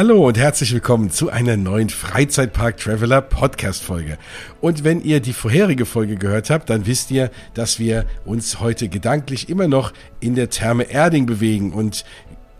Hallo 0.00 0.26
und 0.26 0.38
herzlich 0.38 0.72
willkommen 0.72 1.10
zu 1.10 1.28
einer 1.28 1.58
neuen 1.58 1.90
Freizeitpark 1.90 2.78
Traveler 2.78 3.20
Podcast 3.20 3.84
Folge. 3.84 4.16
Und 4.62 4.82
wenn 4.82 5.02
ihr 5.02 5.20
die 5.20 5.34
vorherige 5.34 5.84
Folge 5.84 6.16
gehört 6.16 6.48
habt, 6.48 6.70
dann 6.70 6.86
wisst 6.86 7.10
ihr, 7.10 7.30
dass 7.52 7.78
wir 7.78 8.06
uns 8.24 8.60
heute 8.60 8.88
gedanklich 8.88 9.50
immer 9.50 9.68
noch 9.68 9.92
in 10.18 10.36
der 10.36 10.48
Therme 10.48 10.84
Erding 10.84 11.26
bewegen 11.26 11.74
und 11.74 12.06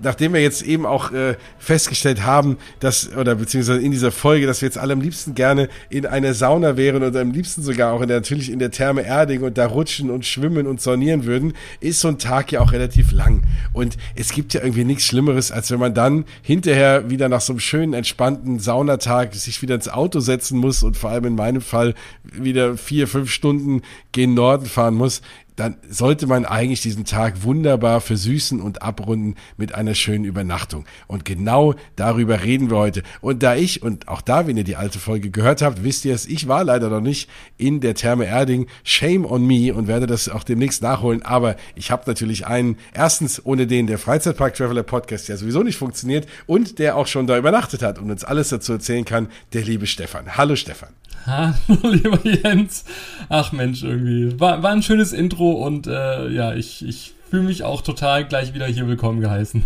nachdem 0.03 0.35
wir 0.35 0.41
jetzt 0.41 0.63
eben 0.63 0.87
auch 0.87 1.13
äh, 1.13 1.37
festgestellt 1.59 2.25
haben, 2.25 2.59
dass, 2.81 3.15
oder 3.17 3.35
beziehungsweise 3.35 3.81
in 3.81 3.91
dieser 3.91 4.13
Folge, 4.13 4.47
dass 4.47 4.63
wir 4.63 4.67
jetzt 4.67 4.79
alle 4.79 4.93
am 4.93 5.01
liebsten 5.01 5.35
gerne 5.35 5.69
in 5.89 6.07
einer 6.07 6.35
Sauna 6.35 6.77
wären 6.77 7.03
und 7.03 7.17
am 7.17 7.33
liebsten 7.33 7.63
sogar 7.63 7.93
auch 7.93 8.01
in 8.01 8.09
der, 8.09 8.19
natürlich 8.19 8.51
in 8.51 8.59
der 8.59 8.71
Therme 8.71 9.03
Erding 9.03 9.43
und 9.43 9.59
da 9.59 9.67
rutschen 9.67 10.11
und 10.11 10.25
schwimmen 10.25 10.67
und 10.67 10.81
saunieren 10.81 11.25
würden, 11.25 11.55
ist 11.81 12.01
so 12.01 12.09
ein 12.09 12.19
Tag 12.19 12.53
ja 12.53 12.61
auch 12.61 12.73
relativ 12.73 13.13
lang. 13.13 13.43
Und 13.73 13.97
es 14.15 14.33
gibt 14.33 14.55
ja 14.55 14.63
irgendwie 14.63 14.85
nichts 14.85 15.05
Schlimmeres, 15.05 15.53
als 15.53 15.71
wenn 15.71 15.81
man 15.81 15.95
dann 15.95 16.25
hinterher 16.43 17.11
wieder 17.11 17.29
nach 17.29 17.41
so 17.41 17.53
einem 17.53 17.61
schönen, 17.61 17.95
entspannten 17.95 18.59
Saunatag 18.59 19.35
sich 19.35 19.63
wieder 19.63 19.75
ins 19.75 19.89
Auto 19.89 20.21
setzen 20.21 20.59
muss 20.59 20.83
und 20.83 20.97
vor 20.97 21.11
allem 21.11 21.25
in 21.25 21.35
meinem 21.35 21.61
Fall 21.61 21.95
wieder 22.25 22.77
vier, 22.77 23.07
fünf 23.07 23.31
Stunden 23.31 23.83
gen 24.13 24.35
Norden 24.35 24.67
fahren 24.67 24.95
muss 24.95 25.23
dann 25.61 25.77
sollte 25.91 26.27
man 26.27 26.47
eigentlich 26.47 26.81
diesen 26.81 27.05
Tag 27.05 27.43
wunderbar 27.43 28.01
versüßen 28.01 28.63
und 28.63 28.81
abrunden 28.81 29.35
mit 29.59 29.75
einer 29.75 29.95
schönen 29.95 30.25
Übernachtung. 30.25 30.87
Und 31.07 31.27
genau 31.27 31.75
darüber 31.97 32.43
reden 32.43 32.71
wir 32.71 32.79
heute. 32.79 33.03
Und 33.21 33.43
da 33.43 33.57
ich, 33.57 33.83
und 33.83 34.09
auch 34.09 34.23
da, 34.23 34.47
wenn 34.47 34.57
ihr 34.57 34.65
die 34.65 34.77
alte 34.77 34.99
Folge 34.99 35.29
gehört 35.29 35.61
habt, 35.61 35.85
wisst 35.85 36.07
ihr 36.07 36.15
es, 36.15 36.25
ich 36.25 36.49
war 36.49 36.65
leider 36.65 36.89
noch 36.89 37.03
nicht 37.03 37.29
in 37.59 37.81
der 37.81 37.95
Therme 37.95 38.25
Erding. 38.25 38.69
Shame 38.85 39.27
on 39.27 39.47
me 39.47 39.75
und 39.75 39.87
werde 39.87 40.07
das 40.07 40.31
auch 40.31 40.45
demnächst 40.45 40.83
nachholen. 40.83 41.21
Aber 41.23 41.57
ich 41.75 41.91
habe 41.91 42.05
natürlich 42.07 42.47
einen, 42.47 42.79
erstens, 42.95 43.45
ohne 43.45 43.67
den 43.67 43.87
der 43.87 43.99
Freizeitpark 43.99 44.55
Traveler 44.55 44.83
Podcast 44.83 45.29
ja 45.29 45.37
sowieso 45.37 45.63
nicht 45.63 45.77
funktioniert 45.77 46.27
und 46.47 46.79
der 46.79 46.97
auch 46.97 47.07
schon 47.07 47.27
da 47.27 47.37
übernachtet 47.37 47.83
hat 47.83 47.99
und 47.99 48.11
uns 48.11 48.25
alles 48.25 48.49
dazu 48.49 48.73
erzählen 48.73 49.05
kann, 49.05 49.29
der 49.53 49.63
liebe 49.63 49.87
Stefan. 49.87 50.39
Hallo 50.39 50.57
Stefan. 50.57 51.00
Hallo, 51.27 51.55
lieber 51.83 52.19
Jens. 52.25 52.85
Ach 53.29 53.53
Mensch, 53.53 53.83
irgendwie. 53.83 54.41
War, 54.41 54.63
war 54.63 54.71
ein 54.71 54.83
schönes 54.83 55.13
Intro 55.13 55.53
und 55.53 55.87
äh, 55.87 56.29
ja, 56.29 56.55
ich, 56.55 56.87
ich 56.87 57.13
fühle 57.29 57.43
mich 57.43 57.63
auch 57.63 57.83
total 57.83 58.25
gleich 58.25 58.55
wieder 58.55 58.67
hier 58.67 58.87
willkommen 58.89 59.21
geheißen. 59.21 59.63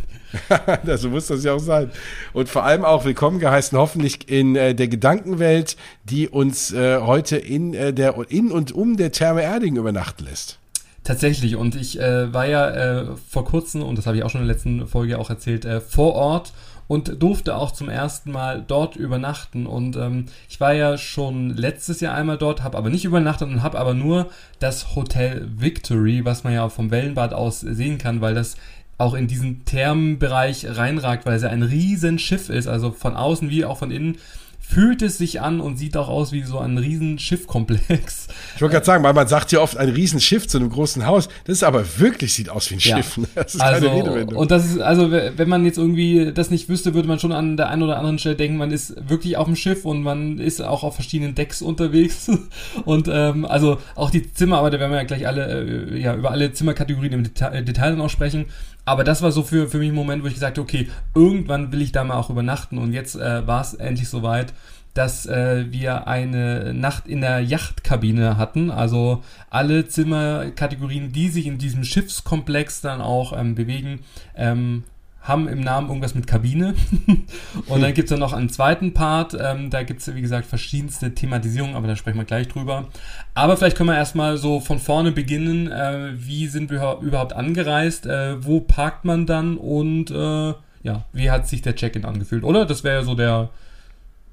so 0.96 1.10
muss 1.10 1.28
das 1.28 1.44
ja 1.44 1.54
auch 1.54 1.60
sein. 1.60 1.90
Und 2.32 2.48
vor 2.48 2.64
allem 2.64 2.84
auch 2.84 3.04
willkommen 3.04 3.38
geheißen, 3.38 3.78
hoffentlich 3.78 4.28
in 4.28 4.56
äh, 4.56 4.74
der 4.74 4.88
Gedankenwelt, 4.88 5.76
die 6.04 6.28
uns 6.28 6.72
äh, 6.72 6.98
heute 7.00 7.36
in, 7.36 7.72
äh, 7.72 7.92
der, 7.92 8.16
in 8.28 8.50
und 8.50 8.72
um 8.72 8.96
der 8.96 9.12
Therme 9.12 9.42
Erding 9.42 9.76
übernachten 9.76 10.24
lässt. 10.24 10.58
Tatsächlich, 11.04 11.56
und 11.56 11.76
ich 11.76 12.00
äh, 12.00 12.32
war 12.32 12.46
ja 12.46 12.70
äh, 12.70 13.06
vor 13.28 13.44
kurzem, 13.44 13.82
und 13.82 13.96
das 13.98 14.06
habe 14.06 14.16
ich 14.16 14.22
auch 14.22 14.30
schon 14.30 14.40
in 14.40 14.46
der 14.46 14.56
letzten 14.56 14.86
Folge 14.88 15.18
auch 15.18 15.30
erzählt, 15.30 15.66
äh, 15.66 15.80
vor 15.80 16.14
Ort 16.14 16.52
und 16.86 17.22
durfte 17.22 17.56
auch 17.56 17.70
zum 17.70 17.88
ersten 17.88 18.32
Mal 18.32 18.62
dort 18.66 18.96
übernachten. 18.96 19.66
Und 19.66 19.96
ähm, 19.96 20.26
ich 20.48 20.60
war 20.60 20.74
ja 20.74 20.98
schon 20.98 21.50
letztes 21.50 22.00
Jahr 22.00 22.14
einmal 22.14 22.38
dort, 22.38 22.62
habe 22.62 22.76
aber 22.78 22.90
nicht 22.90 23.04
übernachtet 23.04 23.48
und 23.48 23.62
habe 23.62 23.78
aber 23.78 23.94
nur 23.94 24.30
das 24.58 24.94
Hotel 24.94 25.48
Victory, 25.56 26.24
was 26.24 26.44
man 26.44 26.52
ja 26.52 26.68
vom 26.68 26.90
Wellenbad 26.90 27.32
aus 27.32 27.60
sehen 27.60 27.98
kann, 27.98 28.20
weil 28.20 28.34
das 28.34 28.56
auch 28.96 29.14
in 29.14 29.26
diesen 29.26 29.64
Thermenbereich 29.64 30.66
reinragt, 30.76 31.26
weil 31.26 31.34
es 31.36 31.42
ja 31.42 31.48
ein 31.48 31.62
riesen 31.62 32.18
Schiff 32.18 32.48
ist, 32.48 32.68
also 32.68 32.92
von 32.92 33.16
außen 33.16 33.50
wie 33.50 33.64
auch 33.64 33.78
von 33.78 33.90
innen 33.90 34.18
fühlt 34.66 35.02
es 35.02 35.18
sich 35.18 35.40
an 35.40 35.60
und 35.60 35.76
sieht 35.76 35.96
auch 35.96 36.08
aus 36.08 36.32
wie 36.32 36.42
so 36.42 36.58
ein 36.58 36.78
riesen 36.78 37.18
Schiffkomplex. 37.18 38.28
Ich 38.56 38.60
wollte 38.60 38.72
gerade 38.74 38.86
sagen, 38.86 39.04
weil 39.04 39.12
man 39.12 39.28
sagt 39.28 39.52
ja 39.52 39.60
oft 39.60 39.76
ein 39.76 39.90
riesen 39.90 40.20
Schiff 40.20 40.48
zu 40.48 40.58
einem 40.58 40.70
großen 40.70 41.06
Haus, 41.06 41.28
das 41.44 41.58
ist 41.58 41.64
aber 41.64 41.84
wirklich 41.98 42.32
sieht 42.32 42.48
aus 42.48 42.70
wie 42.70 42.74
ein 42.74 42.80
ja. 42.80 42.96
Schiff. 42.96 43.20
Das 43.34 43.54
ist 43.54 43.60
also, 43.60 43.86
keine 43.86 43.98
Redewendung. 43.98 44.36
Und 44.38 44.50
das 44.50 44.64
ist, 44.64 44.80
also 44.80 45.10
wenn 45.10 45.48
man 45.48 45.64
jetzt 45.64 45.78
irgendwie 45.78 46.32
das 46.32 46.50
nicht 46.50 46.68
wüsste, 46.68 46.94
würde 46.94 47.08
man 47.08 47.18
schon 47.18 47.32
an 47.32 47.56
der 47.56 47.68
einen 47.68 47.82
oder 47.82 47.98
anderen 47.98 48.18
Stelle 48.18 48.36
denken, 48.36 48.56
man 48.56 48.70
ist 48.70 48.94
wirklich 49.08 49.36
auf 49.36 49.46
dem 49.46 49.56
Schiff 49.56 49.84
und 49.84 50.02
man 50.02 50.38
ist 50.38 50.60
auch 50.60 50.82
auf 50.82 50.94
verschiedenen 50.94 51.34
Decks 51.34 51.62
unterwegs. 51.62 52.30
Und 52.84 53.08
ähm, 53.10 53.44
also 53.44 53.78
auch 53.94 54.10
die 54.10 54.32
Zimmer, 54.32 54.58
aber 54.58 54.70
da 54.70 54.78
werden 54.78 54.92
wir 54.92 54.98
ja 54.98 55.04
gleich 55.04 55.26
alle, 55.26 55.64
äh, 55.64 55.98
ja, 56.00 56.14
über 56.14 56.30
alle 56.30 56.52
Zimmerkategorien 56.52 57.12
im 57.12 57.24
Detail, 57.24 57.62
Detail 57.62 57.90
dann 57.90 58.00
auch 58.00 58.10
sprechen. 58.10 58.46
Aber 58.84 59.04
das 59.04 59.22
war 59.22 59.32
so 59.32 59.42
für, 59.42 59.68
für 59.68 59.78
mich 59.78 59.90
ein 59.90 59.94
Moment, 59.94 60.22
wo 60.22 60.26
ich 60.26 60.34
gesagt 60.34 60.58
habe, 60.58 60.64
okay, 60.64 60.88
irgendwann 61.14 61.72
will 61.72 61.82
ich 61.82 61.92
da 61.92 62.04
mal 62.04 62.16
auch 62.16 62.30
übernachten. 62.30 62.78
Und 62.78 62.92
jetzt 62.92 63.16
äh, 63.16 63.46
war 63.46 63.60
es 63.60 63.74
endlich 63.74 64.08
soweit, 64.08 64.52
dass 64.94 65.26
äh, 65.26 65.66
wir 65.70 66.06
eine 66.06 66.72
Nacht 66.72 67.08
in 67.08 67.20
der 67.20 67.40
Yachtkabine 67.40 68.36
hatten. 68.36 68.70
Also 68.70 69.22
alle 69.50 69.88
Zimmerkategorien, 69.88 71.12
die 71.12 71.28
sich 71.28 71.46
in 71.46 71.58
diesem 71.58 71.84
Schiffskomplex 71.84 72.80
dann 72.80 73.00
auch 73.00 73.36
ähm, 73.36 73.54
bewegen, 73.54 74.00
ähm, 74.36 74.84
haben 75.24 75.48
im 75.48 75.60
Namen 75.60 75.88
irgendwas 75.88 76.14
mit 76.14 76.26
Kabine. 76.26 76.74
und 77.66 77.82
dann 77.82 77.94
gibt's 77.94 78.10
dann 78.10 78.20
noch 78.20 78.34
einen 78.34 78.50
zweiten 78.50 78.92
Part. 78.92 79.36
Ähm, 79.38 79.70
da 79.70 79.82
gibt's 79.82 80.14
wie 80.14 80.20
gesagt, 80.20 80.46
verschiedenste 80.46 81.14
Thematisierungen, 81.14 81.74
aber 81.74 81.88
da 81.88 81.96
sprechen 81.96 82.18
wir 82.18 82.24
gleich 82.24 82.48
drüber. 82.48 82.88
Aber 83.32 83.56
vielleicht 83.56 83.76
können 83.76 83.88
wir 83.88 83.96
erstmal 83.96 84.36
so 84.36 84.60
von 84.60 84.78
vorne 84.78 85.12
beginnen. 85.12 85.72
Äh, 85.72 86.12
wie 86.16 86.46
sind 86.46 86.70
wir 86.70 86.98
überhaupt 87.00 87.32
angereist? 87.32 88.06
Äh, 88.06 88.44
wo 88.44 88.60
parkt 88.60 89.06
man 89.06 89.24
dann? 89.26 89.56
Und 89.56 90.10
äh, 90.10 90.54
ja, 90.82 91.04
wie 91.12 91.30
hat 91.30 91.48
sich 91.48 91.62
der 91.62 91.74
Check-in 91.74 92.04
angefühlt? 92.04 92.44
Oder? 92.44 92.66
Das 92.66 92.84
wäre 92.84 93.02
so 93.02 93.14
der 93.14 93.48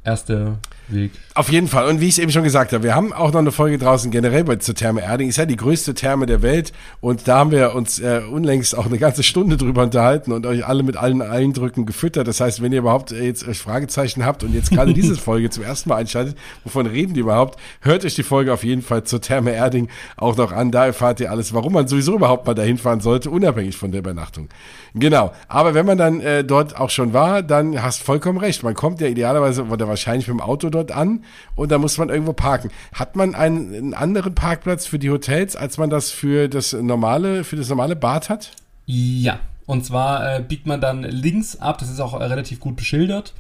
erste 0.03 0.57
Weg. 0.91 1.11
Auf 1.33 1.49
jeden 1.49 1.67
Fall. 1.67 1.87
Und 1.87 2.01
wie 2.01 2.05
ich 2.05 2.11
es 2.11 2.17
eben 2.17 2.31
schon 2.31 2.43
gesagt 2.43 2.73
habe, 2.73 2.83
wir 2.83 2.93
haben 2.93 3.13
auch 3.13 3.31
noch 3.31 3.39
eine 3.39 3.51
Folge 3.51 3.77
draußen 3.77 4.11
generell 4.11 4.43
bei 4.43 4.57
zur 4.57 4.75
Therme 4.75 5.01
Erding. 5.01 5.29
Ist 5.29 5.37
ja 5.37 5.45
die 5.45 5.55
größte 5.55 5.93
Therme 5.93 6.25
der 6.25 6.41
Welt. 6.41 6.73
Und 6.99 7.27
da 7.27 7.39
haben 7.39 7.51
wir 7.51 7.73
uns 7.73 7.99
äh, 7.99 8.21
unlängst 8.29 8.77
auch 8.77 8.85
eine 8.85 8.97
ganze 8.97 9.23
Stunde 9.23 9.55
drüber 9.57 9.83
unterhalten 9.83 10.31
und 10.33 10.45
euch 10.45 10.65
alle 10.65 10.83
mit 10.83 10.97
allen 10.97 11.21
Eindrücken 11.21 11.85
gefüttert. 11.85 12.27
Das 12.27 12.41
heißt, 12.41 12.61
wenn 12.61 12.73
ihr 12.73 12.79
überhaupt 12.79 13.11
äh, 13.11 13.23
jetzt 13.23 13.47
euch 13.47 13.59
Fragezeichen 13.59 14.25
habt 14.25 14.43
und 14.43 14.53
jetzt 14.53 14.71
gerade 14.71 14.93
diese 14.93 15.15
Folge 15.21 15.49
zum 15.49 15.63
ersten 15.63 15.89
Mal 15.89 15.97
einschaltet, 15.97 16.37
wovon 16.63 16.85
reden 16.85 17.13
die 17.13 17.21
überhaupt, 17.21 17.59
hört 17.81 18.03
euch 18.03 18.15
die 18.15 18.23
Folge 18.23 18.51
auf 18.51 18.63
jeden 18.63 18.81
Fall 18.81 19.03
zur 19.03 19.21
Therme 19.21 19.51
Erding 19.51 19.87
auch 20.17 20.35
noch 20.35 20.51
an. 20.51 20.71
Da 20.71 20.85
erfahrt 20.85 21.19
ihr 21.21 21.31
alles, 21.31 21.53
warum 21.53 21.73
man 21.73 21.87
sowieso 21.87 22.15
überhaupt 22.15 22.45
mal 22.45 22.53
dahin 22.53 22.77
fahren 22.77 22.99
sollte, 22.99 23.29
unabhängig 23.29 23.77
von 23.77 23.91
der 23.91 23.99
Übernachtung. 23.99 24.49
Genau. 24.93 25.31
Aber 25.47 25.73
wenn 25.73 25.85
man 25.85 25.97
dann 25.97 26.19
äh, 26.19 26.43
dort 26.43 26.75
auch 26.75 26.89
schon 26.89 27.13
war, 27.13 27.41
dann 27.41 27.81
hast 27.81 28.03
vollkommen 28.03 28.37
recht. 28.37 28.63
Man 28.63 28.73
kommt 28.73 28.99
ja 28.99 29.07
idealerweise 29.07 29.63
oder 29.63 29.87
wahrscheinlich 29.87 30.27
mit 30.27 30.37
dem 30.37 30.41
Auto 30.41 30.69
dort 30.69 30.80
an 30.89 31.23
und 31.55 31.71
da 31.71 31.77
muss 31.77 31.97
man 31.97 32.09
irgendwo 32.09 32.33
parken. 32.33 32.71
Hat 32.93 33.15
man 33.15 33.35
einen, 33.35 33.75
einen 33.75 33.93
anderen 33.93 34.33
Parkplatz 34.33 34.87
für 34.87 34.97
die 34.97 35.11
Hotels, 35.11 35.55
als 35.55 35.77
man 35.77 35.91
das 35.91 36.09
für 36.09 36.47
das 36.47 36.73
normale, 36.73 37.43
für 37.43 37.57
das 37.57 37.69
normale 37.69 37.95
Bad 37.95 38.29
hat? 38.29 38.51
Ja. 38.85 39.39
Und 39.67 39.85
zwar 39.85 40.37
äh, 40.37 40.41
biegt 40.41 40.65
man 40.65 40.81
dann 40.81 41.03
links 41.03 41.55
ab, 41.57 41.77
das 41.77 41.89
ist 41.89 41.99
auch 41.99 42.19
äh, 42.19 42.23
relativ 42.23 42.59
gut 42.59 42.75
beschildert. 42.75 43.33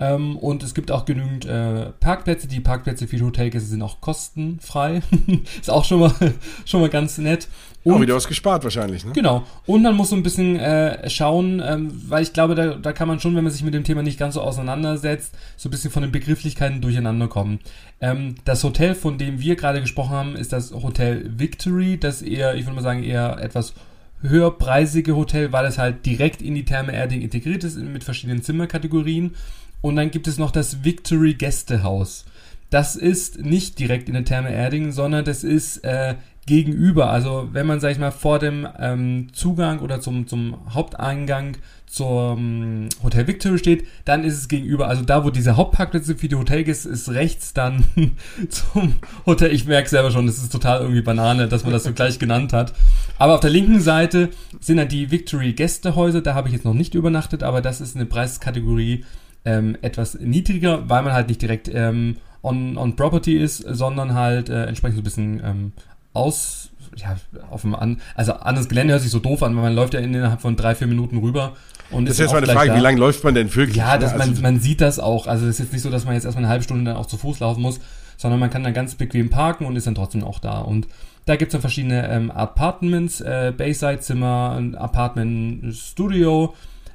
Ähm, 0.00 0.36
und 0.36 0.62
es 0.62 0.74
gibt 0.74 0.90
auch 0.90 1.04
genügend 1.04 1.44
äh, 1.44 1.86
Parkplätze. 2.00 2.46
Die 2.46 2.60
Parkplätze 2.60 3.08
für 3.08 3.16
die 3.16 3.22
Hotelgäste 3.22 3.68
sind 3.68 3.82
auch 3.82 4.00
kostenfrei. 4.00 5.02
ist 5.60 5.70
auch 5.70 5.84
schon 5.84 6.00
mal, 6.00 6.12
schon 6.64 6.80
mal 6.80 6.90
ganz 6.90 7.18
nett. 7.18 7.48
Und, 7.84 7.94
auch 7.94 8.00
wieder 8.00 8.16
was 8.16 8.26
gespart 8.26 8.64
wahrscheinlich, 8.64 9.04
ne? 9.04 9.12
Genau. 9.12 9.44
Und 9.66 9.82
man 9.82 9.94
muss 9.94 10.10
so 10.10 10.16
ein 10.16 10.22
bisschen 10.22 10.56
äh, 10.56 11.08
schauen, 11.08 11.62
ähm, 11.64 11.90
weil 12.08 12.22
ich 12.22 12.32
glaube, 12.32 12.54
da, 12.54 12.74
da 12.74 12.92
kann 12.92 13.08
man 13.08 13.20
schon, 13.20 13.36
wenn 13.36 13.44
man 13.44 13.52
sich 13.52 13.62
mit 13.62 13.72
dem 13.72 13.84
Thema 13.84 14.02
nicht 14.02 14.18
ganz 14.18 14.34
so 14.34 14.40
auseinandersetzt, 14.40 15.34
so 15.56 15.68
ein 15.68 15.70
bisschen 15.70 15.90
von 15.90 16.02
den 16.02 16.12
Begrifflichkeiten 16.12 16.80
durcheinander 16.80 17.28
kommen. 17.28 17.60
Ähm, 18.00 18.34
das 18.44 18.64
Hotel, 18.64 18.94
von 18.94 19.16
dem 19.16 19.40
wir 19.40 19.56
gerade 19.56 19.80
gesprochen 19.80 20.10
haben, 20.10 20.36
ist 20.36 20.52
das 20.52 20.72
Hotel 20.72 21.30
Victory, 21.38 21.98
das 21.98 22.20
eher, 22.20 22.56
ich 22.56 22.66
würde 22.66 22.76
mal 22.76 22.82
sagen, 22.82 23.04
eher 23.04 23.38
etwas 23.40 23.74
höherpreisige 24.22 25.14
Hotel, 25.14 25.52
weil 25.52 25.66
es 25.66 25.78
halt 25.78 26.04
direkt 26.04 26.42
in 26.42 26.54
die 26.54 26.64
Therme 26.64 26.92
Erding 26.92 27.22
integriert 27.22 27.64
ist 27.64 27.78
mit 27.78 28.04
verschiedenen 28.04 28.42
Zimmerkategorien. 28.42 29.36
Und 29.80 29.96
dann 29.96 30.10
gibt 30.10 30.26
es 30.26 30.38
noch 30.38 30.50
das 30.50 30.82
Victory 30.84 31.34
Gästehaus. 31.34 32.24
Das 32.70 32.96
ist 32.96 33.38
nicht 33.38 33.78
direkt 33.78 34.08
in 34.08 34.14
der 34.14 34.24
Therme 34.24 34.52
Erding, 34.52 34.92
sondern 34.92 35.24
das 35.24 35.44
ist 35.44 35.78
äh, 35.84 36.16
gegenüber. 36.48 37.10
Also 37.10 37.48
wenn 37.52 37.66
man, 37.66 37.78
sag 37.78 37.92
ich 37.92 37.98
mal, 37.98 38.10
vor 38.10 38.38
dem 38.38 38.66
ähm, 38.80 39.28
Zugang 39.32 39.80
oder 39.80 40.00
zum, 40.00 40.26
zum 40.26 40.56
Haupteingang 40.74 41.58
zum 41.86 42.88
Hotel 43.02 43.26
Victory 43.26 43.58
steht, 43.58 43.86
dann 44.04 44.24
ist 44.24 44.34
es 44.34 44.48
gegenüber. 44.48 44.88
Also 44.88 45.02
da, 45.04 45.24
wo 45.24 45.30
diese 45.30 45.56
Hauptparkplätze 45.56 46.16
für 46.16 46.28
die 46.28 46.34
Hotelgäste 46.34 46.88
ist, 46.88 47.10
rechts 47.10 47.54
dann 47.54 47.84
zum 48.48 48.94
Hotel. 49.26 49.52
Ich 49.52 49.66
merke 49.66 49.88
selber 49.88 50.10
schon, 50.10 50.26
das 50.26 50.38
ist 50.38 50.50
total 50.50 50.80
irgendwie 50.80 51.02
Banane, 51.02 51.48
dass 51.48 51.64
man 51.64 51.72
das 51.72 51.84
so 51.84 51.92
gleich 51.92 52.18
genannt 52.18 52.52
hat. 52.52 52.72
Aber 53.18 53.34
auf 53.34 53.40
der 53.40 53.50
linken 53.50 53.80
Seite 53.80 54.30
sind 54.60 54.78
dann 54.78 54.88
die 54.88 55.10
Victory 55.10 55.52
Gästehäuser. 55.52 56.22
Da 56.22 56.34
habe 56.34 56.48
ich 56.48 56.54
jetzt 56.54 56.64
noch 56.64 56.74
nicht 56.74 56.94
übernachtet, 56.94 57.42
aber 57.42 57.60
das 57.60 57.80
ist 57.80 57.94
eine 57.94 58.06
Preiskategorie, 58.06 59.04
ähm, 59.44 59.76
etwas 59.80 60.18
niedriger, 60.18 60.88
weil 60.88 61.02
man 61.02 61.12
halt 61.12 61.28
nicht 61.28 61.40
direkt 61.40 61.70
ähm, 61.72 62.16
on, 62.42 62.76
on 62.76 62.96
Property 62.96 63.36
ist, 63.36 63.58
sondern 63.58 64.14
halt 64.14 64.48
äh, 64.48 64.64
entsprechend 64.64 64.96
so 64.96 65.00
ein 65.00 65.04
bisschen 65.04 65.42
ähm, 65.44 65.72
aus, 66.12 66.70
ja, 66.96 67.16
auf 67.50 67.62
dem 67.62 67.74
an, 67.74 68.00
also 68.14 68.32
anderes 68.34 68.68
Gelände 68.68 68.92
hört 68.92 69.02
sich 69.02 69.10
so 69.10 69.18
doof 69.18 69.42
an, 69.42 69.54
weil 69.56 69.62
man 69.62 69.74
läuft 69.74 69.94
ja 69.94 70.00
innerhalb 70.00 70.40
von 70.40 70.56
drei, 70.56 70.74
vier 70.74 70.86
Minuten 70.86 71.18
rüber. 71.18 71.54
Und 71.90 72.06
das 72.06 72.14
ist 72.14 72.20
jetzt 72.20 72.32
mal 72.32 72.42
eine 72.42 72.52
Frage, 72.52 72.70
da. 72.70 72.76
wie 72.76 72.80
lange 72.80 72.98
läuft 72.98 73.24
man 73.24 73.34
denn 73.34 73.54
wirklich? 73.54 73.76
Ja, 73.76 73.96
das, 73.96 74.12
also, 74.12 74.32
man, 74.32 74.42
man 74.42 74.60
sieht 74.60 74.80
das 74.80 74.98
auch. 74.98 75.26
Also 75.26 75.46
es 75.46 75.52
ist 75.52 75.58
jetzt 75.60 75.72
nicht 75.72 75.82
so, 75.82 75.90
dass 75.90 76.04
man 76.04 76.14
jetzt 76.14 76.24
erstmal 76.24 76.44
eine 76.44 76.50
halbe 76.50 76.64
Stunde 76.64 76.84
dann 76.84 76.96
auch 76.96 77.06
zu 77.06 77.16
Fuß 77.16 77.40
laufen 77.40 77.62
muss, 77.62 77.80
sondern 78.16 78.40
man 78.40 78.50
kann 78.50 78.62
dann 78.62 78.74
ganz 78.74 78.94
bequem 78.94 79.30
parken 79.30 79.64
und 79.64 79.76
ist 79.76 79.86
dann 79.86 79.94
trotzdem 79.94 80.22
auch 80.24 80.38
da. 80.38 80.58
Und 80.60 80.86
da 81.24 81.36
gibt 81.36 81.50
es 81.50 81.52
dann 81.52 81.60
verschiedene 81.60 82.08
ähm, 82.10 82.30
Apartments, 82.30 83.20
äh, 83.20 83.52
Bayside-Zimmer, 83.56 84.56
ein 84.58 84.74
Apartment-Studio, 84.74 86.54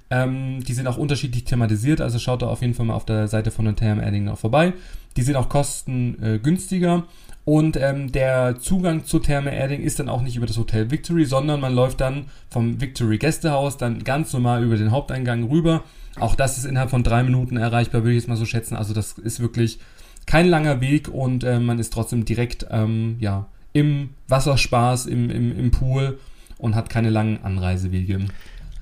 Ähm, 0.09 0.63
die 0.63 0.73
sind 0.73 0.85
auch 0.87 0.97
unterschiedlich 0.97 1.45
thematisiert, 1.45 1.99
also 1.99 2.19
schaut 2.19 2.43
da 2.43 2.47
auf 2.47 2.61
jeden 2.61 2.75
Fall 2.75 2.85
mal 2.85 2.93
auf 2.93 3.05
der 3.05 3.27
Seite 3.27 3.49
von 3.49 3.65
der 3.65 3.75
Erding 3.81 4.25
noch 4.25 4.37
vorbei. 4.37 4.73
Die 5.17 5.23
sind 5.23 5.35
auch 5.35 5.49
kostengünstiger. 5.49 6.97
Äh, 6.97 7.32
und 7.45 7.75
ähm, 7.75 8.11
der 8.11 8.57
Zugang 8.59 9.03
zur 9.03 9.21
Therme 9.21 9.53
Erding 9.53 9.81
ist 9.81 9.99
dann 9.99 10.07
auch 10.07 10.21
nicht 10.21 10.37
über 10.37 10.45
das 10.45 10.57
Hotel 10.57 10.91
Victory, 10.91 11.25
sondern 11.25 11.59
man 11.59 11.75
läuft 11.75 11.99
dann 11.99 12.25
vom 12.49 12.79
Victory 12.79 13.17
Gästehaus 13.17 13.77
dann 13.77 14.03
ganz 14.03 14.31
normal 14.31 14.63
über 14.63 14.77
den 14.77 14.91
Haupteingang 14.91 15.43
rüber. 15.43 15.83
Auch 16.19 16.35
das 16.35 16.57
ist 16.57 16.65
innerhalb 16.65 16.89
von 16.89 17.03
drei 17.03 17.23
Minuten 17.23 17.57
erreichbar, 17.57 18.03
würde 18.03 18.11
ich 18.11 18.21
jetzt 18.21 18.29
mal 18.29 18.37
so 18.37 18.45
schätzen. 18.45 18.77
Also 18.77 18.93
das 18.93 19.13
ist 19.13 19.41
wirklich 19.41 19.79
kein 20.25 20.47
langer 20.47 20.79
Weg 20.79 21.09
und 21.09 21.43
äh, 21.43 21.59
man 21.59 21.79
ist 21.79 21.91
trotzdem 21.91 22.23
direkt 22.23 22.65
ähm, 22.69 23.17
ja, 23.19 23.47
im 23.73 24.11
Wasserspaß, 24.29 25.07
im, 25.07 25.29
im, 25.29 25.57
im 25.57 25.71
Pool 25.71 26.19
und 26.57 26.75
hat 26.75 26.89
keine 26.89 27.09
langen 27.09 27.43
Anreisewege. 27.43 28.21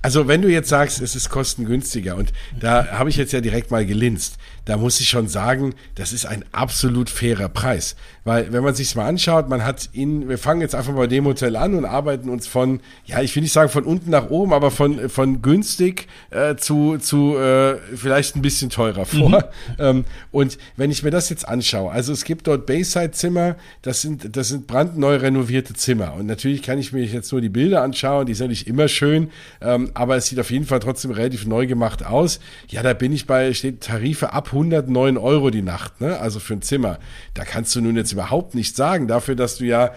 Also 0.02 0.26
wenn 0.26 0.42
du 0.42 0.48
jetzt 0.48 0.68
sagst, 0.68 1.00
es 1.00 1.14
ist 1.14 1.30
kostengünstiger 1.30 2.16
und 2.16 2.32
da 2.58 2.88
habe 2.92 3.08
ich 3.08 3.16
jetzt 3.16 3.32
ja 3.32 3.40
direkt 3.40 3.70
mal 3.70 3.86
gelinst, 3.86 4.36
da 4.64 4.76
muss 4.76 5.00
ich 5.00 5.08
schon 5.08 5.28
sagen, 5.28 5.74
das 5.94 6.12
ist 6.12 6.26
ein 6.26 6.44
absolut 6.52 7.10
fairer 7.10 7.48
Preis. 7.48 7.96
Weil 8.24 8.52
wenn 8.52 8.62
man 8.62 8.74
sich 8.74 8.94
mal 8.94 9.06
anschaut, 9.06 9.48
man 9.48 9.64
hat 9.64 9.90
in, 9.92 10.28
wir 10.28 10.38
fangen 10.38 10.60
jetzt 10.60 10.74
einfach 10.74 10.94
bei 10.94 11.08
dem 11.08 11.26
Hotel 11.26 11.56
an 11.56 11.74
und 11.74 11.84
arbeiten 11.84 12.28
uns 12.28 12.46
von, 12.46 12.80
ja, 13.04 13.20
ich 13.20 13.34
will 13.34 13.42
nicht 13.42 13.52
sagen 13.52 13.68
von 13.68 13.84
unten 13.84 14.10
nach 14.10 14.30
oben, 14.30 14.52
aber 14.52 14.70
von, 14.70 15.08
von 15.08 15.42
günstig 15.42 16.06
äh, 16.30 16.54
zu, 16.54 16.98
zu 16.98 17.36
äh, 17.36 17.76
vielleicht 17.96 18.36
ein 18.36 18.42
bisschen 18.42 18.70
teurer 18.70 19.06
vor. 19.06 19.28
Mhm. 19.28 19.32
Ähm, 19.78 20.04
und 20.30 20.58
wenn 20.76 20.90
ich 20.90 21.02
mir 21.02 21.10
das 21.10 21.28
jetzt 21.28 21.48
anschaue, 21.48 21.90
also 21.90 22.12
es 22.12 22.24
gibt 22.24 22.46
dort 22.46 22.66
Bayside-Zimmer, 22.66 23.56
das 23.80 24.02
sind, 24.02 24.36
das 24.36 24.48
sind 24.48 24.66
brandneu 24.66 25.16
renovierte 25.16 25.74
Zimmer. 25.74 26.14
Und 26.14 26.26
natürlich 26.26 26.62
kann 26.62 26.78
ich 26.78 26.92
mir 26.92 27.04
jetzt 27.04 27.32
nur 27.32 27.40
die 27.40 27.48
Bilder 27.48 27.82
anschauen, 27.82 28.26
die 28.26 28.34
sind 28.34 28.48
nicht 28.48 28.66
immer 28.66 28.88
schön, 28.88 29.30
ähm, 29.60 29.90
aber 29.94 30.16
es 30.16 30.26
sieht 30.26 30.38
auf 30.38 30.50
jeden 30.50 30.66
Fall 30.66 30.80
trotzdem 30.80 31.10
relativ 31.10 31.46
neu 31.46 31.66
gemacht 31.66 32.04
aus. 32.04 32.38
Ja, 32.68 32.82
da 32.82 32.92
bin 32.92 33.12
ich 33.12 33.26
bei, 33.26 33.54
steht 33.54 33.80
Tarife 33.80 34.32
ab 34.32 34.51
109 34.52 35.16
Euro 35.16 35.50
die 35.50 35.62
Nacht, 35.62 36.00
ne? 36.00 36.18
Also 36.18 36.40
für 36.40 36.54
ein 36.54 36.62
Zimmer. 36.62 36.98
Da 37.34 37.44
kannst 37.44 37.74
du 37.74 37.80
nun 37.80 37.96
jetzt 37.96 38.12
überhaupt 38.12 38.54
nicht 38.54 38.76
sagen, 38.76 39.08
dafür, 39.08 39.34
dass 39.34 39.56
du 39.56 39.64
ja, 39.64 39.92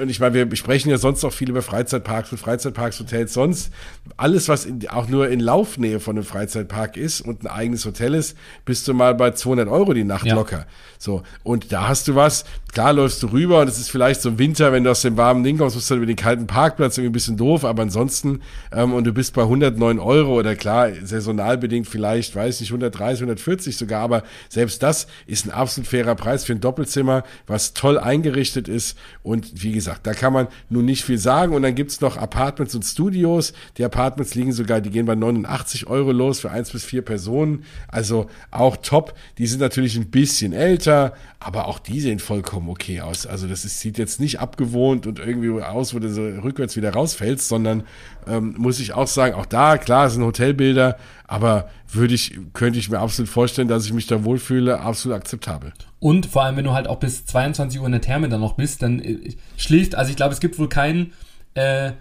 und 0.00 0.08
ich 0.08 0.20
meine, 0.20 0.50
wir 0.50 0.56
sprechen 0.56 0.90
ja 0.90 0.98
sonst 0.98 1.24
auch 1.24 1.32
viel 1.32 1.50
über 1.50 1.62
Freizeitparks 1.62 2.32
und 2.32 2.38
Freizeitparks, 2.38 3.00
Hotels, 3.00 3.32
sonst 3.32 3.72
alles, 4.16 4.48
was 4.48 4.66
in, 4.66 4.88
auch 4.88 5.08
nur 5.08 5.28
in 5.28 5.40
Laufnähe 5.40 6.00
von 6.00 6.16
einem 6.16 6.24
Freizeitpark 6.24 6.96
ist 6.96 7.20
und 7.20 7.44
ein 7.44 7.46
eigenes 7.46 7.84
Hotel 7.84 8.14
ist, 8.14 8.36
bist 8.64 8.88
du 8.88 8.94
mal 8.94 9.14
bei 9.14 9.30
200 9.32 9.68
Euro 9.68 9.92
die 9.94 10.04
Nacht 10.04 10.26
ja. 10.26 10.34
locker. 10.34 10.66
So. 10.98 11.22
Und 11.44 11.72
da 11.72 11.88
hast 11.88 12.08
du 12.08 12.14
was, 12.14 12.44
klar 12.72 12.92
läufst 12.92 13.22
du 13.22 13.28
rüber 13.28 13.60
und 13.60 13.68
es 13.68 13.78
ist 13.78 13.90
vielleicht 13.90 14.20
so 14.20 14.30
im 14.30 14.38
Winter, 14.38 14.72
wenn 14.72 14.84
du 14.84 14.90
aus 14.90 15.02
dem 15.02 15.16
warmen 15.16 15.44
Ding 15.44 15.58
kommst, 15.58 15.76
musst 15.76 15.90
du 15.90 15.94
über 15.94 16.06
den 16.06 16.16
kalten 16.16 16.46
Parkplatz 16.46 16.98
irgendwie 16.98 17.10
ein 17.10 17.12
bisschen 17.12 17.36
doof, 17.36 17.64
aber 17.64 17.82
ansonsten, 17.82 18.40
ähm, 18.72 18.92
und 18.92 19.04
du 19.04 19.12
bist 19.12 19.34
bei 19.34 19.42
109 19.42 19.98
Euro 19.98 20.38
oder 20.38 20.56
klar, 20.56 20.90
saisonal 21.04 21.58
bedingt 21.58 21.88
vielleicht, 21.88 22.34
weiß 22.34 22.60
nicht, 22.60 22.70
130, 22.70 23.22
140 23.22 23.76
sogar, 23.76 23.97
aber 23.98 24.22
selbst 24.48 24.82
das 24.82 25.06
ist 25.26 25.46
ein 25.46 25.50
absolut 25.50 25.88
fairer 25.88 26.14
Preis 26.14 26.44
für 26.44 26.52
ein 26.52 26.60
Doppelzimmer, 26.60 27.24
was 27.46 27.74
toll 27.74 27.98
eingerichtet 27.98 28.68
ist. 28.68 28.96
Und 29.22 29.62
wie 29.62 29.72
gesagt, 29.72 30.06
da 30.06 30.14
kann 30.14 30.32
man 30.32 30.48
nun 30.68 30.84
nicht 30.84 31.04
viel 31.04 31.18
sagen. 31.18 31.54
Und 31.54 31.62
dann 31.62 31.74
gibt's 31.74 32.00
noch 32.00 32.16
Apartments 32.16 32.74
und 32.74 32.84
Studios, 32.84 33.52
die 33.76 33.84
Apartments 33.84 34.34
liegen 34.34 34.52
sogar, 34.52 34.80
die 34.80 34.90
gehen 34.90 35.06
bei 35.06 35.14
89 35.14 35.86
Euro 35.86 36.12
los 36.12 36.40
für 36.40 36.50
eins 36.50 36.70
bis 36.70 36.84
vier 36.84 37.02
Personen, 37.02 37.64
also 37.88 38.28
auch 38.50 38.76
top, 38.76 39.14
die 39.38 39.46
sind 39.46 39.60
natürlich 39.60 39.96
ein 39.96 40.10
bisschen 40.10 40.52
älter, 40.52 41.14
aber 41.40 41.68
auch 41.68 41.78
die 41.78 42.00
sehen 42.00 42.18
vollkommen 42.18 42.68
okay 42.68 43.00
aus, 43.00 43.26
also 43.26 43.46
das 43.46 43.64
ist, 43.64 43.80
sieht 43.80 43.98
jetzt 43.98 44.20
nicht 44.20 44.40
abgewohnt 44.40 45.06
und 45.06 45.18
irgendwie 45.18 45.50
aus, 45.62 45.94
wo 45.94 45.98
du 45.98 46.10
so 46.10 46.22
rückwärts 46.22 46.76
wieder 46.76 46.92
rausfällst, 46.92 47.48
sondern 47.48 47.84
ähm, 48.26 48.54
muss 48.58 48.80
ich 48.80 48.92
auch 48.92 49.06
sagen, 49.06 49.34
auch 49.34 49.46
da, 49.46 49.78
klar, 49.78 50.10
sind 50.10 50.22
Hotelbilder, 50.22 50.96
aber 51.28 51.68
würde 51.92 52.14
ich, 52.14 52.36
könnte 52.54 52.78
ich 52.78 52.90
mir 52.90 52.98
absolut 52.98 53.28
vorstellen, 53.28 53.68
dass 53.68 53.84
ich 53.84 53.92
mich 53.92 54.06
da 54.06 54.24
wohlfühle, 54.24 54.80
absolut 54.80 55.16
akzeptabel. 55.16 55.72
Und 56.00 56.26
vor 56.26 56.42
allem, 56.42 56.56
wenn 56.56 56.64
du 56.64 56.72
halt 56.72 56.88
auch 56.88 56.98
bis 56.98 57.26
22 57.26 57.78
Uhr 57.80 57.86
in 57.86 57.92
der 57.92 58.00
Therme 58.00 58.28
dann 58.28 58.40
noch 58.40 58.54
bist, 58.54 58.82
dann 58.82 58.98
äh, 58.98 59.34
schläft, 59.56 59.94
also 59.94 60.10
ich 60.10 60.16
glaube, 60.16 60.32
es 60.32 60.40
gibt 60.40 60.58
wohl 60.58 60.70
keinen, 60.70 61.12
äh, 61.54 61.92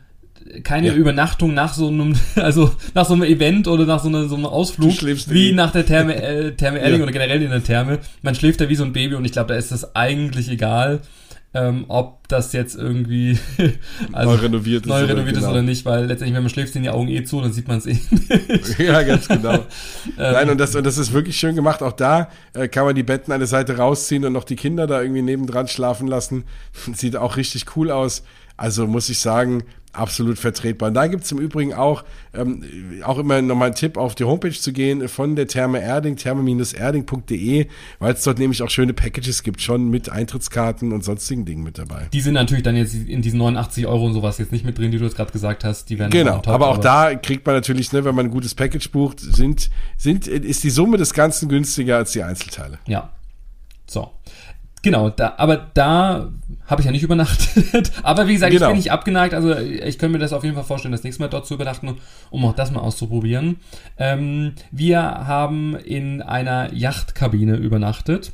keine 0.64 0.88
ja. 0.88 0.94
Übernachtung 0.94 1.54
nach 1.54 1.74
so 1.74 1.90
einem, 1.90 2.16
also 2.36 2.72
nach 2.94 3.06
so 3.06 3.14
einem 3.14 3.24
Event 3.24 3.68
oder 3.68 3.86
nach 3.86 4.02
so, 4.02 4.08
einer, 4.08 4.30
so 4.30 4.36
einem 4.36 4.46
Ausflug, 4.46 5.04
wie 5.04 5.52
nach 5.52 5.72
der 5.72 5.86
Therme, 5.86 6.16
äh, 6.16 6.54
Therme 6.54 6.80
Elling 6.82 7.00
ja. 7.00 7.04
oder 7.04 7.12
generell 7.12 7.42
in 7.42 7.52
der 7.52 7.64
Therme. 7.64 8.00
Man 8.22 8.34
schläft 8.34 8.62
da 8.62 8.70
wie 8.70 8.76
so 8.76 8.86
ein 8.86 8.94
Baby 8.94 9.16
und 9.16 9.26
ich 9.26 9.34
glaube, 9.34 9.50
da 9.50 9.56
ist 9.56 9.74
das 9.74 9.94
eigentlich 9.94 10.50
egal 10.50 11.02
ähm, 11.58 11.86
ob 11.88 12.28
das 12.28 12.54
jetzt 12.54 12.76
irgendwie 12.76 13.40
also 14.12 14.32
neu 14.32 14.38
renoviert 14.38 14.86
ist, 14.86 14.90
neu 14.90 15.04
renoviert 15.06 15.18
oder, 15.18 15.30
ist 15.30 15.36
genau. 15.40 15.52
oder 15.52 15.62
nicht, 15.62 15.86
weil 15.86 16.06
letztendlich, 16.06 16.36
wenn 16.36 16.44
man 16.44 16.50
schläft, 16.50 16.74
sind 16.74 16.84
die 16.84 16.90
Augen 16.90 17.08
eh 17.08 17.24
zu, 17.24 17.42
dann 17.42 17.52
sieht 17.52 17.68
man 17.68 17.80
es 17.80 17.88
eh 17.88 17.94
nicht. 17.94 18.80
ja, 18.80 19.02
ganz 19.04 19.28
genau. 19.28 19.54
ähm, 19.54 19.64
Nein, 20.18 20.50
und 20.52 20.58
das, 20.60 20.76
und 20.76 20.86
das 20.86 20.98
ist 20.98 21.14
wirklich 21.14 21.38
schön 21.38 21.56
gemacht. 21.56 21.82
Auch 21.82 21.94
da 21.94 22.30
äh, 22.54 22.68
kann 22.68 22.86
man 22.86 22.96
die 22.96 23.04
Betten 23.04 23.32
eine 23.32 23.48
Seite 23.48 23.78
rausziehen 23.78 24.24
und 24.26 24.34
noch 24.34 24.44
die 24.44 24.56
Kinder 24.56 24.86
da 24.88 25.02
irgendwie 25.02 25.24
nebendran 25.24 25.68
schlafen 25.68 26.08
lassen. 26.08 26.44
Sieht 26.94 27.16
auch 27.16 27.38
richtig 27.38 27.76
cool 27.76 27.92
aus. 27.92 28.24
Also 28.56 28.86
muss 28.88 29.10
ich 29.10 29.20
sagen, 29.20 29.64
absolut 29.98 30.38
vertretbar. 30.40 30.90
Und 30.90 30.94
da 30.94 31.08
gibt 31.08 31.24
es 31.24 31.32
im 31.32 31.40
Übrigen 31.40 31.74
auch, 31.74 32.04
ähm, 32.34 32.64
auch 33.04 33.18
immer 33.18 33.42
nochmal 33.42 33.70
ein 33.70 33.76
Tipp, 33.76 33.98
auf 33.98 34.16
die 34.16 34.24
Homepage 34.24 34.52
zu 34.52 34.72
gehen 34.72 35.08
von 35.08 35.36
der 35.36 35.48
Therme 35.48 35.82
Erding, 35.82 36.16
therme-erding.de, 36.16 37.68
weil 38.00 38.14
es 38.14 38.24
dort 38.24 38.40
nämlich 38.40 38.64
auch 38.64 38.70
schöne 38.70 38.94
Packages 38.94 39.44
gibt, 39.44 39.62
schon 39.62 39.90
mit 39.90 40.10
Eintrittskarten 40.10 40.94
und 40.94 41.04
sonstigen 41.04 41.46
Dingen 41.46 41.64
mit 41.64 41.78
dabei. 41.78 42.08
Die 42.14 42.22
sind 42.22 42.34
natürlich 42.34 42.64
dann 42.64 42.76
jetzt 42.76 42.94
in 42.94 43.22
diesen 43.22 43.40
89 43.40 43.88
Euro 43.88 44.06
und 44.06 44.14
sowas 44.14 44.38
jetzt 44.38 44.52
nicht 44.52 44.66
mit 44.66 44.78
drin, 44.78 44.92
die 44.92 44.98
du 44.98 45.04
jetzt 45.04 45.16
gerade 45.16 45.32
gesagt 45.32 45.64
hast. 45.64 45.90
Die 45.90 46.00
werden 46.00 46.12
genau, 46.12 46.38
top, 46.38 46.48
aber 46.48 46.70
auch 46.70 46.76
aber 46.76 46.84
da 46.84 47.16
kriegt 47.16 47.46
man 47.46 47.56
natürlich, 47.56 47.92
ne, 47.92 48.06
wenn 48.06 48.16
man 48.16 48.28
ein 48.28 48.32
gutes 48.32 48.56
Package 48.56 48.92
bucht, 48.92 49.20
sind, 49.20 49.70
sind, 49.98 50.28
ist 50.28 50.64
die 50.64 50.70
Summe 50.70 50.98
des 50.98 51.14
Ganzen 51.14 51.50
günstiger 51.50 51.98
als 51.98 52.12
die 52.12 52.24
Einzelteile. 52.24 52.80
Ja. 52.88 53.12
So. 53.88 54.12
Genau, 54.88 55.10
da, 55.10 55.34
aber 55.36 55.68
da 55.74 56.32
habe 56.66 56.82
ich 56.82 56.86
ja 56.86 56.94
nicht 56.94 57.04
übernachtet. 57.04 57.92
aber 58.04 58.30
wie 58.30 58.36
gesagt, 58.36 58.54
genau. 58.54 58.68
ich 58.68 58.70
bin 58.70 58.78
nicht 58.78 58.92
abgeneigt. 58.94 59.34
Also 59.34 59.54
ich 59.54 60.00
könnte 60.00 60.14
mir 60.14 60.20
das 60.20 60.32
auf 60.32 60.46
jeden 60.46 60.56
Fall 60.56 60.64
vorstellen, 60.64 60.94
das 60.94 61.04
nächste 61.04 61.22
Mal 61.22 61.28
dort 61.28 61.46
zu 61.46 61.56
übernachten, 61.56 61.98
um 62.30 62.46
auch 62.46 62.56
das 62.56 62.72
mal 62.72 62.80
auszuprobieren. 62.80 63.58
Ähm, 63.98 64.54
wir 64.72 65.02
haben 65.02 65.76
in 65.76 66.22
einer 66.22 66.74
Yachtkabine 66.74 67.58
übernachtet. 67.58 68.32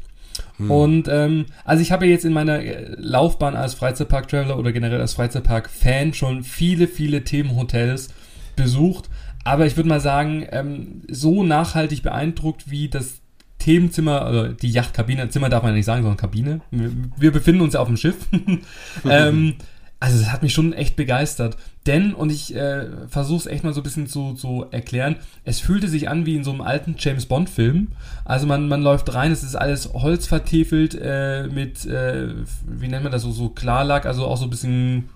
Hm. 0.58 0.70
Und 0.70 1.08
ähm, 1.08 1.48
also 1.66 1.82
ich 1.82 1.92
habe 1.92 2.06
ja 2.06 2.12
jetzt 2.12 2.26
in 2.26 2.34
meiner 2.34 2.60
äh, 2.60 2.94
Laufbahn 3.00 3.56
als 3.56 3.74
Freizeitpark-Traveler 3.74 4.60
oder 4.60 4.72
generell 4.72 5.02
als 5.02 5.14
Freizeitpark-Fan 5.14 6.14
schon 6.14 6.44
viele, 6.44 6.88
viele 6.88 7.24
Themenhotels 7.24 8.10
besucht. 8.56 9.10
Aber 9.44 9.66
ich 9.66 9.76
würde 9.76 9.90
mal 9.90 10.02
sagen, 10.02 10.46
ähm, 10.52 11.02
so 11.10 11.42
nachhaltig 11.42 12.04
beeindruckt 12.04 12.70
wie 12.70 12.90
das 12.90 13.23
Themenzimmer, 13.64 14.24
also 14.24 14.50
die 14.50 14.72
Yachtkabine, 14.72 15.30
Zimmer 15.30 15.48
darf 15.48 15.64
man 15.64 15.72
ja 15.72 15.78
nicht 15.78 15.86
sagen, 15.86 16.04
sondern 16.04 16.18
Kabine. 16.18 16.60
Wir, 16.70 16.92
wir 17.18 17.32
befinden 17.32 17.62
uns 17.62 17.76
ja 17.76 17.80
auf 17.80 17.88
dem 17.88 17.96
Schiff. 17.96 18.18
ähm, 19.10 19.56
also 20.02 20.20
das 20.20 20.34
hat 20.34 20.44
mich 20.44 20.52
schon 20.52 20.74
echt 20.74 20.98
begeistert. 20.98 21.56
Denn, 21.86 22.14
und 22.14 22.30
ich 22.30 22.54
äh, 22.54 22.88
versuche 23.08 23.40
es 23.40 23.46
echt 23.46 23.64
mal 23.64 23.74
so 23.74 23.80
ein 23.80 23.84
bisschen 23.84 24.08
zu, 24.08 24.34
zu 24.34 24.66
erklären, 24.70 25.16
es 25.46 25.62
fühlte 25.62 25.88
sich 25.88 26.10
an 26.10 26.26
wie 26.26 26.36
in 26.36 26.44
so 26.44 26.52
einem 26.52 26.60
alten 26.60 26.96
James 27.00 27.26
Bond-Film. 27.26 27.88
Also 28.26 28.46
man, 28.46 28.68
man 28.68 28.82
läuft 28.82 29.14
rein, 29.14 29.32
es 29.32 29.44
ist 29.44 29.56
alles 29.56 29.94
holzvertefelt 29.94 31.00
äh, 31.02 31.48
mit, 31.48 31.86
äh, 31.86 32.34
wie 32.68 32.90
nennt 32.90 33.04
man 33.04 33.14
das, 33.14 33.22
so, 33.22 33.32
so 33.32 33.48
Klarlack, 33.48 34.06
also 34.06 34.26
auch 34.26 34.38
so 34.38 34.44
ein 34.44 34.50
bisschen 34.50 35.10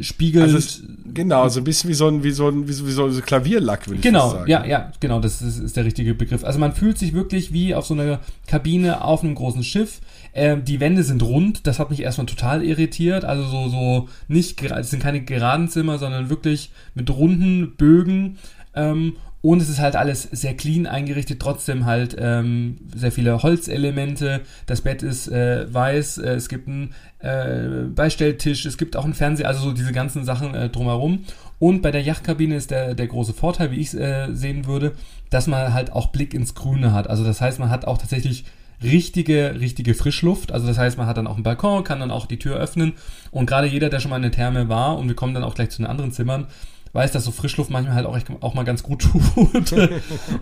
spiegelnd. 0.00 0.54
Also 0.54 0.82
genau, 1.12 1.48
so 1.48 1.60
ein 1.60 1.64
bisschen 1.64 1.90
wie 1.90 1.94
so 1.94 2.08
ein, 2.08 2.22
wie 2.22 2.30
so 2.30 2.48
ein, 2.48 2.68
wie 2.68 2.72
so, 2.72 2.86
wie 2.86 2.92
so 2.92 3.04
ein 3.04 3.22
Klavierlack, 3.22 3.86
würde 3.86 3.96
ich 3.96 4.02
genau, 4.02 4.30
sagen. 4.30 4.46
Genau, 4.46 4.60
ja, 4.62 4.66
ja, 4.66 4.92
genau, 5.00 5.20
das 5.20 5.42
ist, 5.42 5.58
ist, 5.58 5.76
der 5.76 5.84
richtige 5.84 6.14
Begriff. 6.14 6.44
Also 6.44 6.58
man 6.58 6.74
fühlt 6.74 6.98
sich 6.98 7.12
wirklich 7.12 7.52
wie 7.52 7.74
auf 7.74 7.86
so 7.86 7.94
einer 7.94 8.20
Kabine 8.46 9.04
auf 9.04 9.22
einem 9.22 9.34
großen 9.34 9.62
Schiff. 9.62 10.00
Ähm, 10.32 10.64
die 10.64 10.80
Wände 10.80 11.04
sind 11.04 11.22
rund, 11.22 11.66
das 11.66 11.78
hat 11.78 11.90
mich 11.90 12.00
erstmal 12.00 12.26
total 12.26 12.64
irritiert. 12.64 13.24
Also 13.24 13.44
so, 13.44 13.68
so 13.68 14.08
nicht, 14.28 14.62
es 14.62 14.90
sind 14.90 15.02
keine 15.02 15.22
geraden 15.22 15.68
Zimmer, 15.68 15.98
sondern 15.98 16.30
wirklich 16.30 16.70
mit 16.94 17.10
runden 17.10 17.76
Bögen. 17.76 18.38
Ähm, 18.74 19.14
und 19.44 19.60
es 19.60 19.68
ist 19.68 19.78
halt 19.78 19.94
alles 19.94 20.22
sehr 20.22 20.54
clean 20.54 20.86
eingerichtet, 20.86 21.38
trotzdem 21.38 21.84
halt 21.84 22.16
ähm, 22.18 22.78
sehr 22.96 23.12
viele 23.12 23.42
Holzelemente. 23.42 24.40
Das 24.64 24.80
Bett 24.80 25.02
ist 25.02 25.28
äh, 25.28 25.66
weiß, 25.70 26.16
äh, 26.16 26.30
es 26.30 26.48
gibt 26.48 26.66
einen 26.66 26.94
äh, 27.18 27.84
Beistelltisch, 27.94 28.64
es 28.64 28.78
gibt 28.78 28.96
auch 28.96 29.04
einen 29.04 29.12
Fernseher, 29.12 29.46
also 29.46 29.60
so 29.60 29.72
diese 29.74 29.92
ganzen 29.92 30.24
Sachen 30.24 30.54
äh, 30.54 30.70
drumherum. 30.70 31.26
Und 31.58 31.82
bei 31.82 31.90
der 31.90 32.00
Yachtkabine 32.00 32.56
ist 32.56 32.70
der, 32.70 32.94
der 32.94 33.06
große 33.06 33.34
Vorteil, 33.34 33.70
wie 33.70 33.80
ich 33.80 33.88
es 33.88 33.94
äh, 33.94 34.28
sehen 34.32 34.64
würde, 34.64 34.92
dass 35.28 35.46
man 35.46 35.74
halt 35.74 35.92
auch 35.92 36.06
Blick 36.06 36.32
ins 36.32 36.54
Grüne 36.54 36.94
hat. 36.94 37.10
Also 37.10 37.22
das 37.22 37.42
heißt, 37.42 37.58
man 37.58 37.68
hat 37.68 37.86
auch 37.86 37.98
tatsächlich 37.98 38.46
richtige, 38.82 39.60
richtige 39.60 39.92
Frischluft. 39.92 40.52
Also 40.52 40.66
das 40.66 40.78
heißt, 40.78 40.96
man 40.96 41.06
hat 41.06 41.18
dann 41.18 41.26
auch 41.26 41.34
einen 41.34 41.42
Balkon, 41.42 41.84
kann 41.84 42.00
dann 42.00 42.10
auch 42.10 42.24
die 42.24 42.38
Tür 42.38 42.56
öffnen. 42.56 42.94
Und 43.30 43.44
gerade 43.44 43.66
jeder, 43.66 43.90
der 43.90 44.00
schon 44.00 44.08
mal 44.08 44.16
in 44.16 44.22
der 44.22 44.32
Therme 44.32 44.70
war, 44.70 44.96
und 44.96 45.06
wir 45.06 45.14
kommen 45.14 45.34
dann 45.34 45.44
auch 45.44 45.54
gleich 45.54 45.68
zu 45.68 45.82
den 45.82 45.86
anderen 45.86 46.12
Zimmern, 46.12 46.46
weiß, 46.94 47.10
dass 47.10 47.24
so 47.24 47.32
Frischluft 47.32 47.70
manchmal 47.70 47.96
halt 47.96 48.06
auch, 48.06 48.18
auch 48.40 48.54
mal 48.54 48.64
ganz 48.64 48.82
gut 48.82 49.02
tut. 49.34 49.74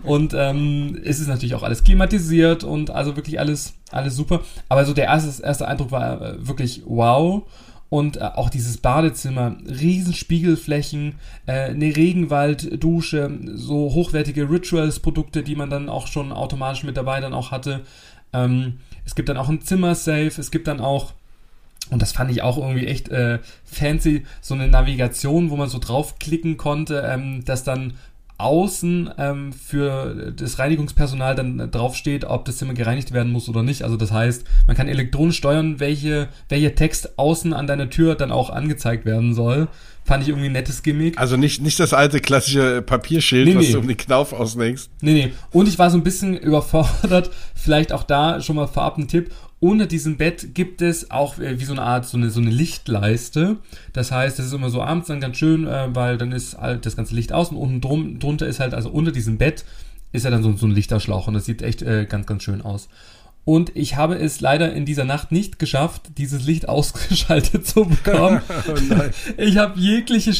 und 0.03 0.33
ähm, 0.37 0.99
es 1.03 1.19
ist 1.19 1.27
natürlich 1.27 1.55
auch 1.55 1.63
alles 1.63 1.83
klimatisiert 1.83 2.63
und 2.63 2.91
also 2.91 3.15
wirklich 3.15 3.39
alles, 3.39 3.73
alles 3.91 4.15
super. 4.15 4.41
Aber 4.69 4.85
so 4.85 4.93
der 4.93 5.05
erste, 5.05 5.43
erste 5.43 5.67
Eindruck 5.67 5.91
war 5.91 6.21
äh, 6.21 6.47
wirklich 6.47 6.83
wow. 6.85 7.43
und 7.89 8.17
äh, 8.17 8.21
auch 8.21 8.49
dieses 8.49 8.77
Badezimmer, 8.77 9.57
Riesenspiegelflächen, 9.67 11.15
äh, 11.47 11.69
eine 11.69 11.95
Regenwalddusche, 11.95 13.31
so 13.55 13.93
hochwertige 13.93 14.49
Rituals-Produkte, 14.49 15.41
die 15.41 15.55
man 15.55 15.71
dann 15.71 15.89
auch 15.89 16.05
schon 16.05 16.31
automatisch 16.31 16.83
mit 16.83 16.97
dabei 16.97 17.19
dann 17.19 17.33
auch 17.33 17.49
hatte. 17.49 17.81
Ähm, 18.31 18.77
es 19.05 19.15
gibt 19.15 19.27
dann 19.27 19.37
auch 19.37 19.49
ein 19.49 19.61
Zimmersafe, 19.61 20.39
es 20.39 20.51
gibt 20.51 20.67
dann 20.67 20.79
auch 20.79 21.13
und 21.93 22.01
das 22.01 22.11
fand 22.11 22.31
ich 22.31 22.41
auch 22.41 22.57
irgendwie 22.57 22.87
echt 22.87 23.09
äh, 23.09 23.39
fancy, 23.63 24.23
so 24.41 24.55
eine 24.55 24.67
Navigation, 24.67 25.49
wo 25.49 25.55
man 25.55 25.69
so 25.69 25.79
draufklicken 25.79 26.57
konnte, 26.57 27.07
ähm, 27.07 27.45
dass 27.45 27.63
dann 27.63 27.93
außen 28.39 29.11
ähm, 29.17 29.53
für 29.53 30.33
das 30.35 30.59
Reinigungspersonal 30.59 31.35
dann 31.35 31.71
draufsteht, 31.71 32.25
ob 32.25 32.45
das 32.45 32.57
Zimmer 32.57 32.73
gereinigt 32.73 33.13
werden 33.13 33.31
muss 33.31 33.47
oder 33.47 33.63
nicht. 33.63 33.83
Also 33.83 33.95
das 33.95 34.11
heißt, 34.11 34.45
man 34.67 34.75
kann 34.75 34.87
elektronisch 34.87 35.37
steuern, 35.37 35.79
welche, 35.79 36.27
welcher 36.49 36.75
Text 36.75 37.17
außen 37.17 37.53
an 37.53 37.67
deiner 37.67 37.89
Tür 37.89 38.15
dann 38.15 38.31
auch 38.31 38.49
angezeigt 38.49 39.05
werden 39.05 39.33
soll. 39.33 39.67
Fand 40.03 40.23
ich 40.23 40.29
irgendwie 40.29 40.47
ein 40.47 40.53
nettes 40.53 40.83
Gimmick. 40.83 41.17
Also 41.17 41.37
nicht, 41.37 41.61
nicht 41.61 41.79
das 41.79 41.93
alte 41.93 42.19
klassische 42.19 42.81
Papierschild, 42.81 43.47
nee, 43.47 43.55
was 43.55 43.67
nee. 43.67 43.71
du 43.71 43.79
um 43.79 43.87
den 43.87 43.95
Knauf 43.95 44.33
aushängst. 44.33 44.89
Nee, 44.99 45.13
nee. 45.13 45.31
Und 45.51 45.69
ich 45.69 45.79
war 45.79 45.89
so 45.89 45.97
ein 45.97 46.03
bisschen 46.03 46.35
überfordert. 46.37 47.29
Vielleicht 47.55 47.93
auch 47.93 48.03
da 48.03 48.41
schon 48.41 48.57
mal 48.57 48.67
vorab 48.67 48.97
ein 48.97 49.07
Tipp 49.07 49.31
unter 49.63 49.85
diesem 49.85 50.17
Bett 50.17 50.53
gibt 50.53 50.81
es 50.81 51.09
auch 51.09 51.39
äh, 51.39 51.57
wie 51.57 51.63
so 51.63 51.71
eine 51.71 51.83
Art, 51.83 52.05
so 52.05 52.17
eine, 52.17 52.29
so 52.29 52.41
eine 52.41 52.49
Lichtleiste. 52.49 53.59
Das 53.93 54.11
heißt, 54.11 54.37
das 54.37 54.47
ist 54.47 54.51
immer 54.51 54.69
so 54.69 54.81
abends 54.81 55.07
dann 55.07 55.21
ganz 55.21 55.37
schön, 55.37 55.65
äh, 55.67 55.87
weil 55.95 56.17
dann 56.17 56.33
ist 56.33 56.57
halt 56.57 56.85
das 56.85 56.97
ganze 56.97 57.15
Licht 57.15 57.31
aus 57.31 57.49
und 57.49 57.55
unten 57.55 57.79
drum, 57.79 58.19
drunter 58.19 58.45
ist 58.45 58.59
halt, 58.59 58.73
also 58.73 58.89
unter 58.89 59.13
diesem 59.13 59.37
Bett 59.37 59.63
ist 60.11 60.25
ja 60.25 60.31
dann 60.31 60.43
so, 60.43 60.51
so 60.57 60.65
ein 60.65 60.71
Lichterschlauch 60.71 61.27
und 61.27 61.35
das 61.35 61.45
sieht 61.45 61.61
echt 61.61 61.81
äh, 61.81 62.05
ganz, 62.05 62.27
ganz 62.27 62.43
schön 62.43 62.61
aus. 62.61 62.89
Und 63.45 63.71
ich 63.73 63.95
habe 63.95 64.15
es 64.15 64.41
leider 64.41 64.73
in 64.73 64.83
dieser 64.83 65.05
Nacht 65.05 65.31
nicht 65.31 65.59
geschafft, 65.59 66.17
dieses 66.17 66.43
Licht 66.43 66.67
ausgeschaltet 66.67 67.65
zu 67.65 67.85
bekommen. 67.85 68.41
oh 68.67 69.01
ich 69.37 69.55
habe 69.55 69.79
jegliche 69.79 70.33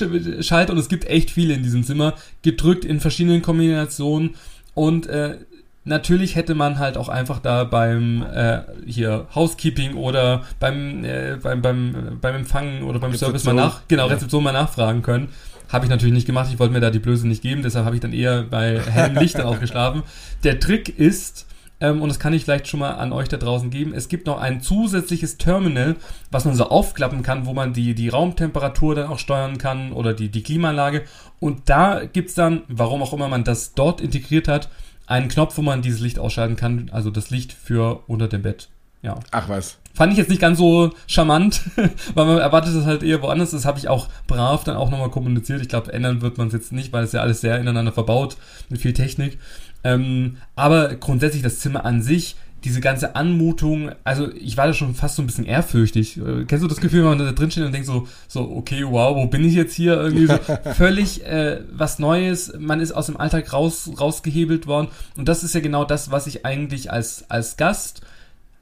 Schalter, 0.43 0.73
und 0.73 0.79
es 0.79 0.89
gibt 0.89 1.05
echt 1.05 1.31
viele 1.31 1.53
in 1.53 1.63
diesem 1.63 1.85
Zimmer, 1.85 2.15
gedrückt 2.41 2.83
in 2.83 2.99
verschiedenen 2.99 3.41
Kombinationen. 3.41 4.31
Und 4.73 5.07
äh, 5.07 5.37
Natürlich 5.85 6.37
hätte 6.37 6.55
man 6.55 6.79
halt 6.79 6.97
auch 6.97 7.09
einfach 7.09 7.39
da 7.39 7.65
beim 7.65 8.23
äh, 8.23 8.61
hier 8.85 9.27
Housekeeping 9.35 9.95
oder 9.95 10.43
beim, 10.59 11.03
äh, 11.03 11.37
beim, 11.41 11.61
beim, 11.61 12.17
beim 12.21 12.35
Empfangen 12.35 12.83
oder 12.83 12.99
beim 12.99 13.11
Rezeption. 13.11 13.31
Service 13.31 13.43
mal 13.43 13.53
nach, 13.53 13.81
genau, 13.89 14.07
Rezeption 14.07 14.43
mal 14.43 14.53
nachfragen 14.53 15.01
können. 15.01 15.29
Habe 15.67 15.85
ich 15.85 15.89
natürlich 15.89 16.13
nicht 16.13 16.25
gemacht, 16.25 16.49
ich 16.51 16.59
wollte 16.59 16.73
mir 16.73 16.79
da 16.79 16.89
die 16.89 16.99
Blöße 16.99 17.27
nicht 17.27 17.41
geben, 17.41 17.63
deshalb 17.63 17.85
habe 17.85 17.95
ich 17.95 18.01
dann 18.01 18.13
eher 18.13 18.43
bei 18.43 18.79
hellem 18.89 19.17
Licht 19.17 19.37
dann 19.37 19.45
auch 19.45 19.59
geschlafen. 19.59 20.03
Der 20.45 20.61
Trick 20.61 20.97
ist, 20.97 21.47
ähm, 21.81 22.01
und 22.01 22.07
das 22.07 22.19
kann 22.19 22.31
ich 22.31 22.45
vielleicht 22.45 22.69
schon 22.69 22.79
mal 22.79 22.91
an 22.91 23.11
euch 23.11 23.27
da 23.27 23.35
draußen 23.35 23.69
geben, 23.69 23.93
es 23.93 24.07
gibt 24.07 24.25
noch 24.25 24.39
ein 24.39 24.61
zusätzliches 24.61 25.37
Terminal, 25.37 25.97
was 26.31 26.45
man 26.45 26.55
so 26.55 26.69
aufklappen 26.69 27.23
kann, 27.23 27.45
wo 27.45 27.53
man 27.53 27.73
die, 27.73 27.93
die 27.93 28.07
Raumtemperatur 28.07 28.95
dann 28.95 29.07
auch 29.07 29.19
steuern 29.19 29.57
kann 29.57 29.91
oder 29.91 30.13
die, 30.13 30.29
die 30.29 30.43
Klimaanlage. 30.43 31.03
Und 31.41 31.63
da 31.69 32.05
gibt's 32.05 32.35
dann, 32.35 32.61
warum 32.69 33.01
auch 33.01 33.11
immer 33.11 33.27
man 33.27 33.43
das 33.43 33.73
dort 33.73 33.99
integriert 33.99 34.47
hat, 34.47 34.69
einen 35.05 35.27
Knopf, 35.27 35.57
wo 35.57 35.61
man 35.61 35.81
dieses 35.81 35.99
Licht 35.99 36.19
ausschalten 36.19 36.55
kann, 36.55 36.89
also 36.91 37.09
das 37.09 37.29
Licht 37.29 37.53
für 37.53 38.03
unter 38.07 38.27
dem 38.27 38.41
Bett. 38.41 38.69
Ja. 39.01 39.19
Ach 39.31 39.49
was. 39.49 39.77
Fand 39.93 40.11
ich 40.11 40.17
jetzt 40.17 40.29
nicht 40.29 40.41
ganz 40.41 40.57
so 40.57 40.91
charmant, 41.07 41.61
weil 42.15 42.25
man 42.25 42.37
erwartet 42.39 42.73
es 42.73 42.85
halt 42.85 43.03
eher 43.03 43.21
woanders. 43.21 43.51
Das 43.51 43.65
habe 43.65 43.77
ich 43.77 43.89
auch 43.89 44.07
brav 44.27 44.63
dann 44.63 44.77
auch 44.77 44.89
nochmal 44.89 45.11
kommuniziert. 45.11 45.61
Ich 45.61 45.69
glaube, 45.69 45.93
ändern 45.93 46.21
wird 46.21 46.37
man 46.37 46.47
es 46.47 46.53
jetzt 46.53 46.71
nicht, 46.71 46.93
weil 46.93 47.03
es 47.03 47.11
ja 47.11 47.21
alles 47.21 47.41
sehr 47.41 47.59
ineinander 47.59 47.91
verbaut 47.91 48.37
mit 48.69 48.81
viel 48.81 48.93
Technik. 48.93 49.37
Ähm, 49.83 50.37
aber 50.55 50.95
grundsätzlich 50.95 51.43
das 51.43 51.59
Zimmer 51.59 51.85
an 51.85 52.01
sich 52.01 52.37
diese 52.63 52.79
ganze 52.79 53.15
Anmutung, 53.15 53.91
also 54.03 54.31
ich 54.33 54.55
war 54.55 54.67
da 54.67 54.73
schon 54.73 54.95
fast 54.95 55.15
so 55.15 55.21
ein 55.21 55.25
bisschen 55.25 55.45
ehrfürchtig. 55.45 56.17
Äh, 56.17 56.45
kennst 56.45 56.63
du 56.63 56.67
das 56.67 56.79
Gefühl, 56.79 57.01
wenn 57.01 57.17
man 57.17 57.19
da 57.19 57.31
drin 57.31 57.51
steht 57.51 57.65
und 57.65 57.73
denkt 57.73 57.87
so, 57.87 58.07
so, 58.27 58.49
okay, 58.55 58.85
wow, 58.85 59.15
wo 59.15 59.27
bin 59.27 59.43
ich 59.43 59.53
jetzt 59.53 59.73
hier? 59.73 59.99
Irgendwie 59.99 60.27
so 60.27 60.37
völlig 60.75 61.25
äh, 61.25 61.61
was 61.71 61.99
Neues, 61.99 62.53
man 62.57 62.79
ist 62.79 62.93
aus 62.93 63.07
dem 63.07 63.17
Alltag 63.17 63.51
raus, 63.51 63.91
rausgehebelt 63.99 64.65
worden. 64.67 64.87
Und 65.17 65.27
das 65.27 65.43
ist 65.43 65.55
ja 65.55 65.61
genau 65.61 65.83
das, 65.83 66.11
was 66.11 66.27
ich 66.27 66.45
eigentlich 66.45 66.91
als, 66.91 67.29
als 67.29 67.57
Gast 67.57 68.01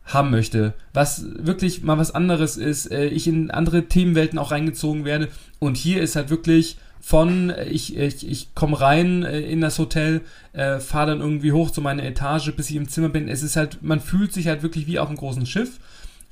haben 0.06 0.32
möchte. 0.32 0.74
Was 0.94 1.24
wirklich 1.38 1.84
mal 1.84 1.98
was 1.98 2.14
anderes 2.14 2.58
ist, 2.58 2.92
äh, 2.92 3.06
ich 3.06 3.28
in 3.28 3.52
andere 3.52 3.88
Themenwelten 3.88 4.40
auch 4.40 4.52
reingezogen 4.52 5.06
werde. 5.06 5.28
Und 5.60 5.78
hier 5.78 6.02
ist 6.02 6.16
halt 6.16 6.30
wirklich 6.30 6.78
von 7.02 7.52
ich, 7.70 7.98
ich, 7.98 8.30
ich 8.30 8.56
komme 8.56 8.80
rein 8.80 9.24
äh, 9.24 9.42
in 9.42 9.60
das 9.60 9.80
Hotel, 9.80 10.22
äh, 10.54 10.80
fahre 10.80 11.08
dann 11.08 11.20
irgendwie 11.20 11.52
hoch 11.52 11.72
zu 11.72 11.82
meiner 11.82 12.04
Etage, 12.04 12.54
bis 12.56 12.70
ich 12.70 12.76
im 12.76 12.88
Zimmer 12.88 13.10
bin. 13.10 13.28
Es 13.28 13.44
ist 13.44 13.56
halt, 13.56 13.82
man 13.82 14.00
fühlt 14.00 14.32
sich 14.32 14.48
halt 14.48 14.62
wirklich 14.62 14.88
wie 14.88 15.00
auf 15.00 15.08
einem 15.08 15.18
großen 15.18 15.46
Schiff. 15.46 15.80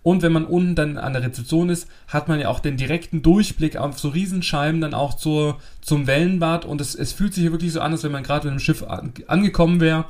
Und 0.02 0.22
wenn 0.22 0.32
man 0.32 0.46
unten 0.46 0.76
dann 0.76 0.98
an 0.98 1.14
der 1.14 1.24
Rezeption 1.24 1.70
ist, 1.70 1.88
hat 2.08 2.30
man 2.30 2.40
ja 2.40 2.48
auch 2.48 2.60
den 2.60 2.78
direkten 2.78 3.22
Durchblick 3.22 3.76
auf 3.76 4.00
so 4.00 4.10
Riesenscheiben 4.10 4.80
dann 4.80 4.94
auch 4.94 5.16
zur, 5.16 5.60
zum 5.82 6.08
Wellenbad. 6.08 6.66
Und 6.66 6.80
es, 6.80 6.96
es 6.96 7.12
fühlt 7.12 7.34
sich 7.34 7.42
hier 7.42 7.52
wirklich 7.52 7.74
so 7.74 7.82
an, 7.82 7.92
als 7.92 8.04
wenn 8.04 8.12
man 8.12 8.24
gerade 8.24 8.46
mit 8.46 8.52
einem 8.52 8.60
Schiff 8.60 8.84
an, 8.84 9.12
angekommen 9.28 9.82
wäre 9.82 10.06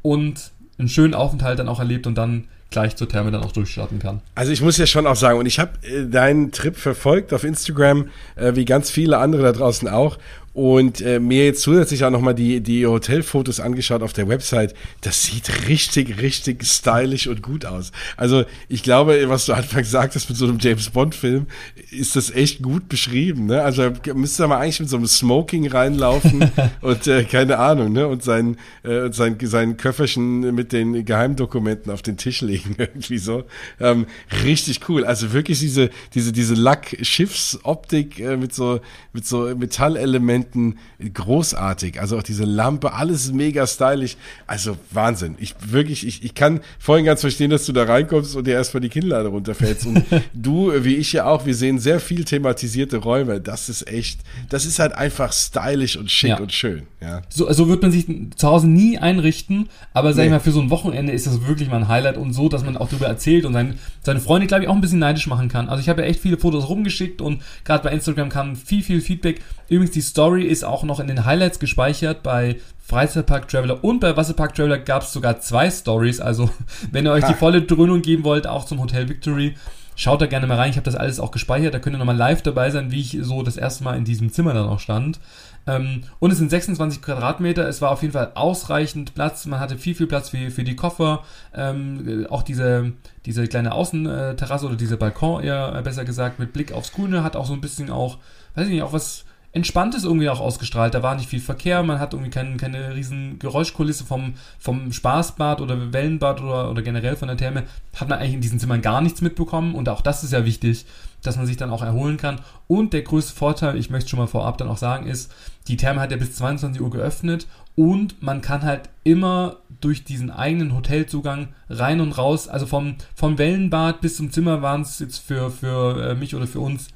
und 0.00 0.50
einen 0.78 0.88
schönen 0.88 1.14
Aufenthalt 1.14 1.58
dann 1.58 1.68
auch 1.68 1.78
erlebt 1.78 2.06
und 2.06 2.16
dann 2.16 2.48
gleich 2.72 2.96
zur 2.96 3.08
Therme 3.08 3.30
dann 3.30 3.42
auch 3.42 3.52
durchstarten 3.52 3.98
kann. 3.98 4.20
Also 4.34 4.52
ich 4.52 4.60
muss 4.60 4.76
ja 4.78 4.86
schon 4.86 5.06
auch 5.06 5.16
sagen, 5.16 5.38
und 5.38 5.46
ich 5.46 5.58
habe 5.58 5.72
äh, 5.82 6.06
deinen 6.06 6.50
Trip 6.50 6.76
verfolgt 6.76 7.32
auf 7.32 7.44
Instagram, 7.44 8.08
äh, 8.34 8.54
wie 8.54 8.64
ganz 8.64 8.90
viele 8.90 9.18
andere 9.18 9.42
da 9.42 9.52
draußen 9.52 9.88
auch 9.88 10.18
und 10.54 11.00
äh, 11.00 11.18
mir 11.18 11.46
jetzt 11.46 11.62
zusätzlich 11.62 12.04
auch 12.04 12.10
nochmal 12.10 12.34
die, 12.34 12.60
die 12.60 12.86
Hotelfotos 12.86 13.58
angeschaut 13.58 14.02
auf 14.02 14.12
der 14.12 14.28
Website. 14.28 14.74
Das 15.00 15.24
sieht 15.24 15.68
richtig, 15.68 16.20
richtig 16.20 16.64
stylisch 16.64 17.26
und 17.26 17.42
gut 17.42 17.64
aus. 17.64 17.90
Also 18.16 18.44
ich 18.68 18.82
glaube, 18.82 19.28
was 19.28 19.46
du 19.46 19.54
anfangs 19.54 19.90
sagtest 19.90 20.28
mit 20.28 20.38
so 20.38 20.46
einem 20.46 20.58
James 20.60 20.90
Bond-Film, 20.90 21.46
ist 21.90 22.16
das 22.16 22.30
echt 22.30 22.62
gut 22.62 22.88
beschrieben. 22.88 23.46
Ne? 23.46 23.62
Also 23.62 23.90
müsste 24.14 24.46
man 24.46 24.60
eigentlich 24.60 24.80
mit 24.80 24.90
so 24.90 24.96
einem 24.96 25.06
Smoking 25.06 25.68
reinlaufen 25.68 26.50
und 26.82 27.06
äh, 27.06 27.24
keine 27.24 27.58
Ahnung, 27.58 27.92
ne? 27.92 28.06
Und 28.06 28.22
sein, 28.22 28.56
äh, 28.82 29.10
sein, 29.10 29.38
sein 29.42 29.76
Köfferchen 29.76 30.54
mit 30.54 30.72
den 30.72 31.04
Geheimdokumenten 31.04 31.90
auf 31.90 32.02
den 32.02 32.16
Tisch 32.16 32.42
legen, 32.42 32.74
irgendwie 32.78 33.18
so. 33.18 33.44
Ähm, 33.80 34.06
richtig 34.44 34.80
cool. 34.88 35.04
Also 35.04 35.32
wirklich 35.32 35.60
diese, 35.60 35.88
diese, 36.14 36.32
diese 36.32 36.54
Lack-Schiffsoptik 36.54 38.20
äh, 38.20 38.36
mit 38.36 38.54
so, 38.54 38.80
mit 39.12 39.26
so 39.26 39.54
Metallelementen 39.56 40.41
Elementen 40.42 40.78
großartig. 41.14 42.00
Also 42.00 42.18
auch 42.18 42.22
diese 42.22 42.44
Lampe, 42.44 42.92
alles 42.92 43.32
mega 43.32 43.66
stylisch. 43.66 44.16
Also 44.46 44.76
Wahnsinn. 44.90 45.36
Ich 45.38 45.54
wirklich, 45.64 46.06
ich, 46.06 46.24
ich 46.24 46.34
kann 46.34 46.60
vorhin 46.78 47.04
ganz 47.04 47.20
verstehen, 47.20 47.50
dass 47.50 47.66
du 47.66 47.72
da 47.72 47.84
reinkommst 47.84 48.36
und 48.36 48.46
dir 48.46 48.54
erstmal 48.54 48.80
die 48.80 48.88
Kinnlade 48.88 49.28
runterfällst. 49.28 49.86
Und 49.86 50.04
du, 50.34 50.72
wie 50.84 50.96
ich 50.96 51.12
ja 51.12 51.26
auch, 51.26 51.46
wir 51.46 51.54
sehen 51.54 51.78
sehr 51.78 52.00
viel 52.00 52.24
thematisierte 52.24 52.98
Räume. 52.98 53.40
Das 53.40 53.68
ist 53.68 53.86
echt, 53.88 54.20
das 54.48 54.64
ist 54.64 54.78
halt 54.78 54.92
einfach 54.92 55.32
stylisch 55.32 55.96
und 55.96 56.10
schick 56.10 56.30
ja. 56.30 56.40
und 56.40 56.52
schön. 56.52 56.86
Ja. 57.00 57.22
So, 57.28 57.50
so 57.52 57.68
wird 57.68 57.82
man 57.82 57.90
sich 57.90 58.06
zu 58.36 58.48
Hause 58.48 58.68
nie 58.68 58.98
einrichten, 58.98 59.68
aber 59.92 60.12
sag 60.12 60.22
nee. 60.22 60.26
ich 60.26 60.32
mal, 60.32 60.40
für 60.40 60.52
so 60.52 60.60
ein 60.60 60.70
Wochenende 60.70 61.12
ist 61.12 61.26
das 61.26 61.46
wirklich 61.46 61.68
mal 61.68 61.78
ein 61.78 61.88
Highlight 61.88 62.16
und 62.16 62.32
so, 62.32 62.48
dass 62.48 62.64
man 62.64 62.76
auch 62.76 62.88
darüber 62.88 63.06
erzählt 63.06 63.44
und 63.44 63.52
sein, 63.52 63.78
seine 64.02 64.20
Freunde, 64.20 64.46
glaube 64.46 64.62
ich, 64.62 64.68
auch 64.68 64.74
ein 64.74 64.80
bisschen 64.80 65.00
neidisch 65.00 65.26
machen 65.26 65.48
kann. 65.48 65.68
Also 65.68 65.80
ich 65.80 65.88
habe 65.88 66.02
ja 66.02 66.08
echt 66.08 66.20
viele 66.20 66.38
Fotos 66.38 66.68
rumgeschickt 66.68 67.20
und 67.20 67.42
gerade 67.64 67.82
bei 67.82 67.90
Instagram 67.92 68.28
kam 68.28 68.56
viel, 68.56 68.82
viel 68.82 69.00
Feedback. 69.00 69.40
Übrigens, 69.68 69.92
die 69.92 70.00
Story 70.02 70.31
ist 70.40 70.64
auch 70.64 70.82
noch 70.84 71.00
in 71.00 71.06
den 71.06 71.24
Highlights 71.24 71.58
gespeichert. 71.58 72.22
Bei 72.22 72.56
Freizeitpark 72.80 73.48
Traveler 73.48 73.82
und 73.84 74.00
bei 74.00 74.16
Wasserpark 74.16 74.54
Traveler 74.54 74.78
gab 74.78 75.02
es 75.02 75.12
sogar 75.12 75.40
zwei 75.40 75.70
Stories. 75.70 76.20
Also, 76.20 76.50
wenn 76.90 77.06
ihr 77.06 77.12
euch 77.12 77.24
die 77.24 77.34
volle 77.34 77.62
Dröhnung 77.62 78.02
geben 78.02 78.24
wollt, 78.24 78.46
auch 78.46 78.64
zum 78.64 78.80
Hotel 78.80 79.08
Victory, 79.08 79.54
schaut 79.94 80.20
da 80.20 80.26
gerne 80.26 80.46
mal 80.46 80.56
rein. 80.56 80.70
Ich 80.70 80.76
habe 80.76 80.84
das 80.84 80.96
alles 80.96 81.20
auch 81.20 81.30
gespeichert. 81.30 81.74
Da 81.74 81.78
könnt 81.78 81.94
ihr 81.96 81.98
nochmal 81.98 82.16
live 82.16 82.42
dabei 82.42 82.70
sein, 82.70 82.90
wie 82.90 83.00
ich 83.00 83.18
so 83.20 83.42
das 83.42 83.56
erste 83.56 83.84
Mal 83.84 83.96
in 83.96 84.04
diesem 84.04 84.32
Zimmer 84.32 84.54
dann 84.54 84.68
auch 84.68 84.80
stand. 84.80 85.20
Ähm, 85.66 86.02
und 86.18 86.32
es 86.32 86.38
sind 86.38 86.50
26 86.50 87.02
Quadratmeter. 87.02 87.68
Es 87.68 87.80
war 87.80 87.90
auf 87.90 88.02
jeden 88.02 88.12
Fall 88.12 88.32
ausreichend 88.34 89.14
Platz. 89.14 89.46
Man 89.46 89.60
hatte 89.60 89.78
viel, 89.78 89.94
viel 89.94 90.06
Platz 90.06 90.30
für, 90.30 90.50
für 90.50 90.64
die 90.64 90.76
Koffer. 90.76 91.24
Ähm, 91.54 92.26
auch 92.30 92.42
diese, 92.42 92.92
diese 93.26 93.46
kleine 93.46 93.72
Außenterrasse 93.72 94.66
oder 94.66 94.76
dieser 94.76 94.96
Balkon 94.96 95.42
eher 95.42 95.80
besser 95.82 96.04
gesagt 96.04 96.38
mit 96.38 96.52
Blick 96.52 96.72
aufs 96.72 96.92
Grüne 96.92 97.22
hat 97.22 97.36
auch 97.36 97.46
so 97.46 97.52
ein 97.52 97.60
bisschen 97.60 97.90
auch, 97.90 98.18
weiß 98.54 98.66
ich 98.66 98.72
nicht, 98.72 98.82
auch 98.82 98.92
was 98.92 99.24
Entspanntes 99.54 100.04
irgendwie 100.04 100.30
auch 100.30 100.40
ausgestrahlt. 100.40 100.94
Da 100.94 101.02
war 101.02 101.14
nicht 101.14 101.28
viel 101.28 101.40
Verkehr, 101.40 101.82
man 101.82 101.98
hat 101.98 102.14
irgendwie 102.14 102.30
kein, 102.30 102.56
keine 102.56 102.94
riesen 102.94 103.38
Geräuschkulisse 103.38 104.04
vom, 104.04 104.34
vom 104.58 104.92
Spaßbad 104.92 105.60
oder 105.60 105.92
Wellenbad 105.92 106.40
oder, 106.40 106.70
oder 106.70 106.80
generell 106.80 107.16
von 107.16 107.28
der 107.28 107.36
Therme. 107.36 107.64
Hat 107.94 108.08
man 108.08 108.18
eigentlich 108.18 108.34
in 108.34 108.40
diesen 108.40 108.58
Zimmern 108.58 108.80
gar 108.80 109.02
nichts 109.02 109.20
mitbekommen 109.20 109.74
und 109.74 109.90
auch 109.90 110.00
das 110.00 110.24
ist 110.24 110.32
ja 110.32 110.46
wichtig, 110.46 110.86
dass 111.22 111.36
man 111.36 111.46
sich 111.46 111.58
dann 111.58 111.70
auch 111.70 111.82
erholen 111.82 112.16
kann. 112.16 112.40
Und 112.66 112.94
der 112.94 113.02
größte 113.02 113.34
Vorteil, 113.34 113.76
ich 113.76 113.90
möchte 113.90 114.08
schon 114.08 114.18
mal 114.18 114.26
vorab 114.26 114.56
dann 114.56 114.68
auch 114.68 114.78
sagen, 114.78 115.06
ist, 115.06 115.30
die 115.68 115.76
Therme 115.76 116.00
hat 116.00 116.10
ja 116.10 116.16
bis 116.16 116.34
22 116.34 116.80
Uhr 116.80 116.90
geöffnet 116.90 117.46
und 117.74 118.22
man 118.22 118.40
kann 118.40 118.62
halt 118.62 118.88
immer 119.04 119.58
durch 119.80 120.04
diesen 120.04 120.30
eigenen 120.30 120.74
Hotelzugang 120.74 121.48
rein 121.68 122.00
und 122.00 122.12
raus, 122.12 122.48
also 122.48 122.66
vom, 122.66 122.96
vom 123.14 123.36
Wellenbad 123.36 124.00
bis 124.00 124.16
zum 124.16 124.30
Zimmer 124.30 124.62
waren 124.62 124.80
es 124.80 124.98
jetzt 124.98 125.18
für, 125.18 125.50
für 125.50 126.10
äh, 126.10 126.14
mich 126.14 126.34
oder 126.34 126.46
für 126.46 126.60
uns 126.60 126.88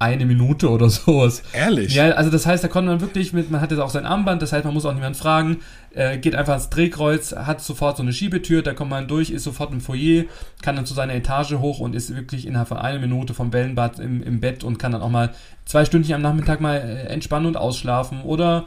eine 0.00 0.24
Minute 0.24 0.70
oder 0.70 0.88
sowas. 0.88 1.42
Ehrlich? 1.52 1.94
Ja, 1.94 2.10
also 2.12 2.30
das 2.30 2.46
heißt, 2.46 2.64
da 2.64 2.68
konnte 2.68 2.90
man 2.90 3.00
wirklich 3.02 3.32
mit, 3.32 3.50
man 3.50 3.60
hat 3.60 3.70
jetzt 3.70 3.80
auch 3.80 3.90
sein 3.90 4.06
Armband, 4.06 4.40
das 4.40 4.52
heißt, 4.52 4.64
man 4.64 4.72
muss 4.72 4.86
auch 4.86 4.94
niemanden 4.94 5.18
fragen, 5.18 5.58
äh, 5.94 6.16
geht 6.16 6.34
einfach 6.34 6.54
ans 6.54 6.70
Drehkreuz, 6.70 7.36
hat 7.36 7.60
sofort 7.60 7.98
so 7.98 8.02
eine 8.02 8.12
Schiebetür, 8.14 8.62
da 8.62 8.72
kommt 8.72 8.90
man 8.90 9.08
durch, 9.08 9.30
ist 9.30 9.44
sofort 9.44 9.72
im 9.72 9.82
Foyer, 9.82 10.24
kann 10.62 10.74
dann 10.74 10.86
zu 10.86 10.94
seiner 10.94 11.14
Etage 11.14 11.52
hoch 11.52 11.80
und 11.80 11.94
ist 11.94 12.16
wirklich 12.16 12.46
innerhalb 12.46 12.68
von 12.68 12.78
einer 12.78 12.98
Minute 12.98 13.34
vom 13.34 13.52
Wellenbad 13.52 13.98
im, 13.98 14.22
im 14.22 14.40
Bett 14.40 14.64
und 14.64 14.78
kann 14.78 14.92
dann 14.92 15.02
auch 15.02 15.10
mal 15.10 15.30
zwei 15.66 15.84
Stündchen 15.84 16.14
am 16.14 16.22
Nachmittag 16.22 16.62
mal 16.62 16.76
äh, 16.76 17.12
entspannen 17.12 17.46
und 17.46 17.58
ausschlafen 17.58 18.22
oder 18.22 18.64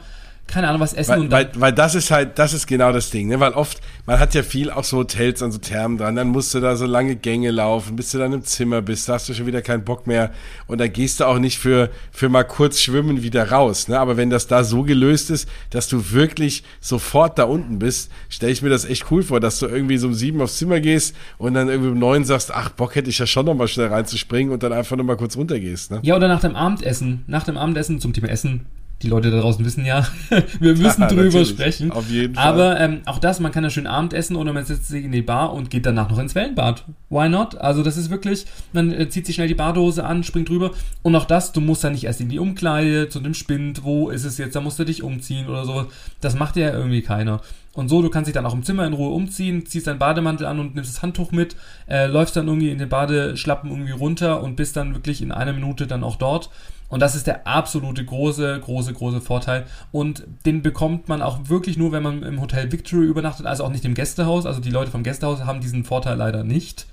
keine 0.54 0.68
Ahnung, 0.68 0.80
was 0.80 0.92
essen 0.92 1.10
weil, 1.10 1.20
und 1.20 1.30
weil, 1.32 1.50
weil 1.56 1.72
das 1.72 1.96
ist 1.96 2.12
halt, 2.12 2.38
das 2.38 2.52
ist 2.52 2.68
genau 2.68 2.92
das 2.92 3.10
Ding, 3.10 3.26
ne? 3.26 3.40
Weil 3.40 3.52
oft, 3.54 3.80
man 4.06 4.20
hat 4.20 4.34
ja 4.34 4.44
viel 4.44 4.70
auch 4.70 4.84
so 4.84 4.98
Hotels 4.98 5.42
an 5.42 5.50
so 5.50 5.58
Thermen 5.58 5.98
dran, 5.98 6.14
dann 6.14 6.28
musst 6.28 6.54
du 6.54 6.60
da 6.60 6.76
so 6.76 6.86
lange 6.86 7.16
Gänge 7.16 7.50
laufen, 7.50 7.96
bis 7.96 8.12
du 8.12 8.18
dann 8.18 8.32
im 8.32 8.44
Zimmer 8.44 8.80
bist, 8.80 9.08
da 9.08 9.14
hast 9.14 9.28
du 9.28 9.34
schon 9.34 9.46
wieder 9.46 9.62
keinen 9.62 9.84
Bock 9.84 10.06
mehr 10.06 10.30
und 10.68 10.80
dann 10.80 10.92
gehst 10.92 11.18
du 11.18 11.24
auch 11.24 11.40
nicht 11.40 11.58
für, 11.58 11.90
für 12.12 12.28
mal 12.28 12.44
kurz 12.44 12.80
schwimmen 12.80 13.24
wieder 13.24 13.50
raus, 13.50 13.88
ne? 13.88 13.98
Aber 13.98 14.16
wenn 14.16 14.30
das 14.30 14.46
da 14.46 14.62
so 14.62 14.84
gelöst 14.84 15.28
ist, 15.30 15.48
dass 15.70 15.88
du 15.88 16.12
wirklich 16.12 16.62
sofort 16.80 17.36
da 17.36 17.44
unten 17.44 17.80
bist, 17.80 18.12
stelle 18.28 18.52
ich 18.52 18.62
mir 18.62 18.70
das 18.70 18.84
echt 18.84 19.10
cool 19.10 19.24
vor, 19.24 19.40
dass 19.40 19.58
du 19.58 19.66
irgendwie 19.66 19.98
so 19.98 20.06
um 20.06 20.14
sieben 20.14 20.40
aufs 20.40 20.58
Zimmer 20.58 20.78
gehst 20.78 21.16
und 21.36 21.54
dann 21.54 21.68
irgendwie 21.68 21.90
um 21.90 21.98
neun 21.98 22.24
sagst, 22.24 22.54
ach, 22.54 22.70
Bock 22.70 22.94
hätte 22.94 23.10
ich 23.10 23.18
ja 23.18 23.26
schon 23.26 23.46
nochmal 23.46 23.66
schnell 23.66 23.88
reinzuspringen 23.88 24.52
und 24.52 24.62
dann 24.62 24.72
einfach 24.72 24.96
nochmal 24.96 25.16
kurz 25.16 25.36
runtergehst, 25.36 25.90
ne? 25.90 25.98
Ja, 26.02 26.14
oder 26.14 26.28
nach 26.28 26.40
dem 26.40 26.54
Abendessen. 26.54 27.24
Nach 27.26 27.42
dem 27.42 27.58
Abendessen 27.58 27.98
zum 27.98 28.12
Thema 28.12 28.28
Essen 28.28 28.66
die 29.02 29.08
Leute 29.08 29.30
da 29.30 29.40
draußen 29.40 29.64
wissen 29.64 29.84
ja, 29.84 30.06
wir 30.60 30.76
müssen 30.76 31.02
Ja, 31.02 31.08
drüber 31.08 31.44
sprechen. 31.44 31.90
Auf 31.90 32.08
jeden 32.08 32.34
Fall. 32.34 32.44
Aber 32.44 32.80
ähm, 32.80 33.02
auch 33.06 33.18
das, 33.18 33.40
man 33.40 33.52
kann 33.52 33.64
ja 33.64 33.70
schön 33.70 33.86
Abend 33.86 34.12
essen 34.12 34.36
oder 34.36 34.52
man 34.52 34.64
setzt 34.64 34.88
sich 34.88 35.04
in 35.04 35.12
die 35.12 35.22
Bar 35.22 35.52
und 35.52 35.70
geht 35.70 35.86
danach 35.86 36.08
noch 36.08 36.18
ins 36.18 36.34
Wellenbad. 36.34 36.84
Why 37.10 37.28
not? 37.28 37.56
Also 37.56 37.82
das 37.82 37.96
ist 37.96 38.10
wirklich, 38.10 38.46
man 38.72 38.92
äh, 38.92 39.08
zieht 39.08 39.26
sich 39.26 39.34
schnell 39.34 39.48
die 39.48 39.54
Badehose 39.54 40.04
an, 40.04 40.22
springt 40.22 40.48
drüber 40.48 40.70
und 41.02 41.14
auch 41.16 41.26
das, 41.26 41.52
du 41.52 41.60
musst 41.60 41.84
ja 41.84 41.90
nicht 41.90 42.04
erst 42.04 42.20
in 42.20 42.28
die 42.28 42.38
Umkleide, 42.38 43.08
zu 43.08 43.20
dem 43.20 43.34
Spind, 43.34 43.84
wo 43.84 44.10
ist 44.10 44.24
es 44.24 44.38
jetzt, 44.38 44.56
da 44.56 44.60
musst 44.60 44.78
du 44.78 44.84
dich 44.84 45.02
umziehen 45.02 45.48
oder 45.48 45.64
sowas. 45.64 45.86
Das 46.20 46.34
macht 46.34 46.56
ja 46.56 46.72
irgendwie 46.72 47.02
keiner. 47.02 47.40
Und 47.74 47.88
so, 47.88 48.02
du 48.02 48.08
kannst 48.08 48.28
dich 48.28 48.34
dann 48.34 48.46
auch 48.46 48.54
im 48.54 48.62
Zimmer 48.62 48.86
in 48.86 48.92
Ruhe 48.92 49.10
umziehen, 49.10 49.66
ziehst 49.66 49.88
deinen 49.88 49.98
Bademantel 49.98 50.46
an 50.46 50.60
und 50.60 50.76
nimmst 50.76 50.94
das 50.94 51.02
Handtuch 51.02 51.32
mit, 51.32 51.56
äh, 51.88 52.06
läufst 52.06 52.36
dann 52.36 52.46
irgendwie 52.46 52.70
in 52.70 52.78
den 52.78 52.88
Badeschlappen 52.88 53.68
irgendwie 53.68 53.92
runter 53.92 54.42
und 54.42 54.54
bist 54.54 54.76
dann 54.76 54.94
wirklich 54.94 55.20
in 55.20 55.32
einer 55.32 55.52
Minute 55.52 55.88
dann 55.88 56.04
auch 56.04 56.16
dort. 56.16 56.50
Und 56.94 57.00
das 57.00 57.16
ist 57.16 57.26
der 57.26 57.44
absolute 57.44 58.04
große, 58.04 58.60
große, 58.60 58.92
große 58.92 59.20
Vorteil. 59.20 59.64
Und 59.90 60.28
den 60.46 60.62
bekommt 60.62 61.08
man 61.08 61.22
auch 61.22 61.48
wirklich 61.48 61.76
nur, 61.76 61.90
wenn 61.90 62.04
man 62.04 62.22
im 62.22 62.40
Hotel 62.40 62.70
Victory 62.70 63.06
übernachtet, 63.06 63.46
also 63.46 63.64
auch 63.64 63.70
nicht 63.70 63.84
im 63.84 63.94
Gästehaus. 63.94 64.46
Also 64.46 64.60
die 64.60 64.70
Leute 64.70 64.92
vom 64.92 65.02
Gästehaus 65.02 65.44
haben 65.44 65.60
diesen 65.60 65.82
Vorteil 65.82 66.16
leider 66.16 66.44
nicht. 66.44 66.86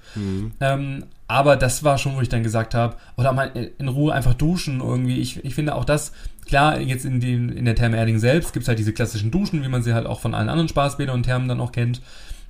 Ähm, 0.59 1.03
aber 1.27 1.55
das 1.55 1.83
war 1.83 1.99
schon, 1.99 2.15
wo 2.15 2.21
ich 2.21 2.29
dann 2.29 2.41
gesagt 2.41 2.73
habe, 2.73 2.95
oder 3.15 3.31
mal 3.31 3.51
in 3.77 3.89
Ruhe 3.89 4.11
einfach 4.11 4.33
duschen 4.33 4.81
irgendwie. 4.81 5.19
Ich, 5.19 5.45
ich 5.45 5.53
finde 5.53 5.75
auch 5.75 5.85
das, 5.85 6.13
klar, 6.47 6.79
jetzt 6.79 7.05
in, 7.05 7.19
den, 7.19 7.49
in 7.49 7.65
der 7.65 7.75
Therme 7.75 7.97
Erding 7.97 8.17
selbst 8.17 8.53
gibt 8.53 8.63
es 8.63 8.69
halt 8.69 8.79
diese 8.79 8.93
klassischen 8.93 9.29
Duschen, 9.29 9.61
wie 9.61 9.69
man 9.69 9.83
sie 9.83 9.93
halt 9.93 10.07
auch 10.07 10.19
von 10.19 10.33
allen 10.33 10.49
anderen 10.49 10.69
Spaßbädern 10.69 11.13
und 11.13 11.23
Thermen 11.27 11.47
dann 11.47 11.61
auch 11.61 11.73
kennt. 11.73 12.01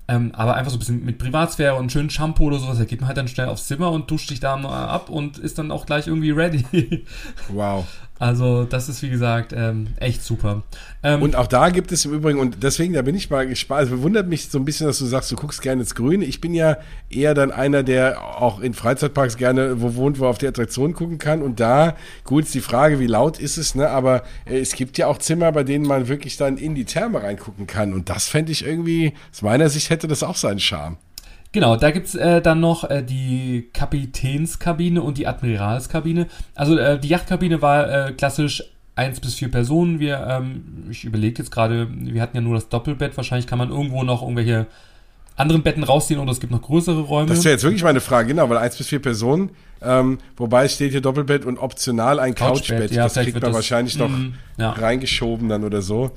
Ähm, 0.08 0.31
aber 0.34 0.55
einfach 0.55 0.72
so 0.72 0.77
ein 0.77 0.79
bisschen 0.79 1.05
mit 1.05 1.20
Privatsphäre 1.20 1.75
und 1.75 1.91
schön 1.91 2.10
Shampoo 2.10 2.46
oder 2.46 2.60
sowas, 2.60 2.77
da 2.77 2.86
geht 2.86 3.00
man 3.00 3.08
halt 3.08 3.17
dann 3.17 3.27
schnell 3.27 3.48
aufs 3.48 3.67
Zimmer 3.67 3.91
und 3.91 4.10
duscht 4.12 4.29
sich 4.29 4.39
da 4.39 4.58
mal 4.58 4.88
ab 4.88 5.10
und 5.10 5.38
ist 5.38 5.58
dann 5.58 5.72
auch 5.72 5.86
gleich 5.86 6.08
irgendwie 6.08 6.31
ready. 6.31 6.65
Wow. 7.50 7.86
Also 8.21 8.65
das 8.65 8.87
ist 8.87 9.01
wie 9.01 9.09
gesagt 9.09 9.51
ähm, 9.51 9.87
echt 9.97 10.23
super. 10.23 10.61
Ähm, 11.01 11.23
Und 11.23 11.35
auch 11.35 11.47
da 11.47 11.69
gibt 11.69 11.91
es 11.91 12.05
im 12.05 12.13
Übrigen, 12.13 12.39
und 12.39 12.61
deswegen, 12.61 12.93
da 12.93 13.01
bin 13.01 13.15
ich 13.15 13.31
mal 13.31 13.47
gespannt, 13.47 13.85
es 13.85 13.89
bewundert 13.89 14.27
mich 14.27 14.47
so 14.47 14.59
ein 14.59 14.65
bisschen, 14.65 14.85
dass 14.85 14.99
du 14.99 15.05
sagst, 15.05 15.31
du 15.31 15.35
guckst 15.35 15.63
gerne 15.63 15.81
ins 15.81 15.95
Grüne. 15.95 16.23
Ich 16.25 16.39
bin 16.39 16.53
ja 16.53 16.77
eher 17.09 17.33
dann 17.33 17.51
einer, 17.51 17.81
der 17.81 18.21
auch 18.21 18.59
in 18.59 18.75
Freizeitparks 18.75 19.37
gerne 19.37 19.81
wo 19.81 19.95
wohnt, 19.95 20.19
wo 20.19 20.27
auf 20.27 20.37
die 20.37 20.45
Attraktion 20.47 20.93
gucken 20.93 21.17
kann. 21.17 21.41
Und 21.41 21.59
da, 21.59 21.95
gut, 22.23 22.43
ist 22.43 22.53
die 22.53 22.61
Frage, 22.61 22.99
wie 22.99 23.07
laut 23.07 23.39
ist 23.39 23.57
es, 23.57 23.73
ne? 23.73 23.89
Aber 23.89 24.21
äh, 24.45 24.59
es 24.59 24.73
gibt 24.73 24.99
ja 24.99 25.07
auch 25.07 25.17
Zimmer, 25.17 25.51
bei 25.51 25.63
denen 25.63 25.87
man 25.87 26.07
wirklich 26.07 26.37
dann 26.37 26.57
in 26.57 26.75
die 26.75 26.85
Therme 26.85 27.23
reingucken 27.23 27.65
kann. 27.65 27.91
Und 27.91 28.09
das 28.09 28.27
fände 28.27 28.51
ich 28.51 28.63
irgendwie, 28.63 29.13
aus 29.31 29.41
meiner 29.41 29.67
Sicht 29.69 29.89
hätte 29.89 30.07
das 30.07 30.21
auch 30.21 30.35
seinen 30.35 30.59
Charme. 30.59 30.97
Genau, 31.53 31.75
da 31.75 31.91
gibt's 31.91 32.15
äh, 32.15 32.41
dann 32.41 32.60
noch 32.62 32.89
äh, 32.89 33.03
die 33.03 33.70
Kapitänskabine 33.74 35.02
und 35.02 35.17
die 35.17 35.28
Admiralskabine. 35.28 36.28
Also 36.56 36.78
äh, 36.78 36.99
die 36.99 37.10
Yachtkabine 37.10 37.62
war 37.62 38.08
äh, 38.10 38.12
klassisch 38.13 38.63
eins 38.95 39.19
bis 39.19 39.36
vier 39.36 39.52
Personen. 39.52 39.99
Wir, 39.99 40.25
ähm, 40.30 40.63
ich 40.89 41.04
überlege 41.04 41.39
jetzt 41.41 41.52
gerade, 41.52 41.88
wir 41.91 42.21
hatten 42.21 42.38
ja 42.38 42.41
nur 42.41 42.56
das 42.56 42.69
Doppelbett. 42.69 43.17
Wahrscheinlich 43.17 43.47
kann 43.47 43.58
man 43.58 43.69
irgendwo 43.69 44.04
noch 44.04 44.21
irgendwelche 44.21 44.67
anderen 45.36 45.63
Betten 45.63 45.84
rausziehen 45.84 46.19
oder 46.19 46.32
es 46.32 46.39
gibt 46.39 46.52
noch 46.52 46.62
größere 46.62 47.02
Räume. 47.02 47.30
Das 47.30 47.43
wäre 47.43 47.54
jetzt 47.54 47.63
wirklich 47.63 47.84
meine 47.84 48.02
Frage, 48.02 48.28
genau, 48.30 48.49
weil 48.49 48.58
eins 48.58 48.78
bis 48.78 48.88
vier 48.88 49.02
Personen, 49.02 49.49
ähm, 49.82 50.19
wobei 50.38 50.65
es 50.65 50.73
steht 50.75 50.91
hier 50.91 51.02
Doppelbett 51.02 51.45
und 51.45 51.58
optional 51.58 52.19
ein 52.19 52.36
Couchbett, 52.36 52.67
Couchbett. 52.80 52.91
ja, 52.91 53.04
das 53.06 53.13
kriegt 53.15 53.34
man 53.34 53.41
das- 53.41 53.54
wahrscheinlich 53.54 53.97
noch 53.97 54.10
Mm, 54.10 54.34
ja. 54.58 54.71
reingeschoben 54.71 55.49
dann 55.49 55.63
oder 55.63 55.82
so. 55.82 56.12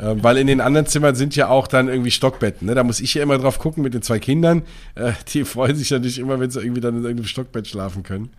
Ähm, 0.00 0.22
weil 0.22 0.36
in 0.38 0.46
den 0.46 0.60
anderen 0.60 0.86
Zimmern 0.86 1.14
sind 1.14 1.34
ja 1.36 1.48
auch 1.48 1.66
dann 1.66 1.88
irgendwie 1.88 2.10
Stockbetten. 2.10 2.66
Ne? 2.66 2.74
Da 2.74 2.84
muss 2.84 3.00
ich 3.00 3.14
ja 3.14 3.22
immer 3.22 3.38
drauf 3.38 3.58
gucken 3.58 3.82
mit 3.82 3.94
den 3.94 4.02
zwei 4.02 4.18
Kindern. 4.18 4.62
Äh, 4.94 5.12
die 5.32 5.44
freuen 5.44 5.74
sich 5.76 5.90
natürlich 5.90 6.18
immer, 6.18 6.38
wenn 6.40 6.50
sie 6.50 6.60
irgendwie 6.60 6.80
dann 6.80 6.96
in 6.96 7.02
irgendeinem 7.02 7.26
Stockbett 7.26 7.66
schlafen 7.66 8.02
können. 8.02 8.30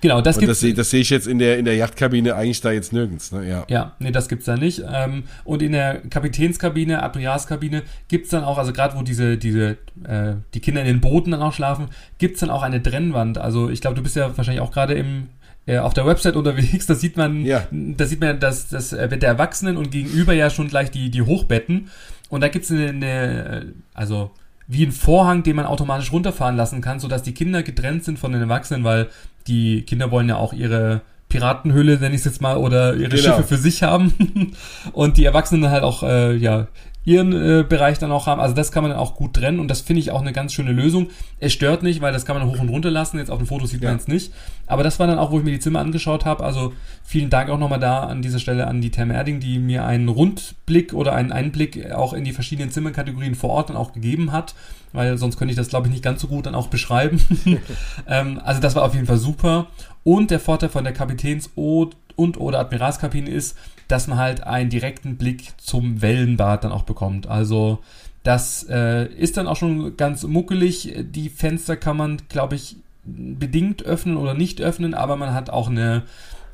Genau, 0.00 0.20
das 0.20 0.36
Und 0.36 0.42
gibt's. 0.42 0.50
das, 0.52 0.60
sehe- 0.60 0.74
das 0.74 0.90
sehe 0.90 1.00
ich 1.00 1.10
jetzt 1.10 1.26
in 1.26 1.40
der, 1.40 1.58
in 1.58 1.64
der 1.64 1.74
Yachtkabine 1.74 2.36
eigentlich 2.36 2.60
da 2.60 2.70
jetzt 2.70 2.92
nirgends. 2.92 3.32
Ne? 3.32 3.48
Ja. 3.48 3.64
Ja, 3.68 3.96
nee, 3.98 4.12
das 4.12 4.28
gibt's 4.28 4.44
da 4.44 4.56
nicht. 4.56 4.80
Ähm, 4.88 5.24
und 5.42 5.60
in 5.60 5.72
der 5.72 6.02
Kapitänskabine, 6.08 7.02
Admiralskabine 7.02 7.82
gibt's 8.06 8.30
dann 8.30 8.44
auch, 8.44 8.58
also 8.58 8.72
gerade 8.72 8.96
wo 8.96 9.02
diese, 9.02 9.36
diese, 9.36 9.70
äh, 10.04 10.34
die 10.54 10.60
Kinder 10.60 10.82
in 10.82 10.86
den 10.86 11.00
Booten 11.00 11.32
dann 11.32 11.42
auch 11.42 11.52
schlafen, 11.52 11.88
gibt's 12.18 12.38
dann 12.38 12.50
auch 12.50 12.62
eine 12.62 12.80
Trennwand. 12.80 13.38
Also 13.38 13.70
ich 13.70 13.80
glaube, 13.80 13.96
du 13.96 14.02
bist 14.04 14.14
ja 14.14 14.36
wahrscheinlich 14.36 14.60
auch 14.62 14.70
gerade 14.70 14.94
im 14.94 15.26
äh, 15.68 15.78
auf 15.78 15.94
der 15.94 16.06
Website 16.06 16.34
unterwegs, 16.36 16.86
da 16.86 16.94
sieht 16.94 17.16
man, 17.16 17.44
Ja. 17.44 17.66
da 17.70 18.06
sieht 18.06 18.20
man 18.20 18.40
das, 18.40 18.68
das 18.68 18.92
äh, 18.92 19.06
Bett 19.08 19.22
der 19.22 19.28
Erwachsenen 19.30 19.76
und 19.76 19.90
gegenüber 19.90 20.32
ja 20.32 20.50
schon 20.50 20.68
gleich 20.68 20.90
die, 20.90 21.10
die 21.10 21.22
Hochbetten. 21.22 21.90
Und 22.30 22.40
da 22.42 22.48
gibt's 22.48 22.70
eine, 22.70 22.88
eine, 22.88 23.60
äh, 23.60 23.66
also 23.94 24.30
wie 24.66 24.84
ein 24.84 24.92
Vorhang, 24.92 25.42
den 25.42 25.56
man 25.56 25.64
automatisch 25.66 26.12
runterfahren 26.12 26.56
lassen 26.56 26.80
kann, 26.80 27.00
sodass 27.00 27.22
die 27.22 27.32
Kinder 27.32 27.62
getrennt 27.62 28.04
sind 28.04 28.18
von 28.18 28.32
den 28.32 28.42
Erwachsenen, 28.42 28.84
weil 28.84 29.08
die 29.46 29.82
Kinder 29.82 30.10
wollen 30.10 30.28
ja 30.28 30.36
auch 30.36 30.52
ihre 30.52 31.00
Piratenhülle, 31.30 31.98
nenne 31.98 32.14
ich 32.14 32.20
es 32.20 32.24
jetzt 32.24 32.40
mal, 32.40 32.56
oder 32.56 32.94
ihre 32.94 33.10
Genau. 33.10 33.22
Schiffe 33.22 33.42
für 33.44 33.56
sich 33.58 33.82
haben. 33.82 34.52
und 34.92 35.16
die 35.16 35.24
Erwachsenen 35.26 35.70
halt 35.70 35.82
auch, 35.82 36.02
äh, 36.02 36.34
ja, 36.36 36.68
ihren 37.04 37.32
äh, 37.32 37.64
Bereich 37.66 37.98
dann 37.98 38.12
auch 38.12 38.26
haben. 38.26 38.40
Also 38.40 38.54
das 38.54 38.70
kann 38.70 38.82
man 38.82 38.90
dann 38.90 39.00
auch 39.00 39.14
gut 39.14 39.34
trennen 39.34 39.60
und 39.60 39.68
das 39.68 39.80
finde 39.80 40.00
ich 40.00 40.10
auch 40.10 40.20
eine 40.20 40.32
ganz 40.32 40.52
schöne 40.52 40.72
Lösung. 40.72 41.08
Es 41.40 41.54
stört 41.54 41.82
nicht, 41.82 42.02
weil 42.02 42.12
das 42.12 42.26
kann 42.26 42.36
man 42.38 42.46
hoch 42.46 42.60
und 42.60 42.68
runter 42.68 42.90
lassen. 42.90 43.16
Jetzt 43.18 43.30
auf 43.30 43.38
dem 43.38 43.46
Foto 43.46 43.64
sieht 43.64 43.82
Ja. 43.82 43.88
man 43.90 43.98
es 43.98 44.08
nicht. 44.08 44.32
Aber 44.66 44.82
das 44.82 44.98
war 44.98 45.06
dann 45.06 45.18
auch, 45.18 45.30
wo 45.30 45.38
ich 45.38 45.44
mir 45.44 45.52
die 45.52 45.58
Zimmer 45.60 45.80
angeschaut 45.80 46.26
habe. 46.26 46.44
Also 46.44 46.74
vielen 47.02 47.30
Dank 47.30 47.48
auch 47.48 47.58
nochmal 47.58 47.80
da 47.80 48.00
an 48.00 48.20
dieser 48.20 48.38
Stelle 48.38 48.66
an 48.66 48.82
die 48.82 48.90
Therme 48.90 49.14
Erding, 49.14 49.40
die 49.40 49.58
mir 49.58 49.86
einen 49.86 50.08
Rundblick 50.08 50.92
oder 50.92 51.14
einen 51.14 51.32
Einblick 51.32 51.90
auch 51.92 52.12
in 52.12 52.24
die 52.24 52.32
verschiedenen 52.32 52.70
Zimmerkategorien 52.70 53.34
vor 53.34 53.50
Ort 53.50 53.70
dann 53.70 53.76
auch 53.76 53.92
gegeben 53.92 54.32
hat. 54.32 54.54
Weil 54.92 55.16
sonst 55.16 55.38
könnte 55.38 55.52
ich 55.52 55.56
das, 55.56 55.68
glaube 55.68 55.86
ich, 55.86 55.92
nicht 55.92 56.04
ganz 56.04 56.20
so 56.20 56.28
gut 56.28 56.44
dann 56.46 56.54
auch 56.54 56.68
beschreiben. 56.68 57.20
ähm, 58.06 58.40
also 58.44 58.60
das 58.60 58.74
war 58.74 58.84
auf 58.84 58.94
jeden 58.94 59.06
Fall 59.06 59.18
super. 59.18 59.68
Und 60.04 60.30
der 60.30 60.40
Vorteil 60.40 60.68
von 60.68 60.84
der 60.84 60.92
Kapitäns- 60.92 61.50
und 61.54 61.96
oder 62.38 62.58
Admiralskabine 62.58 63.30
ist, 63.30 63.56
dass 63.88 64.06
man 64.06 64.18
halt 64.18 64.44
einen 64.44 64.70
direkten 64.70 65.16
Blick 65.16 65.52
zum 65.58 66.02
Wellenbad 66.02 66.64
dann 66.64 66.72
auch 66.72 66.82
bekommt. 66.82 67.26
Also 67.26 67.78
das 68.22 68.66
äh, 68.68 69.06
ist 69.06 69.36
dann 69.36 69.46
auch 69.46 69.56
schon 69.56 69.96
ganz 69.96 70.22
muckelig. 70.24 70.94
Die 71.10 71.30
Fenster 71.30 71.76
kann 71.76 71.96
man, 71.96 72.18
glaube 72.28 72.56
ich, 72.56 72.76
bedingt 73.04 73.82
öffnen 73.84 74.16
oder 74.16 74.34
nicht 74.34 74.60
öffnen, 74.60 74.94
aber 74.94 75.16
man 75.16 75.32
hat 75.32 75.48
auch 75.50 75.70
eine 75.70 76.02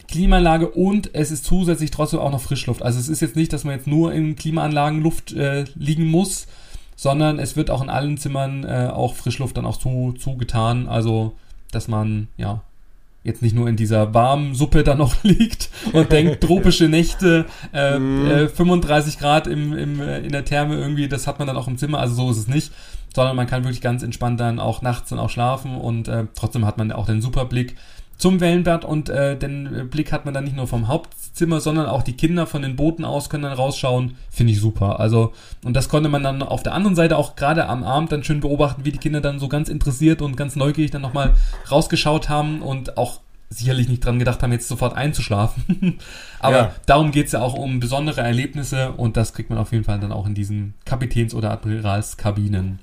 Klimaanlage 0.06 0.68
und 0.70 1.14
es 1.14 1.30
ist 1.30 1.44
zusätzlich 1.44 1.90
trotzdem 1.90 2.20
auch 2.20 2.30
noch 2.30 2.40
Frischluft. 2.40 2.82
Also 2.82 3.00
es 3.00 3.08
ist 3.08 3.20
jetzt 3.20 3.36
nicht, 3.36 3.52
dass 3.52 3.64
man 3.64 3.74
jetzt 3.74 3.86
nur 3.86 4.12
in 4.12 4.36
Klimaanlagen 4.36 5.00
Luft 5.00 5.32
äh, 5.32 5.64
liegen 5.74 6.06
muss, 6.06 6.46
sondern 6.94 7.38
es 7.38 7.56
wird 7.56 7.70
auch 7.70 7.82
in 7.82 7.90
allen 7.90 8.18
Zimmern 8.18 8.64
äh, 8.64 8.90
auch 8.92 9.14
Frischluft 9.14 9.56
dann 9.56 9.66
auch 9.66 9.78
zu, 9.78 10.14
zugetan. 10.16 10.86
Also 10.88 11.34
dass 11.72 11.88
man 11.88 12.28
ja 12.36 12.62
jetzt 13.24 13.42
nicht 13.42 13.56
nur 13.56 13.68
in 13.68 13.76
dieser 13.76 14.14
warmen 14.14 14.54
Suppe 14.54 14.84
da 14.84 14.94
noch 14.94 15.16
liegt 15.24 15.70
und 15.92 16.12
denkt, 16.12 16.42
tropische 16.42 16.88
Nächte, 16.88 17.46
äh, 17.72 17.96
äh, 17.96 18.48
35 18.48 19.18
Grad 19.18 19.46
im, 19.46 19.72
im, 19.72 20.00
äh, 20.00 20.20
in 20.20 20.30
der 20.30 20.44
Therme 20.44 20.76
irgendwie, 20.76 21.08
das 21.08 21.26
hat 21.26 21.38
man 21.38 21.48
dann 21.48 21.56
auch 21.56 21.66
im 21.66 21.78
Zimmer, 21.78 21.98
also 21.98 22.14
so 22.14 22.30
ist 22.30 22.38
es 22.38 22.46
nicht, 22.46 22.70
sondern 23.14 23.34
man 23.34 23.46
kann 23.46 23.64
wirklich 23.64 23.80
ganz 23.80 24.02
entspannt 24.02 24.40
dann 24.40 24.60
auch 24.60 24.82
nachts 24.82 25.08
dann 25.08 25.18
auch 25.18 25.30
schlafen 25.30 25.74
und 25.76 26.06
äh, 26.06 26.26
trotzdem 26.34 26.66
hat 26.66 26.78
man 26.78 26.92
auch 26.92 27.06
den 27.06 27.22
super 27.22 27.46
Blick 27.46 27.76
zum 28.16 28.40
Wellenbad 28.40 28.84
und 28.84 29.08
äh, 29.08 29.36
den 29.36 29.88
Blick 29.90 30.12
hat 30.12 30.24
man 30.24 30.34
dann 30.34 30.44
nicht 30.44 30.56
nur 30.56 30.66
vom 30.66 30.88
Hauptzimmer, 30.88 31.60
sondern 31.60 31.86
auch 31.86 32.02
die 32.02 32.12
Kinder 32.16 32.46
von 32.46 32.62
den 32.62 32.76
Booten 32.76 33.04
aus 33.04 33.28
können 33.28 33.42
dann 33.42 33.52
rausschauen. 33.52 34.16
Finde 34.30 34.52
ich 34.52 34.60
super. 34.60 35.00
Also, 35.00 35.32
und 35.64 35.74
das 35.74 35.88
konnte 35.88 36.08
man 36.08 36.22
dann 36.22 36.42
auf 36.42 36.62
der 36.62 36.74
anderen 36.74 36.94
Seite 36.96 37.16
auch 37.16 37.34
gerade 37.36 37.66
am 37.66 37.82
Abend 37.84 38.12
dann 38.12 38.22
schön 38.24 38.40
beobachten, 38.40 38.84
wie 38.84 38.92
die 38.92 38.98
Kinder 38.98 39.20
dann 39.20 39.38
so 39.38 39.48
ganz 39.48 39.68
interessiert 39.68 40.22
und 40.22 40.36
ganz 40.36 40.56
neugierig 40.56 40.90
dann 40.90 41.02
nochmal 41.02 41.34
rausgeschaut 41.70 42.28
haben 42.28 42.62
und 42.62 42.96
auch 42.96 43.20
sicherlich 43.50 43.88
nicht 43.88 44.04
dran 44.04 44.18
gedacht 44.18 44.42
haben, 44.42 44.52
jetzt 44.52 44.66
sofort 44.68 44.96
einzuschlafen. 44.96 45.98
Aber 46.40 46.56
Ja. 46.56 46.74
darum 46.86 47.10
geht's 47.12 47.32
ja 47.32 47.40
auch 47.40 47.54
um 47.54 47.78
besondere 47.78 48.20
Erlebnisse 48.20 48.92
und 48.92 49.16
das 49.16 49.32
kriegt 49.32 49.50
man 49.50 49.58
auf 49.58 49.70
jeden 49.72 49.84
Fall 49.84 50.00
dann 50.00 50.12
auch 50.12 50.26
in 50.26 50.34
diesen 50.34 50.74
Kapitäns- 50.84 51.34
oder 51.34 51.50
Admiralskabinen. 51.52 52.80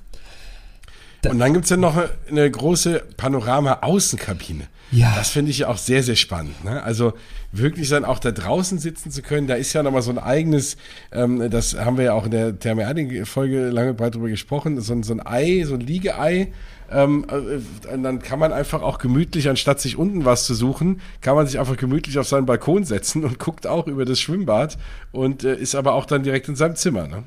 Und 1.28 1.38
dann 1.38 1.52
gibt's 1.52 1.70
ja 1.70 1.76
noch 1.76 1.96
eine 2.28 2.50
große 2.50 3.02
Panorama-Außenkabine. 3.16 4.66
Ja. 4.90 5.14
Das 5.16 5.30
finde 5.30 5.50
ich 5.50 5.58
ja 5.58 5.68
auch 5.68 5.78
sehr, 5.78 6.02
sehr 6.02 6.16
spannend. 6.16 6.64
Ne? 6.64 6.82
Also 6.82 7.14
wirklich 7.50 7.88
dann 7.88 8.04
auch 8.04 8.18
da 8.18 8.30
draußen 8.30 8.78
sitzen 8.78 9.10
zu 9.10 9.22
können, 9.22 9.46
da 9.46 9.54
ist 9.54 9.72
ja 9.72 9.82
nochmal 9.82 10.02
so 10.02 10.10
ein 10.10 10.18
eigenes, 10.18 10.76
ähm, 11.12 11.50
das 11.50 11.74
haben 11.78 11.96
wir 11.96 12.04
ja 12.04 12.12
auch 12.12 12.26
in 12.26 12.30
der 12.30 12.58
Thermiading-Folge 12.58 13.70
lange 13.70 13.94
breit 13.94 14.14
drüber 14.14 14.28
gesprochen, 14.28 14.80
so, 14.80 15.02
so 15.02 15.14
ein 15.14 15.26
Ei, 15.26 15.64
so 15.64 15.74
ein 15.74 15.80
Liegeei, 15.80 16.52
ähm, 16.90 17.26
äh, 17.30 17.96
dann 17.98 18.20
kann 18.20 18.38
man 18.38 18.52
einfach 18.52 18.82
auch 18.82 18.98
gemütlich, 18.98 19.48
anstatt 19.48 19.80
sich 19.80 19.96
unten 19.96 20.24
was 20.24 20.44
zu 20.44 20.54
suchen, 20.54 21.00
kann 21.22 21.36
man 21.36 21.46
sich 21.46 21.58
einfach 21.58 21.76
gemütlich 21.76 22.18
auf 22.18 22.28
seinen 22.28 22.46
Balkon 22.46 22.84
setzen 22.84 23.24
und 23.24 23.38
guckt 23.38 23.66
auch 23.66 23.86
über 23.86 24.04
das 24.04 24.20
Schwimmbad 24.20 24.76
und 25.10 25.44
äh, 25.44 25.56
ist 25.56 25.74
aber 25.74 25.94
auch 25.94 26.04
dann 26.04 26.22
direkt 26.22 26.48
in 26.48 26.56
seinem 26.56 26.76
Zimmer. 26.76 27.08
Ne? 27.08 27.22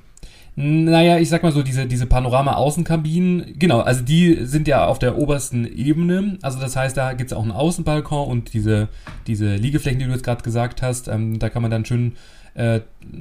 Naja, 0.58 1.18
ich 1.18 1.28
sag 1.28 1.44
mal 1.44 1.52
so, 1.52 1.64
diese, 1.64 1.86
diese 1.86 2.06
Panorama-Außenkabinen, 2.06 3.60
genau, 3.60 3.82
also 3.82 4.04
die 4.04 4.46
sind 4.46 4.70
ja 4.70 4.86
auf 4.86 5.00
der 5.00 5.18
obersten 5.18 5.66
Ebene. 5.66 6.38
Also 6.42 6.60
das 6.60 6.78
heißt, 6.78 6.96
da 6.96 7.12
gibt's 7.14 7.34
auch 7.34 7.42
einen 7.42 7.52
Außenbalkon 7.52 8.28
und 8.28 8.54
diese, 8.54 8.88
diese 9.28 9.56
Liegeflächen, 9.56 10.00
die 10.00 10.06
du 10.06 10.12
jetzt 10.12 10.24
gerade 10.24 10.44
gesagt 10.44 10.82
hast, 10.82 11.10
ähm, 11.10 11.40
da 11.40 11.50
kann 11.50 11.62
man 11.62 11.72
dann 11.72 11.84
schön 11.84 12.14
äh, 12.56 12.80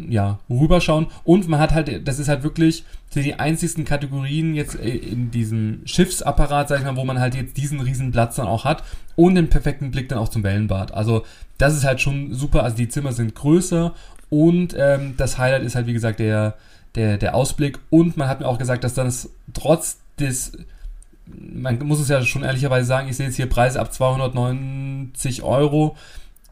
ja, 0.09 0.39
rüberschauen. 0.49 1.09
Und 1.25 1.49
man 1.49 1.61
hat 1.61 1.73
halt, 1.73 2.07
das 2.07 2.19
ist 2.19 2.29
halt 2.29 2.45
wirklich 2.45 2.85
die 3.15 3.35
einzigsten 3.35 3.85
Kategorien 3.85 4.55
jetzt 4.55 4.79
äh, 4.79 4.91
in 4.91 5.31
diesem 5.31 5.81
Schiffsapparat, 5.85 6.69
sag 6.69 6.79
ich 6.79 6.85
mal, 6.85 6.97
wo 6.97 7.05
man 7.05 7.19
halt 7.19 7.35
jetzt 7.35 7.57
diesen 7.57 7.81
riesen 7.81 8.13
Platz 8.13 8.37
dann 8.37 8.47
auch 8.47 8.65
hat 8.65 8.85
und 9.17 9.35
den 9.35 9.49
perfekten 9.49 9.91
Blick 9.91 10.09
dann 10.09 10.19
auch 10.19 10.29
zum 10.29 10.45
Wellenbad. 10.45 10.95
Also 10.95 11.25
das 11.59 11.77
ist 11.77 11.85
halt 11.85 12.01
schon 12.01 12.33
super. 12.33 12.63
Also 12.63 12.77
die 12.77 12.89
Zimmer 12.89 13.13
sind 13.13 13.35
größer 13.35 13.93
und 14.31 14.75
ähm, 14.79 15.15
das 15.17 15.39
Highlight 15.39 15.65
ist 15.65 15.75
halt, 15.75 15.87
wie 15.87 15.93
gesagt, 15.93 16.21
der 16.21 16.55
der, 16.95 17.19
der 17.19 17.35
Ausblick. 17.35 17.79
Und 17.91 18.17
man 18.17 18.29
hat 18.29 18.41
mir 18.41 18.47
auch 18.47 18.59
gesagt, 18.59 18.85
dass 18.85 18.95
das 18.95 19.31
trotz 19.53 19.99
des, 20.19 20.53
man 21.27 21.79
muss 21.81 22.01
es 22.01 22.09
ja 22.09 22.23
schon 22.23 22.45
ehrlicherweise 22.45 22.87
sagen, 22.87 23.09
ich 23.09 23.17
sehe 23.17 23.27
jetzt 23.27 23.37
hier 23.37 23.49
Preise 23.49 23.81
ab 23.81 23.93
290 23.93 25.43
Euro, 25.43 25.97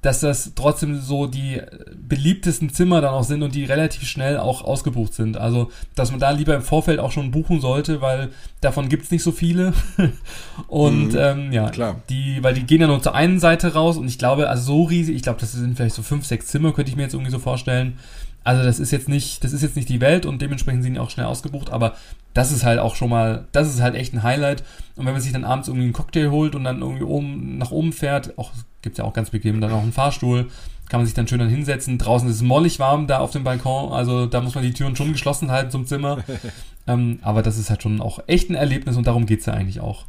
dass 0.02 0.18
das 0.18 0.52
trotzdem 0.56 1.00
so 1.00 1.28
die 1.28 1.62
beliebtesten 1.94 2.70
Zimmer 2.70 3.00
dann 3.00 3.14
auch 3.14 3.22
sind 3.22 3.44
und 3.44 3.54
die 3.54 3.64
relativ 3.64 4.02
schnell 4.02 4.36
auch 4.36 4.62
ausgebucht 4.62 5.14
sind. 5.14 5.36
Also, 5.36 5.70
dass 5.94 6.10
man 6.10 6.18
da 6.18 6.32
lieber 6.32 6.56
im 6.56 6.62
Vorfeld 6.62 6.98
auch 6.98 7.12
schon 7.12 7.30
buchen 7.30 7.60
sollte, 7.60 8.00
weil 8.00 8.30
davon 8.60 8.88
gibt's 8.88 9.12
nicht 9.12 9.22
so 9.22 9.30
viele. 9.30 9.72
und 10.66 11.12
mhm, 11.12 11.18
ähm, 11.18 11.52
ja, 11.52 11.70
klar. 11.70 12.02
die, 12.10 12.42
weil 12.42 12.54
die 12.54 12.64
gehen 12.64 12.80
ja 12.80 12.88
nur 12.88 13.00
zur 13.00 13.14
einen 13.14 13.38
Seite 13.38 13.74
raus 13.74 13.96
und 13.96 14.08
ich 14.08 14.18
glaube, 14.18 14.48
also 14.48 14.64
so 14.64 14.82
riesig, 14.82 15.14
ich 15.14 15.22
glaube, 15.22 15.40
das 15.40 15.52
sind 15.52 15.76
vielleicht 15.76 15.94
so 15.94 16.02
fünf, 16.02 16.26
sechs 16.26 16.48
Zimmer, 16.48 16.72
könnte 16.72 16.90
ich 16.90 16.96
mir 16.96 17.04
jetzt 17.04 17.14
irgendwie 17.14 17.30
so 17.30 17.38
vorstellen. 17.38 17.98
Also 18.44 18.62
das 18.62 18.80
ist 18.80 18.90
jetzt 18.90 19.08
nicht, 19.08 19.44
das 19.44 19.52
ist 19.52 19.62
jetzt 19.62 19.76
nicht 19.76 19.88
die 19.88 20.00
Welt 20.00 20.26
und 20.26 20.42
dementsprechend 20.42 20.82
sind 20.82 20.94
die 20.94 21.00
auch 21.00 21.10
schnell 21.10 21.26
ausgebucht, 21.26 21.70
aber 21.70 21.94
das 22.34 22.50
ist 22.50 22.64
halt 22.64 22.78
auch 22.78 22.96
schon 22.96 23.10
mal, 23.10 23.46
das 23.52 23.68
ist 23.68 23.80
halt 23.80 23.94
echt 23.94 24.14
ein 24.14 24.22
Highlight. 24.22 24.64
Und 24.96 25.06
wenn 25.06 25.12
man 25.12 25.22
sich 25.22 25.32
dann 25.32 25.44
abends 25.44 25.68
irgendwie 25.68 25.84
einen 25.84 25.92
Cocktail 25.92 26.30
holt 26.30 26.54
und 26.54 26.64
dann 26.64 26.80
irgendwie 26.80 27.04
oben 27.04 27.58
nach 27.58 27.70
oben 27.70 27.92
fährt, 27.92 28.38
auch 28.38 28.50
gibt's 28.80 28.98
ja 28.98 29.04
auch 29.04 29.12
ganz 29.12 29.30
bequem 29.30 29.60
dann 29.60 29.72
auch 29.72 29.82
einen 29.82 29.92
Fahrstuhl, 29.92 30.48
kann 30.88 31.00
man 31.00 31.06
sich 31.06 31.14
dann 31.14 31.28
schön 31.28 31.38
dann 31.38 31.48
hinsetzen. 31.48 31.98
Draußen 31.98 32.28
ist 32.28 32.36
es 32.36 32.42
mollig 32.42 32.78
warm 32.78 33.06
da 33.06 33.18
auf 33.18 33.30
dem 33.30 33.44
Balkon, 33.44 33.92
also 33.92 34.26
da 34.26 34.40
muss 34.40 34.54
man 34.54 34.64
die 34.64 34.72
Türen 34.72 34.96
schon 34.96 35.12
geschlossen 35.12 35.50
halten 35.50 35.70
zum 35.70 35.86
Zimmer. 35.86 36.18
ähm, 36.86 37.18
aber 37.22 37.42
das 37.42 37.58
ist 37.58 37.70
halt 37.70 37.82
schon 37.82 38.00
auch 38.00 38.20
echt 38.26 38.50
ein 38.50 38.54
Erlebnis 38.54 38.96
und 38.96 39.06
darum 39.06 39.26
geht's 39.26 39.46
ja 39.46 39.54
eigentlich 39.54 39.80
auch. 39.80 40.04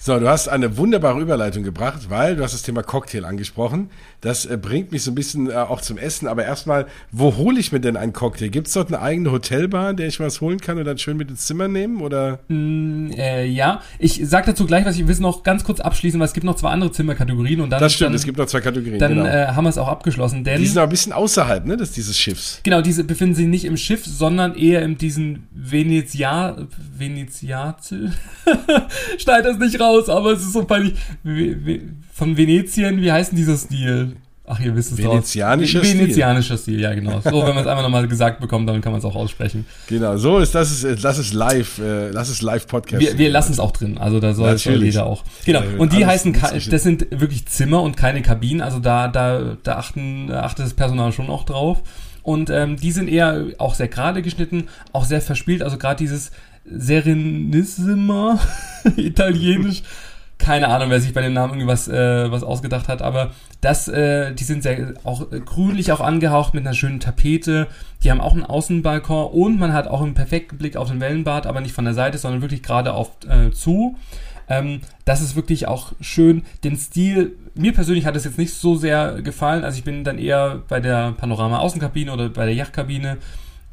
So, 0.00 0.16
du 0.20 0.28
hast 0.28 0.48
eine 0.48 0.76
wunderbare 0.76 1.20
Überleitung 1.20 1.64
gebracht, 1.64 2.08
weil 2.08 2.36
du 2.36 2.44
hast 2.44 2.54
das 2.54 2.62
Thema 2.62 2.84
Cocktail 2.84 3.24
angesprochen. 3.24 3.90
Das 4.20 4.46
äh, 4.46 4.56
bringt 4.56 4.92
mich 4.92 5.02
so 5.02 5.10
ein 5.10 5.16
bisschen 5.16 5.50
äh, 5.50 5.54
auch 5.54 5.80
zum 5.80 5.98
Essen. 5.98 6.28
Aber 6.28 6.44
erstmal, 6.44 6.86
wo 7.10 7.36
hole 7.36 7.58
ich 7.58 7.72
mir 7.72 7.80
denn 7.80 7.96
einen 7.96 8.12
Cocktail? 8.12 8.48
Gibt 8.48 8.68
es 8.68 8.74
dort 8.74 8.88
eine 8.88 9.02
eigene 9.02 9.32
Hotelbar, 9.32 9.94
der 9.94 10.06
ich 10.06 10.20
was 10.20 10.40
holen 10.40 10.60
kann 10.60 10.78
und 10.78 10.84
dann 10.84 10.98
schön 10.98 11.16
mit 11.16 11.30
ins 11.30 11.46
Zimmer 11.46 11.66
nehmen? 11.66 12.00
Oder? 12.00 12.38
Mm, 12.46 13.10
äh, 13.10 13.46
ja, 13.46 13.82
ich 13.98 14.20
sag 14.22 14.46
dazu 14.46 14.66
gleich, 14.66 14.84
was 14.84 14.96
ich 14.96 15.08
will 15.08 15.16
noch 15.18 15.42
ganz 15.42 15.64
kurz 15.64 15.80
abschließen, 15.80 16.20
weil 16.20 16.26
es 16.26 16.32
gibt 16.32 16.44
noch 16.44 16.54
zwei 16.54 16.70
andere 16.70 16.92
Zimmerkategorien 16.92 17.60
und 17.60 17.70
dann. 17.70 17.80
Das 17.80 17.92
stimmt, 17.92 18.10
dann, 18.10 18.14
es 18.14 18.24
gibt 18.24 18.38
noch 18.38 18.46
zwei 18.46 18.60
Kategorien. 18.60 19.00
Dann 19.00 19.16
genau. 19.16 19.26
äh, 19.26 19.48
haben 19.48 19.64
wir 19.64 19.70
es 19.70 19.78
auch 19.78 19.88
abgeschlossen. 19.88 20.44
Denn, 20.44 20.60
die 20.60 20.66
sind 20.66 20.78
aber 20.78 20.86
ein 20.86 20.90
bisschen 20.90 21.12
außerhalb, 21.12 21.66
ne, 21.66 21.76
des, 21.76 21.90
dieses 21.90 22.16
Schiffs. 22.16 22.60
Genau, 22.62 22.82
diese 22.82 23.02
befinden 23.02 23.34
sich 23.34 23.48
nicht 23.48 23.64
im 23.64 23.76
Schiff, 23.76 24.04
sondern 24.04 24.54
eher 24.54 24.82
in 24.82 24.96
diesen 24.96 25.48
Venezia, 25.52 26.56
Veneziazel. 26.96 28.12
Schneid 29.18 29.44
das 29.44 29.58
nicht 29.58 29.80
raus, 29.80 29.87
aber 29.88 30.32
es 30.32 30.42
ist 30.42 30.52
so 30.52 30.64
peinlich. 30.64 30.94
Von 32.12 32.36
Venetien, 32.36 33.00
wie 33.00 33.12
heißt 33.12 33.32
denn 33.32 33.38
dieser 33.38 33.56
Stil? 33.56 34.16
Ach, 34.50 34.58
ihr 34.60 34.74
wisst 34.74 34.92
es 34.92 34.98
Venezianischer 34.98 35.84
Stil. 35.84 36.00
Venezianischer 36.00 36.56
Stil, 36.56 36.80
ja, 36.80 36.94
genau. 36.94 37.20
So, 37.20 37.46
wenn 37.46 37.54
man 37.54 37.58
es 37.58 37.66
einfach 37.66 37.82
nochmal 37.82 38.08
gesagt 38.08 38.40
bekommt, 38.40 38.66
dann 38.66 38.80
kann 38.80 38.92
man 38.92 38.98
es 38.98 39.04
auch 39.04 39.14
aussprechen. 39.14 39.66
Genau, 39.88 40.16
so 40.16 40.38
ist 40.38 40.54
das 40.54 40.82
ist, 40.82 41.04
das 41.04 41.18
ist 41.18 41.34
live, 41.34 41.78
äh, 41.78 42.10
das 42.12 42.30
ist 42.30 42.40
Live-Podcast. 42.40 43.02
Wir, 43.02 43.18
wir 43.18 43.28
lassen 43.28 43.52
es 43.52 43.60
auch 43.60 43.72
drin, 43.72 43.98
also 43.98 44.20
da 44.20 44.32
soll, 44.32 44.56
soll 44.56 44.82
jeder 44.82 45.04
auch. 45.04 45.22
Genau, 45.44 45.60
und 45.76 45.92
die 45.92 46.06
heißen, 46.06 46.34
das 46.70 46.82
sind 46.82 47.06
wirklich 47.10 47.46
Zimmer 47.46 47.82
und 47.82 47.98
keine 47.98 48.22
Kabinen, 48.22 48.62
also 48.62 48.78
da, 48.78 49.08
da, 49.08 49.58
da 49.62 49.76
achten, 49.76 50.32
achtet 50.32 50.64
das 50.64 50.74
Personal 50.74 51.12
schon 51.12 51.28
auch 51.28 51.44
drauf. 51.44 51.82
Und 52.22 52.50
ähm, 52.50 52.76
die 52.76 52.92
sind 52.92 53.08
eher 53.08 53.46
auch 53.58 53.74
sehr 53.74 53.88
gerade 53.88 54.22
geschnitten, 54.22 54.68
auch 54.92 55.04
sehr 55.04 55.20
verspielt, 55.20 55.62
also 55.62 55.78
gerade 55.78 55.96
dieses 55.96 56.30
Serenissima, 56.70 58.38
italienisch, 58.96 59.82
keine 60.38 60.68
Ahnung, 60.68 60.90
wer 60.90 61.00
sich 61.00 61.12
bei 61.12 61.20
den 61.20 61.32
Namen 61.32 61.54
irgendwas 61.54 61.88
äh, 61.88 62.30
was 62.30 62.42
ausgedacht 62.42 62.88
hat, 62.88 63.02
aber 63.02 63.32
das, 63.60 63.88
äh, 63.88 64.32
die 64.32 64.44
sind 64.44 64.62
sehr 64.62 64.94
auch 65.02 65.26
grünlich 65.44 65.90
auch 65.90 66.00
angehaucht 66.00 66.54
mit 66.54 66.64
einer 66.64 66.74
schönen 66.74 67.00
Tapete. 67.00 67.66
Die 68.04 68.10
haben 68.10 68.20
auch 68.20 68.32
einen 68.32 68.44
Außenbalkon 68.44 69.26
und 69.32 69.58
man 69.58 69.72
hat 69.72 69.88
auch 69.88 70.00
einen 70.00 70.14
perfekten 70.14 70.56
Blick 70.56 70.76
auf 70.76 70.88
den 70.88 71.00
Wellenbad, 71.00 71.46
aber 71.46 71.60
nicht 71.60 71.74
von 71.74 71.84
der 71.84 71.94
Seite, 71.94 72.18
sondern 72.18 72.40
wirklich 72.40 72.62
gerade 72.62 72.94
auf 72.94 73.10
äh, 73.28 73.50
zu. 73.50 73.96
Ähm, 74.48 74.80
das 75.04 75.20
ist 75.20 75.36
wirklich 75.36 75.66
auch 75.66 75.92
schön. 76.00 76.44
Den 76.64 76.76
Stil, 76.76 77.36
mir 77.54 77.72
persönlich 77.72 78.06
hat 78.06 78.16
es 78.16 78.24
jetzt 78.24 78.38
nicht 78.38 78.54
so 78.54 78.76
sehr 78.76 79.20
gefallen. 79.22 79.64
Also 79.64 79.78
ich 79.78 79.84
bin 79.84 80.04
dann 80.04 80.18
eher 80.18 80.62
bei 80.68 80.80
der 80.80 81.12
Panorama-Außenkabine 81.12 82.12
oder 82.12 82.28
bei 82.28 82.46
der 82.46 82.54
Yachtkabine. 82.54 83.18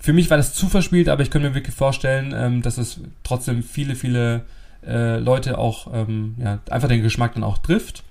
Für 0.06 0.14
mich 0.14 0.30
war 0.30 0.38
das 0.38 0.54
zu 0.54 0.70
verspielt, 0.70 1.10
aber 1.10 1.24
ich 1.24 1.32
könnte 1.32 1.50
mir 1.50 1.56
wirklich 1.56 1.74
vorstellen, 1.74 2.32
ähm, 2.38 2.62
dass 2.62 2.78
es 2.78 3.00
trotzdem 3.24 3.64
viele, 3.64 3.96
viele 3.96 4.46
äh, 4.86 5.18
Leute 5.18 5.58
auch 5.58 5.92
ähm, 5.92 6.36
ja, 6.38 6.60
einfach 6.70 6.88
den 6.88 7.02
Geschmack 7.02 7.34
dann 7.34 7.44
auch 7.44 7.58
trifft. 7.58 8.04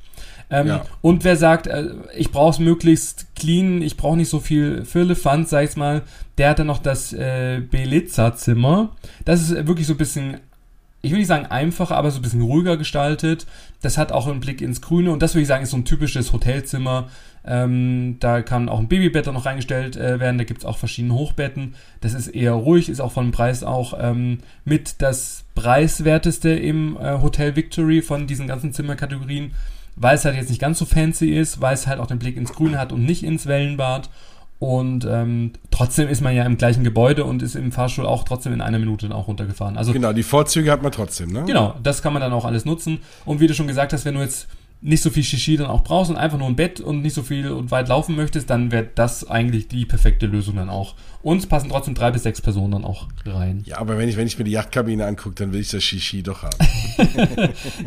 Ähm, 0.51 0.67
ja. 0.67 0.85
Und 1.03 1.23
wer 1.23 1.37
sagt, 1.37 1.69
äh, 1.69 1.91
ich 2.17 2.33
brauche 2.33 2.51
es 2.51 2.59
möglichst 2.59 3.37
clean, 3.37 3.81
ich 3.81 3.97
brauche 3.97 4.17
nicht 4.17 4.29
so 4.29 4.41
viel 4.41 4.85
Firlefanz, 4.85 5.51
sag 5.51 5.71
ich 5.71 5.77
mal, 5.77 6.03
der 6.37 6.51
hat 6.51 6.59
dann 6.59 6.67
noch 6.67 6.83
das 6.83 7.13
äh, 7.13 7.61
Belitza-Zimmer. 7.61 8.91
Das 9.25 9.41
ist 9.41 9.69
wirklich 9.69 9.87
so 9.87 9.95
ein 9.95 9.99
bisschen, 9.99 10.39
ich 11.01 11.13
will 11.13 11.19
nicht 11.19 11.29
sagen 11.29 11.47
einfacher, 11.47 11.97
aber 11.97 12.11
so 12.11 12.19
ein 12.19 12.23
bisschen 12.23 12.43
ruhiger 12.43 12.77
gestaltet. 12.77 13.47
Das 13.83 13.99
hat 13.99 14.11
auch 14.11 14.27
einen 14.27 14.41
Blick 14.41 14.61
ins 14.61 14.81
Grüne 14.81 15.13
und 15.13 15.23
das 15.23 15.35
würde 15.35 15.43
ich 15.43 15.49
sagen, 15.49 15.63
ist 15.63 15.71
so 15.71 15.77
ein 15.77 15.85
typisches 15.85 16.33
Hotelzimmer. 16.33 17.09
Ähm, 17.47 18.17
da 18.21 18.41
kann 18.41 18.69
auch 18.69 18.79
ein 18.79 18.89
Babybett 18.89 19.27
noch 19.27 19.45
reingestellt 19.45 19.97
äh, 19.97 20.19
werden. 20.19 20.39
Da 20.39 20.45
gibt 20.45 20.61
es 20.61 20.65
auch 20.65 20.79
verschiedene 20.79 21.15
Hochbetten. 21.15 21.75
Das 22.01 22.15
ist 22.15 22.29
eher 22.29 22.53
ruhig, 22.53 22.89
ist 22.89 23.01
auch 23.01 23.13
vom 23.13 23.33
Preis 23.33 23.63
auch 23.63 23.95
ähm, 24.01 24.39
mit 24.65 25.03
das 25.03 25.45
preiswerteste 25.55 26.51
im 26.51 26.97
äh, 26.97 27.21
Hotel 27.21 27.55
Victory 27.55 28.01
von 28.01 28.27
diesen 28.27 28.47
ganzen 28.47 28.73
Zimmerkategorien, 28.73 29.53
weil 29.97 30.17
es 30.17 30.25
halt 30.25 30.37
jetzt 30.37 30.49
nicht 30.49 30.61
ganz 30.61 30.79
so 30.79 30.87
fancy 30.87 31.31
ist, 31.31 31.61
weil 31.61 31.75
es 31.75 31.87
halt 31.87 32.01
auch 32.01 32.07
den 32.07 32.19
Blick 32.19 32.37
ins 32.37 32.53
Grüne 32.53 32.79
hat 32.79 32.93
und 32.93 33.05
nicht 33.05 33.23
ins 33.23 33.47
Wellenbad. 33.47 34.09
Und 34.59 35.05
ähm, 35.05 35.53
trotzdem 35.71 36.09
ist 36.09 36.23
man 36.23 36.35
ja 36.35 36.45
im 36.47 36.57
gleichen 36.57 36.85
Gebäude 36.85 37.25
und 37.25 37.43
ist 37.43 37.55
im 37.55 37.73
Fahrstuhl 37.73 38.07
auch 38.07 38.25
trotzdem 38.25 38.55
in 38.55 38.63
einer 38.63 38.79
Minute 38.79 39.09
dann 39.09 39.17
auch 39.17 39.29
runtergefahren. 39.29 39.77
Also 39.77 39.93
genau, 39.93 40.15
die 40.15 40.23
Vorzüge 40.23 40.71
hat 40.73 40.83
man 40.83 40.93
trotzdem, 40.93 41.33
ne? 41.33 41.45
Genau, 41.47 41.75
das 41.83 42.01
kann 42.01 42.15
man 42.15 42.23
dann 42.23 42.33
auch 42.33 42.47
alles 42.47 42.65
nutzen. 42.65 43.01
Und 43.27 43.41
wie 43.41 43.47
du 43.47 43.53
schon 43.53 43.67
gesagt 43.67 43.93
hast, 43.93 44.07
wenn 44.07 44.15
du 44.15 44.21
jetzt 44.21 44.49
nicht 44.85 45.03
so 45.03 45.09
viel 45.09 45.25
Shishi 45.25 45.57
dann 45.57 45.69
auch 45.69 45.83
brauchst 45.83 46.11
und 46.11 46.19
einfach 46.19 46.37
nur 46.37 46.47
ein 46.47 46.57
Bett 46.57 46.79
und 46.79 47.01
nicht 47.01 47.15
so 47.15 47.23
viel 47.23 47.51
und 47.51 47.71
weit 47.71 47.89
laufen 47.89 48.15
möchtest, 48.17 48.51
dann 48.51 48.71
wäre 48.71 48.87
das 48.95 49.27
eigentlich 49.27 49.67
die 49.67 49.87
perfekte 49.87 50.27
Lösung 50.27 50.57
dann 50.57 50.69
auch. 50.69 50.95
Und 51.23 51.39
es 51.39 51.47
passen 51.47 51.71
trotzdem 51.71 51.95
drei 51.95 52.11
bis 52.11 52.25
sechs 52.25 52.43
Personen 52.43 52.73
dann 52.73 52.85
auch 52.85 53.09
rein. 53.25 53.63
Ja, 53.65 53.79
aber 53.79 53.97
wenn 53.97 54.11
ich, 54.11 54.19
wenn 54.19 54.27
ich 54.27 54.39
mir 54.39 54.45
die 54.45 54.51
Yachtkabine 54.51 55.07
angucke, 55.07 55.37
dann 55.37 55.55
will 55.55 55.61
ich 55.61 55.71
das 55.71 55.83
Shishi 55.83 56.23
doch 56.23 56.43
haben. 56.43 56.59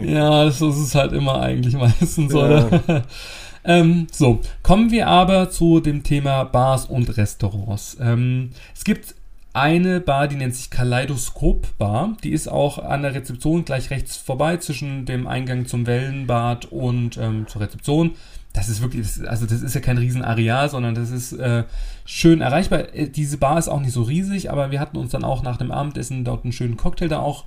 ja, 0.04 0.46
das 0.46 0.60
ist 0.60 0.78
es 0.78 0.96
halt 0.96 1.14
immer 1.14 1.40
eigentlich 1.40 1.76
meistens, 1.76 2.34
ja. 2.34 2.40
oder? 2.40 3.04
ähm, 3.64 4.08
so, 4.12 4.42
kommen 4.64 4.90
wir 4.90 5.08
aber 5.08 5.52
zu 5.52 5.80
dem 5.80 6.02
Thema 6.02 6.46
Bars 6.46 6.88
und 6.88 7.16
Restaurants. 7.16 7.96
Ähm, 8.02 8.50
es 8.76 8.84
gibt 8.84 9.14
eine 9.58 10.00
Bar, 10.00 10.28
die 10.28 10.36
nennt 10.36 10.56
sich 10.56 10.70
Kaleidoskop 10.70 11.78
Bar. 11.78 12.15
Die 12.24 12.32
ist 12.32 12.48
auch 12.48 12.78
an 12.80 13.02
der 13.02 13.15
Rezeption 13.15 13.65
gleich 13.65 13.89
rechts 13.89 14.15
vorbei 14.15 14.58
zwischen 14.58 15.06
dem 15.06 15.28
Eingang 15.28 15.65
zum 15.65 15.88
Wellenbad 15.88 16.65
und 16.65 17.17
ähm, 17.17 17.48
zur 17.48 17.62
Rezeption. 17.62 18.12
Das 18.54 18.70
ist 18.70 18.82
wirklich, 18.82 19.06
also 19.28 19.46
das 19.46 19.62
ist 19.62 19.76
ja 19.76 19.82
kein 19.82 19.98
Riesenareal, 19.98 20.70
sondern 20.70 20.96
das 20.96 21.12
ist 21.12 21.34
äh, 21.34 21.63
schön 22.06 22.41
erreichbar. 22.41 22.93
Äh, 22.93 23.10
diese 23.10 23.38
Bar 23.38 23.58
ist 23.58 23.67
auch 23.67 23.80
nicht 23.80 23.93
so 23.93 24.04
riesig, 24.04 24.52
aber 24.52 24.72
wir 24.72 24.80
hatten 24.80 24.98
uns 24.98 25.12
dann 25.12 25.24
auch 25.24 25.43
nach 25.43 25.58
dem 25.58 25.72
Abendessen 25.72 26.24
dort 26.24 26.43
einen 26.43 26.54
schönen 26.54 26.78
Cocktail 26.78 27.08
da 27.08 27.20
auch 27.20 27.46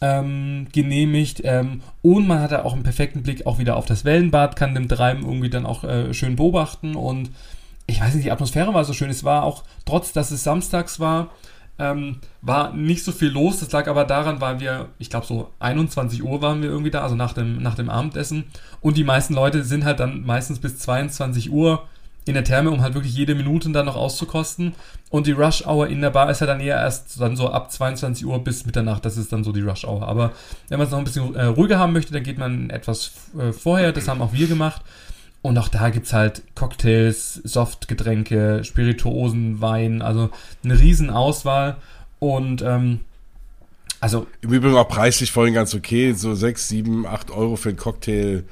ähm, 0.00 0.66
genehmigt. 0.72 1.42
Ähm, 1.44 1.82
und 2.02 2.26
man 2.26 2.40
hat 2.40 2.52
da 2.52 2.62
auch 2.64 2.72
einen 2.72 2.82
perfekten 2.82 3.22
Blick 3.22 3.46
auch 3.46 3.58
wieder 3.58 3.76
auf 3.76 3.86
das 3.86 4.04
Wellenbad, 4.04 4.56
kann 4.56 4.74
dem 4.74 4.88
Treiben 4.88 5.24
irgendwie 5.24 5.50
dann 5.50 5.66
auch 5.66 5.84
äh, 5.84 6.14
schön 6.14 6.36
beobachten 6.36 6.94
und 6.94 7.30
ich 7.90 8.00
weiß 8.00 8.14
nicht, 8.14 8.24
die 8.24 8.32
Atmosphäre 8.32 8.72
war 8.72 8.84
so 8.84 8.92
schön. 8.92 9.10
Es 9.10 9.24
war 9.24 9.42
auch, 9.42 9.64
trotz 9.84 10.12
dass 10.12 10.30
es 10.30 10.44
samstags 10.44 11.00
war, 11.00 11.30
ähm, 11.78 12.18
war 12.42 12.72
nicht 12.72 13.04
so 13.04 13.12
viel 13.12 13.30
los. 13.30 13.60
Das 13.60 13.72
lag 13.72 13.88
aber 13.88 14.04
daran, 14.04 14.40
weil 14.40 14.60
wir, 14.60 14.88
ich 14.98 15.10
glaube 15.10 15.26
so 15.26 15.50
21 15.58 16.22
Uhr 16.22 16.40
waren 16.40 16.62
wir 16.62 16.70
irgendwie 16.70 16.90
da, 16.90 17.02
also 17.02 17.16
nach 17.16 17.32
dem, 17.32 17.62
nach 17.62 17.74
dem 17.74 17.90
Abendessen. 17.90 18.44
Und 18.80 18.96
die 18.96 19.04
meisten 19.04 19.34
Leute 19.34 19.64
sind 19.64 19.84
halt 19.84 20.00
dann 20.00 20.24
meistens 20.24 20.58
bis 20.60 20.78
22 20.78 21.50
Uhr 21.50 21.82
in 22.26 22.34
der 22.34 22.44
Therme, 22.44 22.70
um 22.70 22.82
halt 22.82 22.94
wirklich 22.94 23.14
jede 23.14 23.34
Minute 23.34 23.70
dann 23.70 23.86
noch 23.86 23.96
auszukosten. 23.96 24.74
Und 25.08 25.26
die 25.26 25.32
Rush 25.32 25.66
Hour 25.66 25.88
in 25.88 26.00
der 26.00 26.10
Bar 26.10 26.30
ist 26.30 26.40
ja 26.40 26.46
dann 26.46 26.60
eher 26.60 26.76
erst 26.76 27.20
dann 27.20 27.34
so 27.34 27.48
ab 27.48 27.72
22 27.72 28.26
Uhr 28.26 28.38
bis 28.44 28.66
Mitternacht. 28.66 29.04
Das 29.04 29.16
ist 29.16 29.32
dann 29.32 29.42
so 29.42 29.50
die 29.50 29.62
Rush 29.62 29.84
Hour. 29.84 30.06
Aber 30.06 30.32
wenn 30.68 30.78
man 30.78 30.86
es 30.86 30.92
noch 30.92 30.98
ein 30.98 31.04
bisschen 31.04 31.34
äh, 31.34 31.46
ruhiger 31.46 31.78
haben 31.78 31.92
möchte, 31.92 32.12
dann 32.12 32.22
geht 32.22 32.38
man 32.38 32.70
etwas 32.70 33.12
äh, 33.38 33.52
vorher. 33.52 33.92
Das 33.92 34.06
haben 34.06 34.20
auch 34.20 34.32
wir 34.32 34.46
gemacht. 34.46 34.82
Und 35.42 35.56
auch 35.56 35.68
da 35.68 35.88
gibt's 35.90 36.12
halt 36.12 36.42
Cocktails, 36.54 37.34
Softgetränke, 37.34 38.62
Spirituosen, 38.62 39.60
Wein, 39.60 40.02
also 40.02 40.30
eine 40.62 40.78
riesen 40.78 41.10
Auswahl. 41.10 41.76
Und 42.18 42.62
ähm, 42.62 43.00
also. 44.00 44.26
Im 44.42 44.52
Übrigen 44.52 44.76
auch 44.76 44.88
preislich 44.88 45.32
vorhin 45.32 45.54
ganz 45.54 45.74
okay. 45.74 46.12
So 46.12 46.34
6, 46.34 46.68
7, 46.68 47.06
8 47.06 47.30
Euro 47.30 47.56
für 47.56 47.70
einen 47.70 47.78
Cocktail 47.78 48.44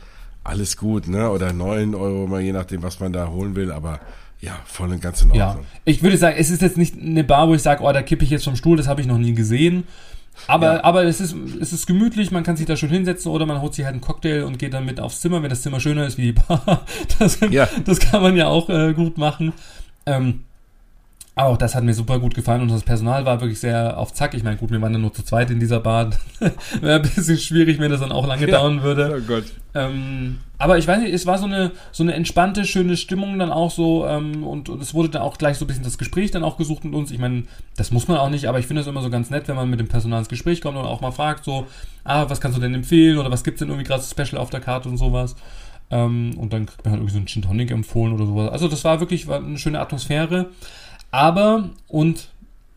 alles 0.44 0.76
gut, 0.78 1.08
ne? 1.08 1.30
Oder 1.30 1.52
9 1.52 1.94
Euro, 1.94 2.26
mal 2.26 2.40
je 2.40 2.52
nachdem, 2.52 2.82
was 2.82 3.00
man 3.00 3.12
da 3.12 3.28
holen 3.28 3.54
will, 3.54 3.70
aber 3.70 4.00
ja, 4.40 4.58
voll 4.66 4.90
und 4.90 5.02
ganz 5.02 5.20
in 5.22 5.30
Ordnung. 5.30 5.64
Ja, 5.64 5.80
ich 5.84 6.02
würde 6.02 6.16
sagen, 6.16 6.36
es 6.38 6.48
ist 6.48 6.62
jetzt 6.62 6.78
nicht 6.78 6.96
eine 6.98 7.24
Bar, 7.24 7.48
wo 7.48 7.54
ich 7.54 7.62
sage, 7.62 7.82
oh, 7.82 7.92
da 7.92 8.02
kippe 8.02 8.24
ich 8.24 8.30
jetzt 8.30 8.44
vom 8.44 8.56
Stuhl, 8.56 8.76
das 8.76 8.86
habe 8.86 9.00
ich 9.00 9.06
noch 9.06 9.18
nie 9.18 9.34
gesehen. 9.34 9.84
Aber, 10.46 10.74
ja. 10.74 10.84
aber 10.84 11.04
es, 11.04 11.20
ist, 11.20 11.34
es 11.60 11.72
ist 11.72 11.86
gemütlich, 11.86 12.30
man 12.30 12.42
kann 12.42 12.56
sich 12.56 12.66
da 12.66 12.76
schön 12.76 12.90
hinsetzen 12.90 13.30
oder 13.30 13.46
man 13.46 13.60
holt 13.60 13.74
sich 13.74 13.84
halt 13.84 13.94
einen 13.94 14.00
Cocktail 14.00 14.44
und 14.44 14.58
geht 14.58 14.74
dann 14.74 14.84
mit 14.84 15.00
aufs 15.00 15.20
Zimmer, 15.20 15.42
wenn 15.42 15.50
das 15.50 15.62
Zimmer 15.62 15.80
schöner 15.80 16.06
ist 16.06 16.18
wie 16.18 16.32
die 16.32 16.32
Bar. 16.32 16.84
Das, 17.18 17.38
ja. 17.50 17.68
das 17.84 17.98
kann 17.98 18.22
man 18.22 18.36
ja 18.36 18.46
auch 18.46 18.68
äh, 18.68 18.92
gut 18.94 19.18
machen. 19.18 19.52
Ähm, 20.06 20.44
auch 21.38 21.56
das 21.56 21.74
hat 21.74 21.84
mir 21.84 21.94
super 21.94 22.18
gut 22.18 22.34
gefallen 22.34 22.62
und 22.62 22.70
das 22.70 22.82
Personal 22.82 23.24
war 23.24 23.40
wirklich 23.40 23.60
sehr 23.60 23.96
auf 23.96 24.12
Zack. 24.12 24.34
Ich 24.34 24.42
meine, 24.42 24.56
gut, 24.56 24.70
wir 24.70 24.82
waren 24.82 24.92
dann 24.92 25.02
nur 25.02 25.14
zu 25.14 25.22
zweit 25.22 25.50
in 25.50 25.60
dieser 25.60 25.78
Bar. 25.78 26.10
Wäre 26.80 26.96
ein 26.96 27.02
bisschen 27.02 27.38
schwierig, 27.38 27.78
wenn 27.78 27.90
das 27.90 28.00
dann 28.00 28.10
auch 28.10 28.26
lange 28.26 28.48
ja. 28.48 28.58
dauern 28.58 28.82
würde. 28.82 29.16
Oh 29.16 29.26
Gott. 29.26 29.44
Ähm, 29.74 30.38
aber 30.58 30.78
ich 30.78 30.88
weiß 30.88 31.00
nicht, 31.00 31.14
es 31.14 31.26
war 31.26 31.38
so 31.38 31.46
eine, 31.46 31.70
so 31.92 32.02
eine 32.02 32.14
entspannte, 32.14 32.64
schöne 32.64 32.96
Stimmung 32.96 33.38
dann 33.38 33.52
auch 33.52 33.70
so 33.70 34.04
ähm, 34.06 34.42
und, 34.42 34.68
und 34.68 34.82
es 34.82 34.94
wurde 34.94 35.10
dann 35.10 35.22
auch 35.22 35.38
gleich 35.38 35.58
so 35.58 35.64
ein 35.64 35.68
bisschen 35.68 35.84
das 35.84 35.98
Gespräch 35.98 36.32
dann 36.32 36.42
auch 36.42 36.56
gesucht 36.56 36.84
mit 36.84 36.94
uns. 36.94 37.12
Ich 37.12 37.20
meine, 37.20 37.44
das 37.76 37.92
muss 37.92 38.08
man 38.08 38.16
auch 38.16 38.30
nicht, 38.30 38.46
aber 38.46 38.58
ich 38.58 38.66
finde 38.66 38.82
es 38.82 38.88
immer 38.88 39.02
so 39.02 39.10
ganz 39.10 39.30
nett, 39.30 39.46
wenn 39.46 39.54
man 39.56 39.70
mit 39.70 39.78
dem 39.78 39.88
Personal 39.88 40.18
ins 40.18 40.28
Gespräch 40.28 40.60
kommt 40.60 40.76
und 40.76 40.86
auch 40.86 41.00
mal 41.00 41.12
fragt, 41.12 41.44
so, 41.44 41.68
ah, 42.02 42.28
was 42.28 42.40
kannst 42.40 42.58
du 42.58 42.60
denn 42.60 42.74
empfehlen 42.74 43.16
oder 43.16 43.30
was 43.30 43.44
gibt's 43.44 43.60
denn 43.60 43.68
irgendwie 43.68 43.86
gerade 43.86 44.02
Special 44.02 44.40
auf 44.40 44.50
der 44.50 44.60
Karte 44.60 44.88
und 44.88 44.96
sowas. 44.96 45.36
Ähm, 45.90 46.32
und 46.36 46.52
dann 46.52 46.66
kriegt 46.66 46.84
man 46.84 46.92
halt 46.92 47.00
irgendwie 47.00 47.12
so 47.12 47.18
einen 47.18 47.26
Gin 47.26 47.42
Tonic 47.42 47.70
empfohlen 47.70 48.12
oder 48.12 48.26
sowas. 48.26 48.50
Also 48.50 48.66
das 48.66 48.82
war 48.84 48.98
wirklich 48.98 49.28
war 49.28 49.38
eine 49.38 49.58
schöne 49.58 49.78
Atmosphäre. 49.78 50.50
Aber, 51.10 51.70
und 51.86 52.28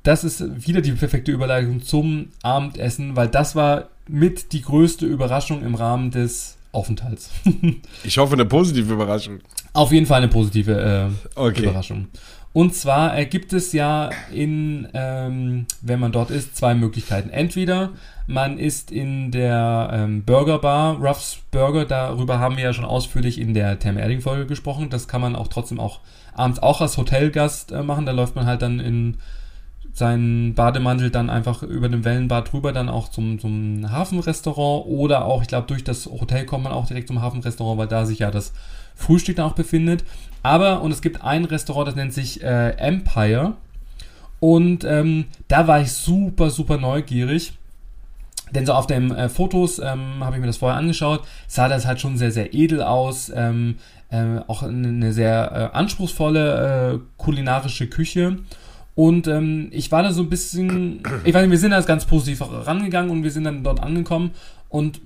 das 0.03 0.23
ist 0.23 0.65
wieder 0.65 0.81
die 0.81 0.93
perfekte 0.93 1.31
Überleitung 1.31 1.81
zum 1.81 2.29
Abendessen, 2.41 3.15
weil 3.15 3.27
das 3.27 3.55
war 3.55 3.89
mit 4.07 4.53
die 4.53 4.61
größte 4.61 5.05
Überraschung 5.05 5.63
im 5.63 5.75
Rahmen 5.75 6.11
des 6.11 6.57
Aufenthalts. 6.71 7.29
ich 8.03 8.17
hoffe, 8.17 8.33
eine 8.33 8.45
positive 8.45 8.93
Überraschung. 8.93 9.39
Auf 9.73 9.91
jeden 9.91 10.05
Fall 10.05 10.17
eine 10.17 10.27
positive 10.27 11.11
äh, 11.35 11.39
okay. 11.39 11.63
Überraschung. 11.63 12.07
Und 12.53 12.75
zwar 12.75 13.17
äh, 13.17 13.25
gibt 13.25 13.53
es 13.53 13.71
ja 13.71 14.09
in, 14.33 14.87
ähm, 14.93 15.65
wenn 15.81 15.99
man 15.99 16.11
dort 16.11 16.31
ist, 16.31 16.57
zwei 16.57 16.75
Möglichkeiten. 16.75 17.29
Entweder 17.29 17.91
man 18.31 18.57
ist 18.57 18.91
in 18.91 19.31
der 19.31 19.89
ähm, 19.91 20.23
Burger 20.23 20.59
Bar, 20.59 20.97
Ruff's 20.97 21.39
Burger, 21.51 21.85
darüber 21.85 22.39
haben 22.39 22.57
wir 22.57 22.63
ja 22.63 22.73
schon 22.73 22.85
ausführlich 22.85 23.39
in 23.39 23.53
der 23.53 23.77
Term 23.79 23.97
Erding 23.97 24.21
Folge 24.21 24.45
gesprochen. 24.45 24.89
Das 24.89 25.07
kann 25.07 25.21
man 25.21 25.35
auch 25.35 25.47
trotzdem 25.49 25.79
auch 25.79 25.99
abends 26.33 26.59
auch 26.63 26.81
als 26.81 26.97
Hotelgast 26.97 27.71
äh, 27.71 27.83
machen. 27.83 28.05
Da 28.05 28.13
läuft 28.13 28.35
man 28.35 28.45
halt 28.45 28.61
dann 28.61 28.79
in 28.79 29.17
seinen 29.93 30.53
Bademantel 30.53 31.09
dann 31.09 31.29
einfach 31.29 31.63
über 31.63 31.89
dem 31.89 32.05
Wellenbad 32.05 32.53
drüber 32.53 32.71
dann 32.71 32.87
auch 32.87 33.09
zum, 33.09 33.39
zum 33.39 33.91
Hafenrestaurant 33.91 34.85
oder 34.87 35.25
auch, 35.25 35.41
ich 35.41 35.49
glaube, 35.49 35.67
durch 35.67 35.83
das 35.83 36.05
Hotel 36.05 36.45
kommt 36.45 36.63
man 36.63 36.71
auch 36.71 36.87
direkt 36.87 37.09
zum 37.09 37.21
Hafenrestaurant, 37.21 37.77
weil 37.77 37.87
da 37.87 38.05
sich 38.05 38.19
ja 38.19 38.31
das 38.31 38.53
Frühstück 38.95 39.35
dann 39.35 39.47
auch 39.47 39.55
befindet. 39.55 40.05
Aber, 40.43 40.81
und 40.81 40.91
es 40.91 41.01
gibt 41.01 41.21
ein 41.21 41.43
Restaurant, 41.43 41.87
das 41.87 41.95
nennt 41.95 42.13
sich 42.13 42.41
äh, 42.41 42.69
Empire. 42.77 43.53
Und 44.39 44.85
ähm, 44.85 45.25
da 45.49 45.67
war 45.67 45.81
ich 45.81 45.91
super, 45.91 46.49
super 46.49 46.77
neugierig. 46.77 47.53
Denn 48.53 48.65
so 48.65 48.73
auf 48.73 48.87
den 48.87 49.11
äh, 49.11 49.29
Fotos 49.29 49.79
ähm, 49.79 50.23
habe 50.23 50.35
ich 50.35 50.41
mir 50.41 50.47
das 50.47 50.57
vorher 50.57 50.77
angeschaut, 50.77 51.21
sah 51.47 51.69
das 51.69 51.85
halt 51.85 52.01
schon 52.01 52.17
sehr, 52.17 52.31
sehr 52.31 52.53
edel 52.53 52.81
aus. 52.83 53.31
Ähm, 53.33 53.75
äh, 54.11 54.39
auch 54.47 54.61
eine 54.63 55.13
sehr 55.13 55.71
äh, 55.73 55.77
anspruchsvolle 55.77 56.93
äh, 56.93 56.99
kulinarische 57.17 57.87
Küche. 57.87 58.39
Und 58.93 59.27
ähm, 59.27 59.69
ich 59.71 59.91
war 59.91 60.03
da 60.03 60.11
so 60.11 60.21
ein 60.21 60.29
bisschen, 60.29 61.01
ich 61.23 61.33
weiß 61.33 61.43
nicht, 61.43 61.51
wir 61.51 61.57
sind 61.57 61.71
da 61.71 61.79
ganz 61.81 62.05
positiv 62.05 62.41
rangegangen 62.41 63.09
und 63.09 63.23
wir 63.23 63.31
sind 63.31 63.45
dann 63.45 63.63
dort 63.63 63.81
angekommen. 63.81 64.31
Und 64.67 64.99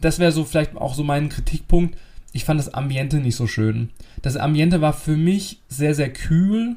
das 0.00 0.18
wäre 0.18 0.32
so 0.32 0.44
vielleicht 0.44 0.76
auch 0.76 0.94
so 0.94 1.04
mein 1.04 1.28
Kritikpunkt. 1.28 1.96
Ich 2.32 2.44
fand 2.44 2.58
das 2.60 2.74
Ambiente 2.74 3.18
nicht 3.18 3.36
so 3.36 3.46
schön. 3.46 3.90
Das 4.22 4.36
Ambiente 4.36 4.80
war 4.80 4.92
für 4.92 5.16
mich 5.16 5.60
sehr, 5.68 5.94
sehr 5.94 6.12
kühl 6.12 6.76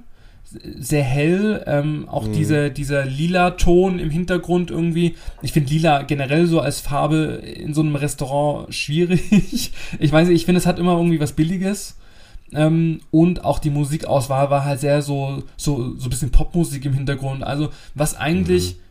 sehr 0.80 1.04
hell, 1.04 1.64
ähm, 1.66 2.08
auch 2.10 2.28
mhm. 2.28 2.34
diese, 2.34 2.72
dieser 2.72 3.06
lila 3.06 3.52
Ton 3.52 4.00
im 4.00 4.10
Hintergrund 4.10 4.72
irgendwie. 4.72 5.16
Ich 5.42 5.54
finde 5.54 5.72
lila 5.72 6.04
generell 6.04 6.46
so 6.48 6.60
als 6.60 6.82
Farbe 6.82 7.42
in 7.44 7.74
so 7.74 7.82
einem 7.82 7.96
Restaurant 7.96 8.74
schwierig. 8.74 9.72
ich 10.00 10.12
weiß 10.12 10.28
nicht, 10.28 10.38
ich 10.38 10.46
finde, 10.46 10.60
es 10.60 10.66
hat 10.66 10.80
immer 10.80 10.98
irgendwie 10.98 11.20
was 11.20 11.34
Billiges. 11.34 11.98
Ähm, 12.54 13.00
und 13.12 13.46
auch 13.46 13.60
die 13.60 13.70
Musikauswahl 13.70 14.50
war 14.50 14.66
halt 14.66 14.82
sehr 14.82 15.02
so, 15.02 15.44
so, 15.56 15.96
so 15.98 16.08
ein 16.08 16.10
bisschen 16.10 16.32
Popmusik 16.32 16.86
im 16.86 16.94
Hintergrund. 16.94 17.44
Also, 17.44 17.70
was 17.96 18.16
eigentlich. 18.16 18.76
Mhm 18.76 18.82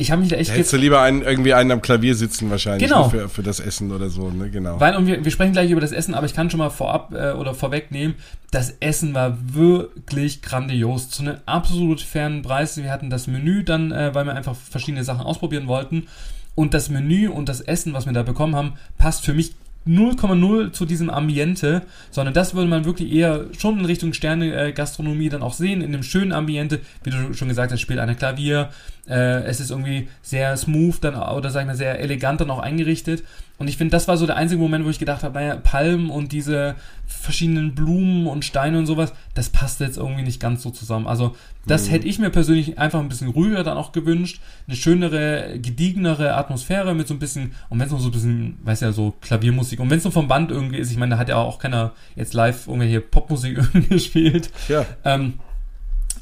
ich 0.00 0.10
habe 0.10 0.22
mich 0.22 0.30
da 0.30 0.36
echt. 0.36 0.50
Da 0.50 0.54
hättest 0.54 0.72
du 0.72 0.78
lieber 0.78 1.02
einen, 1.02 1.22
irgendwie 1.22 1.52
einen 1.52 1.70
am 1.70 1.82
Klavier 1.82 2.14
sitzen 2.14 2.50
wahrscheinlich 2.50 2.88
genau. 2.88 3.04
Ne, 3.04 3.10
für, 3.10 3.28
für 3.28 3.42
das 3.42 3.60
Essen 3.60 3.92
oder 3.92 4.08
so, 4.08 4.30
ne? 4.30 4.50
Genau. 4.50 4.80
Weil, 4.80 4.96
und 4.96 5.06
wir, 5.06 5.22
wir 5.24 5.30
sprechen 5.30 5.52
gleich 5.52 5.70
über 5.70 5.80
das 5.80 5.92
Essen, 5.92 6.14
aber 6.14 6.26
ich 6.26 6.34
kann 6.34 6.48
schon 6.50 6.58
mal 6.58 6.70
vorab 6.70 7.12
äh, 7.12 7.32
oder 7.32 7.54
vorwegnehmen, 7.54 8.14
das 8.50 8.74
Essen 8.80 9.12
war 9.12 9.36
wirklich 9.54 10.40
grandios. 10.40 11.10
Zu 11.10 11.22
einem 11.22 11.36
absolut 11.44 12.00
fairen 12.00 12.42
Preis. 12.42 12.76
Wir 12.78 12.90
hatten 12.90 13.10
das 13.10 13.26
Menü 13.26 13.62
dann, 13.62 13.92
äh, 13.92 14.14
weil 14.14 14.24
wir 14.24 14.34
einfach 14.34 14.56
verschiedene 14.56 15.04
Sachen 15.04 15.20
ausprobieren 15.20 15.68
wollten. 15.68 16.06
Und 16.54 16.74
das 16.74 16.88
Menü 16.88 17.28
und 17.28 17.48
das 17.48 17.60
Essen, 17.60 17.92
was 17.92 18.06
wir 18.06 18.12
da 18.12 18.22
bekommen 18.22 18.56
haben, 18.56 18.74
passt 18.96 19.24
für 19.24 19.34
mich 19.34 19.54
0,0 19.86 20.72
zu 20.72 20.84
diesem 20.84 21.08
Ambiente, 21.08 21.82
sondern 22.10 22.34
das 22.34 22.54
würde 22.54 22.68
man 22.68 22.84
wirklich 22.84 23.12
eher 23.12 23.46
schon 23.58 23.78
in 23.78 23.84
Richtung 23.86 24.12
Sterne-Gastronomie 24.12 25.30
dann 25.30 25.42
auch 25.42 25.54
sehen, 25.54 25.80
in 25.80 25.92
dem 25.92 26.02
schönen 26.02 26.32
Ambiente, 26.32 26.80
wie 27.02 27.10
du 27.10 27.32
schon 27.32 27.48
gesagt 27.48 27.72
hast, 27.72 27.80
spielt 27.80 27.98
einer 27.98 28.14
Klavier, 28.14 28.70
äh, 29.10 29.42
es 29.42 29.60
ist 29.60 29.70
irgendwie 29.70 30.08
sehr 30.22 30.56
smooth 30.56 31.02
dann, 31.02 31.16
oder 31.16 31.50
sag 31.50 31.62
ich 31.62 31.66
mal, 31.66 31.76
sehr 31.76 32.00
elegant 32.00 32.40
dann 32.40 32.50
auch 32.50 32.60
eingerichtet 32.60 33.24
und 33.60 33.68
ich 33.68 33.76
finde, 33.76 33.92
das 33.92 34.08
war 34.08 34.16
so 34.16 34.24
der 34.24 34.36
einzige 34.36 34.58
Moment, 34.58 34.86
wo 34.86 34.88
ich 34.88 34.98
gedacht 34.98 35.22
habe, 35.22 35.34
naja, 35.34 35.54
Palmen 35.54 36.08
und 36.08 36.32
diese 36.32 36.76
verschiedenen 37.06 37.74
Blumen 37.74 38.26
und 38.26 38.42
Steine 38.42 38.78
und 38.78 38.86
sowas, 38.86 39.12
das 39.34 39.50
passt 39.50 39.80
jetzt 39.80 39.98
irgendwie 39.98 40.22
nicht 40.22 40.40
ganz 40.40 40.62
so 40.62 40.70
zusammen. 40.70 41.06
Also, 41.06 41.36
das 41.66 41.86
mhm. 41.86 41.90
hätte 41.90 42.08
ich 42.08 42.18
mir 42.18 42.30
persönlich 42.30 42.78
einfach 42.78 43.00
ein 43.00 43.10
bisschen 43.10 43.28
ruhiger 43.28 43.62
dann 43.62 43.76
auch 43.76 43.92
gewünscht. 43.92 44.40
Eine 44.66 44.76
schönere, 44.76 45.58
gediegenere 45.60 46.36
Atmosphäre 46.36 46.94
mit 46.94 47.06
so 47.06 47.12
ein 47.12 47.18
bisschen, 47.18 47.52
und 47.68 47.78
wenn 47.78 47.84
es 47.84 47.92
noch 47.92 48.00
so 48.00 48.08
ein 48.08 48.12
bisschen, 48.12 48.56
weiß 48.64 48.80
ja, 48.80 48.92
so 48.92 49.12
Klaviermusik, 49.20 49.78
und 49.78 49.90
wenn 49.90 49.98
es 49.98 50.04
nur 50.04 50.12
vom 50.14 50.26
Band 50.26 50.50
irgendwie 50.50 50.78
ist, 50.78 50.90
ich 50.90 50.96
meine, 50.96 51.16
da 51.16 51.18
hat 51.18 51.28
ja 51.28 51.36
auch 51.36 51.58
keiner 51.58 51.92
jetzt 52.16 52.32
live 52.32 52.66
irgendwelche 52.66 53.02
Popmusik 53.02 53.58
irgendwie 53.74 53.88
gespielt. 53.88 54.50
Ja. 54.68 54.86
Ähm, 55.04 55.34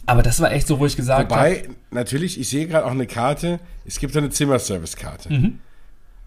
aber 0.08 0.22
das 0.22 0.40
war 0.40 0.50
echt 0.50 0.66
so, 0.66 0.78
wo 0.78 0.86
ich 0.86 0.96
gesagt 0.96 1.30
habe. 1.30 1.34
Wobei, 1.34 1.58
hab, 1.68 1.92
natürlich, 1.92 2.40
ich 2.40 2.48
sehe 2.48 2.66
gerade 2.66 2.86
auch 2.86 2.92
eine 2.92 3.06
Karte, 3.06 3.60
es 3.84 3.98
gibt 3.98 4.16
eine 4.16 4.30
Zimmerservice-Karte. 4.30 5.32
Mhm. 5.32 5.58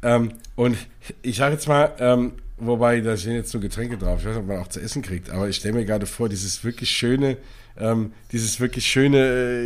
Ähm, 0.03 0.33
und 0.55 0.77
ich 1.23 1.37
sage 1.37 1.53
jetzt 1.53 1.67
mal, 1.67 1.91
ähm, 1.99 2.33
wobei 2.57 3.01
da 3.01 3.17
stehen 3.17 3.33
jetzt 3.33 3.53
nur 3.53 3.61
Getränke 3.61 3.97
drauf. 3.97 4.19
Ich 4.19 4.25
weiß 4.25 4.35
nicht, 4.35 4.43
ob 4.43 4.47
man 4.47 4.59
auch 4.59 4.67
zu 4.67 4.79
essen 4.79 5.01
kriegt, 5.01 5.31
aber 5.31 5.49
ich 5.49 5.55
stelle 5.55 5.73
mir 5.73 5.85
gerade 5.85 6.05
vor, 6.05 6.29
dieses 6.29 6.63
wirklich 6.63 6.91
schöne, 6.91 7.37
ähm, 7.75 8.13
dieses 8.31 8.59
wirklich 8.59 8.85
schöne 8.85 9.17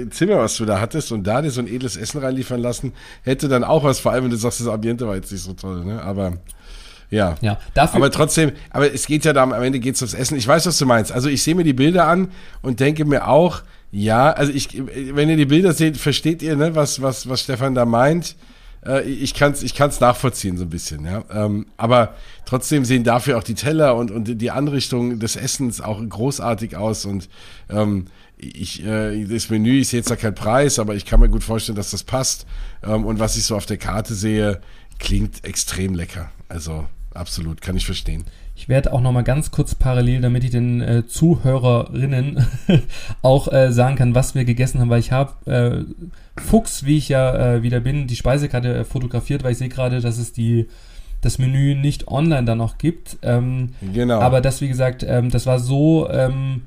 äh, 0.06 0.10
Zimmer, 0.10 0.38
was 0.38 0.56
du 0.56 0.66
da 0.66 0.80
hattest, 0.80 1.12
und 1.12 1.26
da 1.26 1.42
dir 1.42 1.52
so 1.52 1.60
ein 1.60 1.68
edles 1.68 1.98
Essen 1.98 2.20
reinliefern 2.22 2.62
lassen, 2.62 2.94
hätte 3.24 3.50
dann 3.50 3.66
auch 3.66 3.84
was, 3.84 4.00
vor 4.00 4.14
allem 4.14 4.24
wenn 4.24 4.32
du 4.32 4.38
sagst, 4.38 4.62
das 4.62 4.68
Ambiente 4.68 5.08
war 5.08 5.16
jetzt 5.16 5.32
nicht 5.32 5.44
so 5.44 5.54
toll, 5.54 5.84
ne? 5.84 6.02
Aber 6.02 6.38
ja. 7.10 7.36
ja 7.42 7.58
dafür 7.74 7.98
aber 7.98 8.12
trotzdem, 8.12 8.52
aber 8.70 8.94
es 8.94 9.08
geht 9.08 9.26
ja 9.26 9.34
da 9.34 9.44
am 9.44 9.54
Ende 9.54 9.80
geht's 9.80 10.02
ums 10.02 10.14
Essen. 10.14 10.38
Ich 10.38 10.48
weiß, 10.48 10.66
was 10.66 10.78
du 10.78 10.86
meinst. 10.86 11.12
Also 11.12 11.30
ich 11.30 11.44
sehe 11.44 11.56
mir 11.56 11.64
die 11.64 11.74
Bilder 11.74 12.08
an 12.08 12.30
und 12.62 12.80
denke 12.80 13.06
mir 13.06 13.28
auch, 13.28 13.62
ja, 13.92 14.32
also 14.32 14.52
ich, 14.52 14.70
wenn 15.14 15.30
ihr 15.30 15.38
die 15.38 15.46
Bilder 15.46 15.74
seht, 15.74 15.98
versteht 15.98 16.42
ihr, 16.42 16.56
ne, 16.56 16.76
was, 16.76 17.02
was, 17.02 17.30
was 17.30 17.42
Stefan 17.42 17.76
da 17.76 17.86
meint 17.86 18.36
äh, 18.86 19.02
ich 19.04 19.34
kann 19.34 19.52
es 19.52 19.64
ich 19.64 19.74
kann's 19.74 20.00
nachvollziehen 20.00 20.58
so 20.58 20.64
ein 20.64 20.70
bisschen, 20.70 21.06
ja. 21.06 21.24
Ähm, 21.32 21.66
aber 21.78 22.16
trotzdem 22.46 22.86
sehen 22.86 23.04
dafür 23.04 23.38
auch 23.38 23.44
die 23.44 23.56
Teller 23.56 23.96
und, 23.96 24.12
und 24.12 24.40
die 24.40 24.52
Anrichtung 24.52 25.20
des 25.20 25.36
Essens 25.36 25.82
auch 25.82 26.02
großartig 26.08 26.78
aus 26.78 27.06
und 27.06 27.30
ähm, 27.70 28.06
ich, 28.38 28.86
äh, 28.86 29.24
das 29.26 29.50
Menü 29.50 29.80
ist 29.80 29.92
jetzt 29.92 30.10
ja 30.10 30.16
kein 30.16 30.36
Preis, 30.36 30.78
aber 30.78 30.96
ich 30.96 31.06
kann 31.06 31.20
mir 31.20 31.30
gut 31.30 31.44
vorstellen, 31.44 31.78
dass 31.78 31.92
das 31.92 32.04
passt. 32.04 32.46
Ähm, 32.84 33.06
und 33.06 33.20
was 33.20 33.38
ich 33.38 33.46
so 33.46 33.56
auf 33.56 33.66
der 33.66 33.78
Karte 33.78 34.14
sehe, 34.14 34.60
klingt 35.00 35.46
extrem 35.46 35.96
lecker. 35.96 36.30
Also 36.50 36.86
absolut, 37.16 37.62
kann 37.62 37.76
ich 37.76 37.86
verstehen. 37.86 38.26
Ich 38.56 38.70
werde 38.70 38.94
auch 38.94 39.02
noch 39.02 39.12
mal 39.12 39.24
ganz 39.24 39.52
kurz 39.52 39.76
parallel, 39.76 40.22
damit 40.22 40.44
ich 40.44 40.52
den 40.52 40.82
äh, 40.82 41.06
Zuhörerinnen 41.08 42.46
auch 43.22 43.52
äh, 43.52 43.72
sagen 43.72 43.98
kann, 43.98 44.16
was 44.16 44.36
wir 44.36 44.46
gegessen 44.46 44.80
haben, 44.80 44.90
weil 44.90 45.00
ich 45.00 45.12
habe 45.12 45.52
äh, 45.52 46.42
Fuchs, 46.42 46.86
wie 46.86 46.98
ich 46.98 47.10
ja 47.10 47.56
äh, 47.56 47.64
wieder 47.64 47.82
bin, 47.82 48.08
die 48.08 48.16
Speisekarte 48.16 48.74
äh, 48.74 48.84
fotografiert, 48.86 49.44
weil 49.44 49.52
ich 49.52 49.58
sehe 49.58 49.70
gerade, 49.70 50.00
dass 50.00 50.18
es 50.18 50.32
die 50.32 50.68
das 51.22 51.40
Menü 51.40 51.76
nicht 51.76 52.08
online 52.08 52.46
dann 52.46 52.60
noch 52.60 52.78
gibt. 52.78 53.18
Ähm, 53.24 53.70
Genau. 53.94 54.20
Aber 54.20 54.42
das, 54.42 54.62
wie 54.62 54.68
gesagt, 54.68 55.04
ähm, 55.08 55.32
das 55.32 55.46
war 55.46 55.60
so 55.60 56.08
ähm, 56.10 56.62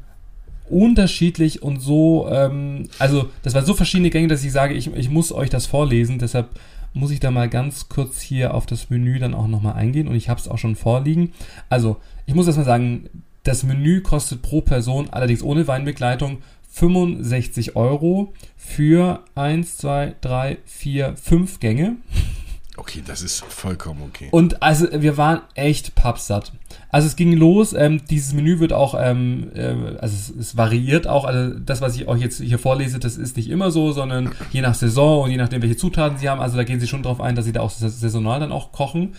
unterschiedlich 0.68 1.62
und 1.62 1.80
so, 1.80 2.28
ähm, 2.30 2.88
also 2.98 3.28
das 3.42 3.54
war 3.54 3.62
so 3.62 3.74
verschiedene 3.74 4.10
Gänge, 4.10 4.28
dass 4.28 4.44
ich 4.44 4.52
sage, 4.52 4.74
ich, 4.74 4.92
ich 4.94 5.10
muss 5.10 5.32
euch 5.32 5.48
das 5.48 5.66
vorlesen. 5.66 6.18
Deshalb 6.18 6.48
muss 6.92 7.10
ich 7.10 7.20
da 7.20 7.30
mal 7.30 7.48
ganz 7.48 7.88
kurz 7.88 8.20
hier 8.20 8.54
auf 8.54 8.66
das 8.66 8.90
Menü 8.90 9.18
dann 9.18 9.34
auch 9.34 9.46
nochmal 9.46 9.74
eingehen 9.74 10.08
und 10.08 10.14
ich 10.14 10.28
habe 10.28 10.40
es 10.40 10.48
auch 10.48 10.58
schon 10.58 10.76
vorliegen. 10.76 11.32
Also, 11.68 11.96
ich 12.26 12.34
muss 12.34 12.46
erstmal 12.46 12.66
sagen, 12.66 13.08
das 13.44 13.62
Menü 13.62 14.00
kostet 14.00 14.42
pro 14.42 14.60
Person, 14.60 15.08
allerdings 15.10 15.42
ohne 15.42 15.66
Weinbegleitung, 15.66 16.38
65 16.70 17.76
Euro 17.76 18.32
für 18.56 19.24
1, 19.34 19.78
2, 19.78 20.14
3, 20.20 20.58
4, 20.64 21.16
5 21.16 21.60
Gänge. 21.60 21.96
Okay, 22.78 23.02
das 23.04 23.22
ist 23.22 23.44
vollkommen 23.44 24.02
okay. 24.08 24.28
Und 24.30 24.62
also 24.62 24.86
wir 24.92 25.16
waren 25.16 25.40
echt 25.54 25.94
pappsatt. 25.94 26.52
Also 26.90 27.06
es 27.06 27.16
ging 27.16 27.32
los, 27.32 27.72
ähm, 27.72 28.00
dieses 28.08 28.32
Menü 28.32 28.60
wird 28.60 28.72
auch, 28.72 28.94
ähm, 28.98 29.50
äh, 29.54 29.96
also 29.98 30.14
es, 30.16 30.30
es 30.30 30.56
variiert 30.56 31.06
auch, 31.06 31.24
also 31.24 31.58
das, 31.58 31.80
was 31.80 31.96
ich 31.96 32.08
euch 32.08 32.20
jetzt 32.20 32.40
hier 32.40 32.58
vorlese, 32.58 32.98
das 32.98 33.16
ist 33.16 33.36
nicht 33.36 33.50
immer 33.50 33.70
so, 33.70 33.92
sondern 33.92 34.32
je 34.52 34.60
nach 34.60 34.74
Saison 34.74 35.24
und 35.24 35.30
je 35.30 35.36
nachdem, 35.36 35.62
welche 35.62 35.76
Zutaten 35.76 36.18
sie 36.18 36.28
haben, 36.28 36.40
also 36.40 36.56
da 36.56 36.64
gehen 36.64 36.80
sie 36.80 36.86
schon 36.86 37.02
drauf 37.02 37.20
ein, 37.20 37.34
dass 37.34 37.44
sie 37.44 37.52
da 37.52 37.60
auch 37.60 37.70
saisonal 37.70 38.40
dann 38.40 38.52
auch 38.52 38.72
kochen. 38.72 39.14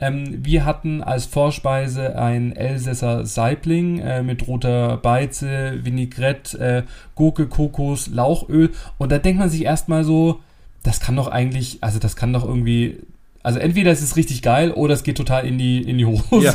Ähm, 0.00 0.44
wir 0.44 0.64
hatten 0.64 1.02
als 1.02 1.26
Vorspeise 1.26 2.18
ein 2.18 2.56
Elsässer 2.56 3.24
Saibling 3.24 4.00
äh, 4.00 4.22
mit 4.22 4.48
roter 4.48 4.96
Beize, 4.96 5.84
Vinaigrette, 5.84 6.58
äh, 6.58 6.82
Gurke, 7.14 7.46
Kokos, 7.46 8.08
Lauchöl 8.08 8.70
und 8.98 9.12
da 9.12 9.18
denkt 9.18 9.38
man 9.38 9.50
sich 9.50 9.64
erstmal 9.64 10.02
so, 10.02 10.40
das 10.82 11.00
kann 11.00 11.16
doch 11.16 11.28
eigentlich, 11.28 11.78
also 11.80 11.98
das 11.98 12.16
kann 12.16 12.32
doch 12.32 12.44
irgendwie, 12.44 12.98
also 13.42 13.58
entweder 13.58 13.92
ist 13.92 14.02
es 14.02 14.16
richtig 14.16 14.42
geil 14.42 14.72
oder 14.72 14.94
es 14.94 15.02
geht 15.02 15.16
total 15.16 15.46
in 15.46 15.58
die, 15.58 15.82
in 15.82 15.98
die 15.98 16.06
Hose. 16.06 16.24
Ja, 16.40 16.54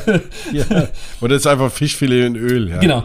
ja. 0.53 0.87
Oder 1.21 1.35
es 1.35 1.43
ist 1.43 1.47
einfach 1.47 1.71
Fischfilet 1.71 2.25
in 2.25 2.35
Öl. 2.35 2.69
Ja. 2.69 2.77
Genau. 2.79 3.03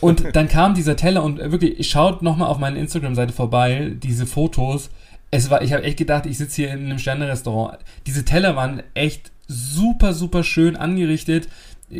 Und 0.00 0.24
dann 0.34 0.48
kam 0.48 0.74
dieser 0.74 0.96
Teller 0.96 1.22
und 1.22 1.38
wirklich, 1.38 1.88
schaut 1.88 2.22
nochmal 2.22 2.48
auf 2.48 2.58
meine 2.58 2.78
Instagram-Seite 2.78 3.32
vorbei, 3.32 3.92
diese 4.02 4.26
Fotos. 4.26 4.90
Es 5.30 5.50
war, 5.50 5.62
ich 5.62 5.72
habe 5.72 5.84
echt 5.84 5.98
gedacht, 5.98 6.26
ich 6.26 6.38
sitze 6.38 6.62
hier 6.62 6.72
in 6.72 6.86
einem 6.86 6.98
Sterne-Restaurant. 6.98 7.78
Diese 8.06 8.24
Teller 8.24 8.56
waren 8.56 8.82
echt 8.94 9.30
super, 9.46 10.12
super 10.14 10.42
schön 10.42 10.76
angerichtet 10.76 11.48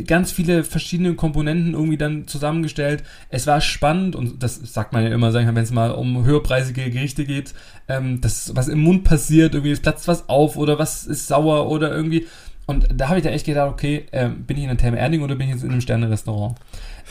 ganz 0.05 0.31
viele 0.31 0.63
verschiedene 0.63 1.13
Komponenten 1.13 1.73
irgendwie 1.73 1.97
dann 1.97 2.27
zusammengestellt. 2.27 3.03
Es 3.29 3.47
war 3.47 3.61
spannend 3.61 4.15
und 4.15 4.41
das 4.41 4.55
sagt 4.55 4.93
man 4.93 5.03
ja 5.03 5.09
immer, 5.09 5.33
wenn 5.33 5.57
es 5.57 5.71
mal 5.71 5.91
um 5.91 6.25
höherpreisige 6.25 6.89
Gerichte 6.89 7.25
geht, 7.25 7.53
ähm, 7.87 8.19
das, 8.21 8.55
was 8.55 8.67
im 8.67 8.79
Mund 8.79 9.03
passiert, 9.03 9.53
irgendwie 9.53 9.71
es 9.71 9.81
platzt 9.81 10.07
was 10.07 10.27
auf 10.27 10.57
oder 10.57 10.79
was 10.79 11.05
ist 11.05 11.27
sauer 11.27 11.69
oder 11.69 11.91
irgendwie. 11.91 12.27
Und 12.65 12.87
da 12.95 13.09
habe 13.09 13.19
ich 13.19 13.23
da 13.23 13.29
echt 13.29 13.45
gedacht, 13.45 13.71
okay, 13.71 14.07
ähm, 14.11 14.43
bin 14.45 14.57
ich 14.57 14.63
in 14.63 14.69
einer 14.69 14.79
Therme 14.79 14.97
Erding 14.97 15.21
oder 15.21 15.35
bin 15.35 15.47
ich 15.47 15.53
jetzt 15.53 15.63
in 15.63 15.71
einem 15.71 15.81
Sterne-Restaurant? 15.81 16.55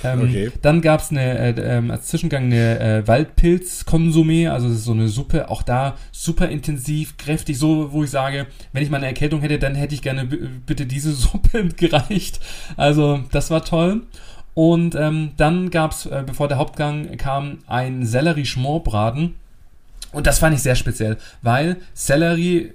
Ähm, 0.02 0.20
Okay. 0.22 0.50
Dann 0.62 0.80
gab 0.80 1.00
es 1.00 1.10
eine, 1.10 1.38
äh, 1.38 1.50
ähm, 1.60 1.90
als 1.90 2.06
Zwischengang 2.06 2.44
eine 2.44 2.80
äh, 2.80 3.06
Waldpilz-Konsumé, 3.06 4.48
also 4.50 4.68
das 4.68 4.78
ist 4.78 4.84
so 4.84 4.92
eine 4.92 5.08
Suppe, 5.08 5.50
auch 5.50 5.62
da 5.62 5.96
super 6.12 6.48
intensiv, 6.48 7.16
kräftig, 7.16 7.58
so 7.58 7.92
wo 7.92 8.04
ich 8.04 8.10
sage, 8.10 8.46
wenn 8.72 8.82
ich 8.82 8.90
mal 8.90 8.98
eine 8.98 9.06
Erkältung 9.06 9.40
hätte, 9.40 9.58
dann 9.58 9.74
hätte 9.74 9.94
ich 9.94 10.02
gerne 10.02 10.24
bitte 10.24 10.86
diese 10.86 11.12
Suppe 11.14 11.68
gereicht. 11.76 12.40
Also 12.76 13.20
das 13.30 13.50
war 13.50 13.64
toll. 13.64 14.02
Und 14.54 14.94
ähm, 14.94 15.32
dann 15.36 15.70
gab 15.70 15.92
es, 15.92 16.06
äh, 16.06 16.22
bevor 16.24 16.48
der 16.48 16.58
Hauptgang 16.58 17.16
kam, 17.16 17.58
ein 17.66 18.06
Sellerie-Schmorbraten. 18.06 19.34
Und 20.12 20.26
das 20.28 20.38
fand 20.38 20.54
ich 20.54 20.62
sehr 20.62 20.76
speziell, 20.76 21.18
weil 21.42 21.76
Sellerie 21.92 22.72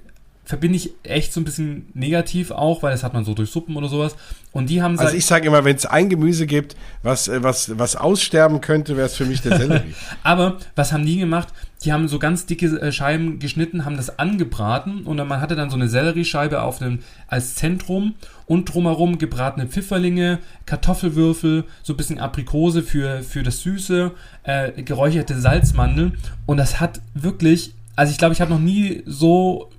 verbinde 0.50 0.76
ich 0.78 0.90
echt 1.04 1.32
so 1.32 1.40
ein 1.40 1.44
bisschen 1.44 1.86
negativ 1.94 2.50
auch, 2.50 2.82
weil 2.82 2.90
das 2.90 3.04
hat 3.04 3.14
man 3.14 3.24
so 3.24 3.34
durch 3.34 3.50
Suppen 3.50 3.76
oder 3.76 3.88
sowas. 3.88 4.16
Und 4.50 4.68
die 4.68 4.82
haben 4.82 4.98
Also 4.98 5.16
ich 5.16 5.24
sage 5.24 5.46
immer, 5.46 5.64
wenn 5.64 5.76
es 5.76 5.86
ein 5.86 6.08
Gemüse 6.08 6.44
gibt, 6.44 6.74
was, 7.04 7.28
äh, 7.28 7.40
was, 7.40 7.78
was 7.78 7.94
aussterben 7.94 8.60
könnte, 8.60 8.96
wäre 8.96 9.06
es 9.06 9.14
für 9.14 9.26
mich 9.26 9.42
der 9.42 9.58
Sellerie. 9.58 9.94
Aber 10.24 10.58
was 10.74 10.92
haben 10.92 11.06
die 11.06 11.18
gemacht? 11.18 11.50
Die 11.84 11.92
haben 11.92 12.08
so 12.08 12.18
ganz 12.18 12.46
dicke 12.46 12.66
äh, 12.66 12.90
Scheiben 12.90 13.38
geschnitten, 13.38 13.84
haben 13.84 13.96
das 13.96 14.18
angebraten 14.18 15.04
und 15.04 15.18
dann, 15.18 15.28
man 15.28 15.40
hatte 15.40 15.54
dann 15.54 15.70
so 15.70 15.76
eine 15.76 15.88
Selleriescheibe 15.88 16.62
auf 16.62 16.78
dem, 16.78 16.98
als 17.28 17.54
Zentrum 17.54 18.16
und 18.46 18.74
drumherum 18.74 19.18
gebratene 19.18 19.68
Pfifferlinge, 19.68 20.40
Kartoffelwürfel, 20.66 21.62
so 21.84 21.92
ein 21.92 21.96
bisschen 21.96 22.18
Aprikose 22.18 22.82
für, 22.82 23.22
für 23.22 23.44
das 23.44 23.60
Süße, 23.60 24.10
äh, 24.42 24.82
geräucherte 24.82 25.40
Salzmandeln 25.40 26.18
und 26.46 26.56
das 26.56 26.80
hat 26.80 27.00
wirklich, 27.14 27.72
also 27.94 28.10
ich 28.10 28.18
glaube, 28.18 28.34
ich 28.34 28.40
habe 28.40 28.50
noch 28.50 28.58
nie 28.58 29.04
so 29.06 29.70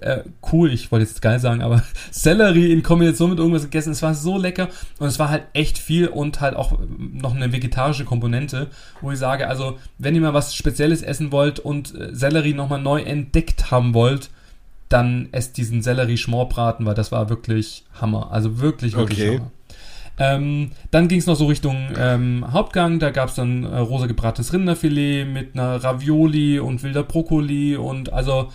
äh, 0.00 0.24
cool, 0.52 0.72
ich 0.72 0.90
wollte 0.92 1.06
jetzt 1.06 1.22
geil 1.22 1.40
sagen, 1.40 1.62
aber 1.62 1.82
Sellerie 2.10 2.72
in 2.72 2.82
Kombination 2.82 3.30
mit 3.30 3.38
irgendwas 3.38 3.62
gegessen. 3.62 3.92
Es 3.92 4.02
war 4.02 4.14
so 4.14 4.38
lecker 4.38 4.68
und 4.98 5.08
es 5.08 5.18
war 5.18 5.28
halt 5.28 5.44
echt 5.52 5.78
viel 5.78 6.08
und 6.08 6.40
halt 6.40 6.56
auch 6.56 6.72
ähm, 6.72 7.18
noch 7.20 7.34
eine 7.34 7.52
vegetarische 7.52 8.04
Komponente, 8.04 8.68
wo 9.00 9.10
ich 9.10 9.18
sage, 9.18 9.48
also 9.48 9.78
wenn 9.98 10.14
ihr 10.14 10.20
mal 10.20 10.34
was 10.34 10.54
Spezielles 10.54 11.02
essen 11.02 11.32
wollt 11.32 11.58
und 11.58 11.94
äh, 11.94 12.14
Sellerie 12.14 12.54
nochmal 12.54 12.80
neu 12.80 13.02
entdeckt 13.02 13.70
haben 13.70 13.94
wollt, 13.94 14.30
dann 14.88 15.28
esst 15.32 15.56
diesen 15.56 15.82
Sellerie-Schmorbraten, 15.82 16.86
weil 16.86 16.94
das 16.94 17.10
war 17.10 17.28
wirklich 17.28 17.84
Hammer. 18.00 18.30
Also 18.30 18.60
wirklich, 18.60 18.96
wirklich 18.96 19.20
Okay. 19.20 19.38
Hammer. 19.38 19.50
Ähm, 20.16 20.70
dann 20.92 21.08
ging 21.08 21.18
es 21.18 21.26
noch 21.26 21.34
so 21.34 21.46
Richtung 21.46 21.88
ähm, 21.98 22.44
Hauptgang, 22.52 23.00
da 23.00 23.10
gab 23.10 23.30
es 23.30 23.34
dann 23.34 23.64
äh, 23.64 23.78
rosa 23.78 24.06
gebratenes 24.06 24.52
Rinderfilet 24.52 25.24
mit 25.24 25.54
einer 25.54 25.82
Ravioli 25.82 26.60
und 26.60 26.84
wilder 26.84 27.02
Brokkoli 27.02 27.76
und 27.76 28.12
also 28.12 28.52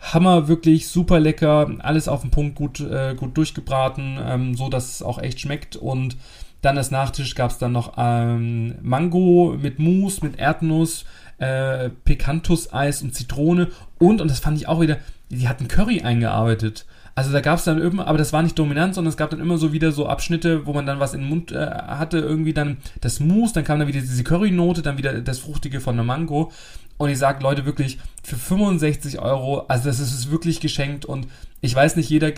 Hammer, 0.00 0.48
wirklich 0.48 0.88
super 0.88 1.20
lecker, 1.20 1.70
alles 1.80 2.08
auf 2.08 2.22
den 2.22 2.30
Punkt 2.30 2.54
gut, 2.54 2.80
äh, 2.80 3.14
gut 3.14 3.36
durchgebraten, 3.36 4.18
ähm, 4.22 4.54
so 4.54 4.68
dass 4.68 4.94
es 4.94 5.02
auch 5.02 5.18
echt 5.18 5.40
schmeckt 5.40 5.76
und 5.76 6.16
dann 6.60 6.76
als 6.76 6.90
Nachtisch 6.90 7.34
gab 7.34 7.50
es 7.50 7.58
dann 7.58 7.72
noch 7.72 7.94
ähm, 7.96 8.76
Mango 8.82 9.56
mit 9.60 9.78
Mousse, 9.78 10.24
mit 10.24 10.38
Erdnuss, 10.38 11.04
äh, 11.38 11.90
Picantus-Eis 12.04 13.02
und 13.02 13.14
Zitrone 13.14 13.68
und, 13.98 14.20
und 14.20 14.28
das 14.28 14.40
fand 14.40 14.58
ich 14.58 14.68
auch 14.68 14.80
wieder, 14.80 14.98
die 15.30 15.48
hatten 15.48 15.68
Curry 15.68 16.02
eingearbeitet. 16.02 16.86
Also 17.18 17.32
da 17.32 17.40
gab 17.40 17.58
es 17.58 17.64
dann 17.64 17.82
immer, 17.82 18.06
aber 18.06 18.16
das 18.16 18.32
war 18.32 18.44
nicht 18.44 18.56
dominant, 18.56 18.94
sondern 18.94 19.08
es 19.08 19.16
gab 19.16 19.30
dann 19.30 19.40
immer 19.40 19.58
so 19.58 19.72
wieder 19.72 19.90
so 19.90 20.06
Abschnitte, 20.06 20.66
wo 20.66 20.72
man 20.72 20.86
dann 20.86 21.00
was 21.00 21.14
in 21.14 21.22
den 21.22 21.28
Mund 21.28 21.50
äh, 21.50 21.66
hatte, 21.66 22.18
irgendwie 22.18 22.52
dann 22.52 22.76
das 23.00 23.18
Mousse, 23.18 23.54
dann 23.54 23.64
kam 23.64 23.80
dann 23.80 23.88
wieder 23.88 23.98
diese 23.98 24.22
Currynote, 24.22 24.82
dann 24.82 24.98
wieder 24.98 25.20
das 25.20 25.40
Fruchtige 25.40 25.80
von 25.80 25.96
der 25.96 26.04
Mango. 26.04 26.52
Und 26.96 27.10
ich 27.10 27.18
sage 27.18 27.42
Leute 27.42 27.64
wirklich, 27.64 27.98
für 28.22 28.36
65 28.36 29.18
Euro, 29.18 29.64
also 29.66 29.88
das 29.88 29.98
ist 29.98 30.30
wirklich 30.30 30.60
geschenkt 30.60 31.06
und 31.06 31.26
ich 31.60 31.74
weiß 31.74 31.96
nicht, 31.96 32.08
jeder 32.08 32.30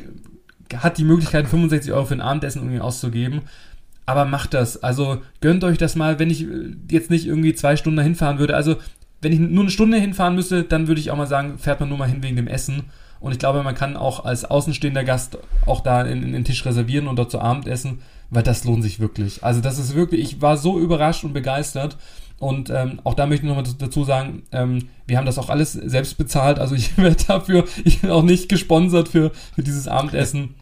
hat 0.75 0.97
die 0.97 1.05
Möglichkeit, 1.05 1.47
65 1.47 1.93
Euro 1.93 2.07
für 2.07 2.14
ein 2.14 2.23
Abendessen 2.23 2.62
irgendwie 2.62 2.81
auszugeben. 2.81 3.43
Aber 4.07 4.25
macht 4.25 4.55
das. 4.55 4.83
Also 4.83 5.21
gönnt 5.43 5.62
euch 5.62 5.77
das 5.77 5.95
mal, 5.95 6.19
wenn 6.19 6.31
ich 6.31 6.45
äh, 6.45 6.75
jetzt 6.90 7.11
nicht 7.11 7.27
irgendwie 7.27 7.53
zwei 7.53 7.77
Stunden 7.77 7.99
dahin 7.99 8.14
fahren 8.14 8.38
würde. 8.38 8.57
Also 8.57 8.77
wenn 9.21 9.33
ich 9.33 9.40
nur 9.40 9.62
eine 9.62 9.71
Stunde 9.71 9.99
hinfahren 9.99 10.37
müsste, 10.37 10.62
dann 10.62 10.88
würde 10.88 11.03
ich 11.03 11.11
auch 11.11 11.19
mal 11.19 11.27
sagen, 11.27 11.59
fährt 11.59 11.81
man 11.81 11.90
nur 11.90 11.99
mal 11.99 12.09
hin 12.09 12.23
wegen 12.23 12.37
dem 12.37 12.47
Essen. 12.47 12.85
Und 13.21 13.33
ich 13.33 13.39
glaube, 13.39 13.63
man 13.63 13.75
kann 13.75 13.97
auch 13.97 14.25
als 14.25 14.45
außenstehender 14.45 15.05
Gast 15.05 15.39
auch 15.67 15.83
da 15.83 16.03
in, 16.03 16.33
den 16.33 16.45
Tisch 16.45 16.65
reservieren 16.65 17.07
und 17.07 17.17
dort 17.17 17.31
zu 17.31 17.41
Abend 17.41 17.69
essen, 17.69 18.01
weil 18.31 18.43
das 18.43 18.65
lohnt 18.65 18.83
sich 18.83 18.99
wirklich. 18.99 19.45
Also 19.45 19.61
das 19.61 19.79
ist 19.79 19.95
wirklich, 19.95 20.21
ich 20.21 20.43
war 20.43 20.57
so 20.57 20.79
überrascht 20.79 21.25
und 21.25 21.33
begeistert. 21.33 21.99
Und 22.39 22.71
ähm, 22.71 23.01
auch 23.05 23.13
da 23.13 23.27
möchte 23.27 23.45
ich 23.45 23.49
nochmal 23.53 23.71
dazu 23.79 24.05
sagen, 24.05 24.45
ähm, 24.51 24.89
wir 25.07 25.19
haben 25.19 25.27
das 25.27 25.39
auch 25.39 25.51
alles 25.51 25.75
selbst 25.75 26.17
bezahlt. 26.17 26.59
Also 26.59 26.75
ich 26.75 26.97
werde 26.99 27.23
dafür, 27.27 27.65
ich 27.85 28.01
bin 28.01 28.11
auch 28.11 28.23
nicht 28.23 28.49
gesponsert 28.49 29.09
für, 29.09 29.33
für 29.55 29.63
dieses 29.63 29.87
Abendessen. 29.87 30.55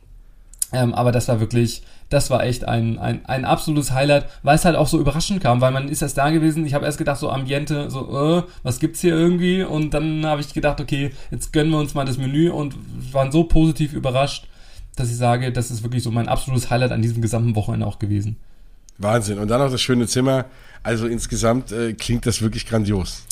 Ähm, 0.73 0.93
aber 0.93 1.13
das 1.13 1.29
war 1.29 1.39
wirklich, 1.39 1.83
das 2.09 2.31
war 2.31 2.43
echt 2.45 2.67
ein, 2.67 2.99
ein, 2.99 3.25
ein 3.27 3.45
absolutes 3.45 3.93
Highlight, 3.93 4.27
weil 4.43 4.57
es 4.57 4.65
halt 4.65 4.77
auch 4.77 4.89
so 4.89 4.99
überraschend 4.99 5.43
kam, 5.43 5.61
weil 5.61 5.73
man 5.73 5.89
ist 5.89 6.03
erst 6.03 6.17
da 6.17 6.31
gewesen, 6.31 6.65
ich 6.65 6.75
habe 6.75 6.87
erst 6.87 6.99
gedacht, 6.99 7.19
so 7.19 7.31
Ambiente, 7.31 7.91
so, 7.91 8.39
äh, 8.39 8.43
was 8.63 8.81
gibt's 8.81 9.01
hier 9.01 9.15
irgendwie? 9.15 9.63
Und 9.63 9.93
dann 9.93 10.25
habe 10.25 10.41
ich 10.41 10.55
gedacht, 10.55 10.81
okay, 10.81 11.13
jetzt 11.31 11.53
gönnen 11.53 11.71
wir 11.71 11.79
uns 11.79 11.95
mal 11.95 12.07
das 12.07 12.17
Menü 12.17 12.51
und 12.51 12.75
waren 13.13 13.31
so 13.31 13.45
positiv 13.45 13.93
überrascht, 13.93 14.49
dass 14.97 15.11
ich 15.11 15.17
sage, 15.17 15.53
das 15.53 15.71
ist 15.71 15.83
wirklich 15.83 16.03
so 16.03 16.11
mein 16.11 16.29
absolutes 16.29 16.71
Highlight 16.71 16.93
an 16.93 17.03
diesem 17.03 17.21
gesamten 17.21 17.55
Wochenende 17.55 17.87
auch 17.87 17.99
gewesen. 17.99 18.37
Wahnsinn. 18.97 19.39
Und 19.39 19.49
dann 19.49 19.61
noch 19.61 19.71
das 19.71 19.81
schöne 19.81 20.07
Zimmer. 20.07 20.47
Also 20.83 21.07
insgesamt 21.07 21.73
äh, 21.73 21.93
klingt 21.93 22.27
das 22.27 22.43
wirklich 22.43 22.67
grandios. 22.67 23.25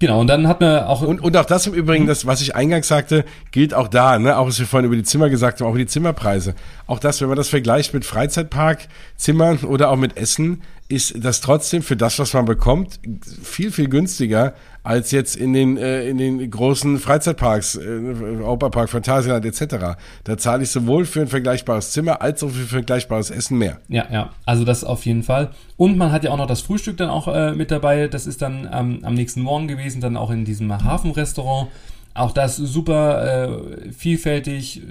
Genau, 0.00 0.20
und 0.20 0.28
dann 0.28 0.46
hat 0.46 0.60
man 0.60 0.84
auch. 0.84 1.02
Und, 1.02 1.20
und 1.20 1.36
auch 1.36 1.44
das 1.44 1.66
im 1.66 1.74
Übrigen, 1.74 2.06
das, 2.06 2.24
was 2.24 2.40
ich 2.40 2.54
eingangs 2.54 2.86
sagte, 2.86 3.24
gilt 3.50 3.74
auch 3.74 3.88
da, 3.88 4.18
ne? 4.18 4.36
Auch 4.36 4.46
was 4.46 4.58
wir 4.60 4.66
vorhin 4.66 4.86
über 4.86 4.94
die 4.94 5.02
Zimmer 5.02 5.28
gesagt 5.28 5.60
haben, 5.60 5.66
auch 5.66 5.70
über 5.70 5.80
die 5.80 5.86
Zimmerpreise. 5.86 6.54
Auch 6.86 7.00
das, 7.00 7.20
wenn 7.20 7.28
man 7.28 7.36
das 7.36 7.48
vergleicht 7.48 7.94
mit 7.94 8.04
Freizeitparkzimmern 8.04 9.58
oder 9.58 9.90
auch 9.90 9.96
mit 9.96 10.16
Essen, 10.16 10.62
ist 10.88 11.22
das 11.22 11.40
trotzdem 11.40 11.82
für 11.82 11.96
das, 11.96 12.18
was 12.18 12.32
man 12.32 12.44
bekommt, 12.44 13.00
viel, 13.42 13.72
viel 13.72 13.88
günstiger 13.88 14.54
als 14.88 15.10
jetzt 15.10 15.36
in 15.36 15.52
den, 15.52 15.76
äh, 15.76 16.08
in 16.08 16.16
den 16.16 16.50
großen 16.50 16.98
Freizeitparks, 16.98 17.74
äh, 17.74 17.80
Europapark, 17.80 18.88
Phantasialand 18.88 19.44
etc. 19.44 19.98
Da 20.24 20.38
zahle 20.38 20.62
ich 20.62 20.70
sowohl 20.70 21.04
für 21.04 21.20
ein 21.20 21.28
vergleichbares 21.28 21.92
Zimmer 21.92 22.22
als 22.22 22.42
auch 22.42 22.48
für 22.48 22.64
vergleichbares 22.64 23.30
Essen 23.30 23.58
mehr. 23.58 23.80
Ja, 23.88 24.06
ja, 24.10 24.30
also 24.46 24.64
das 24.64 24.84
auf 24.84 25.04
jeden 25.04 25.24
Fall. 25.24 25.50
Und 25.76 25.98
man 25.98 26.10
hat 26.10 26.24
ja 26.24 26.30
auch 26.30 26.38
noch 26.38 26.46
das 26.46 26.62
Frühstück 26.62 26.96
dann 26.96 27.10
auch 27.10 27.28
äh, 27.28 27.52
mit 27.52 27.70
dabei. 27.70 28.08
Das 28.08 28.26
ist 28.26 28.40
dann 28.40 28.66
ähm, 28.72 29.00
am 29.02 29.12
nächsten 29.12 29.42
Morgen 29.42 29.68
gewesen, 29.68 30.00
dann 30.00 30.16
auch 30.16 30.30
in 30.30 30.46
diesem 30.46 30.72
Hafenrestaurant. 30.72 31.68
Auch 32.14 32.32
das 32.32 32.56
super 32.56 33.84
äh, 33.84 33.92
vielfältig, 33.92 34.82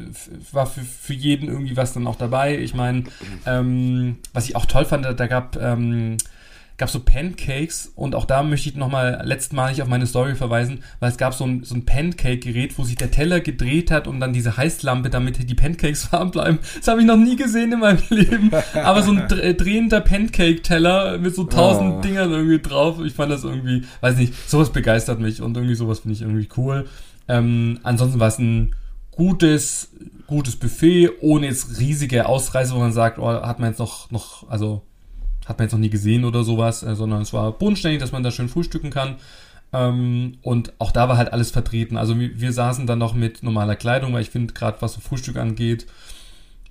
war 0.52 0.68
für, 0.68 0.82
für 0.82 1.14
jeden 1.14 1.48
irgendwie 1.48 1.76
was 1.76 1.94
dann 1.94 2.06
auch 2.06 2.18
dabei. 2.18 2.56
Ich 2.56 2.76
meine, 2.76 3.06
ähm, 3.48 4.18
was 4.32 4.48
ich 4.48 4.56
auch 4.56 4.68
toll 4.68 4.86
fand, 4.86 5.06
da 5.06 5.26
gab 5.26 5.58
ähm, 5.60 6.18
gab 6.78 6.90
so 6.92 7.00
Pancakes 7.00 7.92
und 7.96 8.14
auch 8.14 8.26
da 8.26 8.44
möchte 8.44 8.70
ich 8.70 8.76
nochmal 8.76 9.22
letztmalig 9.24 9.82
auf 9.82 9.88
meine 9.88 10.06
Story 10.06 10.36
verweisen, 10.36 10.84
weil 11.00 11.10
es 11.10 11.18
gab 11.18 11.34
so 11.34 11.44
ein, 11.44 11.64
so 11.64 11.74
ein 11.74 11.86
Pancake-Gerät, 11.86 12.78
wo 12.78 12.84
sich 12.84 12.96
der 12.96 13.10
Teller 13.10 13.40
gedreht 13.40 13.90
hat 13.90 14.08
und 14.08 14.20
dann 14.20 14.32
diese 14.32 14.58
Heißlampe, 14.58 15.10
damit 15.10 15.50
die 15.50 15.56
Pancakes 15.56 16.12
warm 16.12 16.30
bleiben. 16.30 16.60
Das 16.78 16.88
habe 16.88 17.02
ich 17.02 17.08
noch 17.08 17.18
nie 17.18 17.36
gesehen 17.36 17.74
in 17.74 17.80
meinem 17.80 18.02
Leben. 18.10 18.52
Aber 18.76 19.02
so 19.02 19.12
ein 19.12 19.28
drehender 19.28 20.02
Pancake-Teller 20.02 21.18
mit 21.18 21.34
so 21.34 21.46
tausend 21.46 21.96
oh. 21.96 22.02
Dingern 22.02 22.32
irgendwie 22.32 22.60
drauf. 22.60 23.00
Ich 23.04 23.14
fand 23.14 23.32
das 23.32 23.44
irgendwie, 23.44 23.84
weiß 24.02 24.16
nicht, 24.18 24.34
sowas 24.48 24.72
begeistert 24.72 25.20
mich 25.20 25.42
und 25.42 25.58
irgendwie 25.58 25.76
sowas 25.76 26.02
finde 26.02 26.14
ich 26.14 26.22
irgendwie 26.22 26.48
cool. 26.58 26.86
Ähm, 27.28 27.80
ansonsten 27.82 28.20
war 28.20 28.28
es 28.28 28.38
ein 28.38 28.76
gutes, 29.12 29.90
gutes 30.28 30.56
Buffet, 30.56 31.10
ohne 31.22 31.48
jetzt 31.48 31.80
riesige 31.80 32.28
Ausreise, 32.28 32.76
wo 32.76 32.80
man 32.80 32.94
sagt, 32.94 33.18
oh, 33.18 33.28
hat 33.28 33.60
man 33.60 33.70
jetzt 33.70 33.80
noch, 33.80 34.12
noch, 34.12 34.48
also 34.48 34.84
hat 35.48 35.58
man 35.58 35.66
jetzt 35.66 35.74
noch 35.74 35.80
nie 35.80 35.90
gesehen 35.90 36.26
oder 36.26 36.44
sowas, 36.44 36.84
äh, 36.84 36.96
sondern 36.96 37.22
es 37.22 37.34
war 37.34 37.52
bodenständig, 37.52 38.00
dass 38.00 38.12
man 38.12 38.24
da 38.24 38.32
schön 38.32 38.50
frühstücken 38.50 38.90
kann. 38.90 39.16
Ähm, 39.74 40.38
und 40.42 40.74
auch 40.80 40.92
da 40.92 41.10
war 41.10 41.18
halt 41.18 41.34
alles 41.34 41.52
vertreten. 41.52 41.98
Also 41.98 42.20
wir, 42.20 42.40
wir 42.40 42.54
saßen 42.54 42.88
dann 42.88 43.00
noch 43.00 43.14
mit 43.14 43.44
normaler 43.44 43.76
Kleidung, 43.76 44.14
weil 44.14 44.22
ich 44.22 44.30
finde, 44.30 44.54
gerade 44.54 44.78
was 44.82 44.94
so 44.94 45.02
Frühstück 45.02 45.38
angeht, 45.38 45.88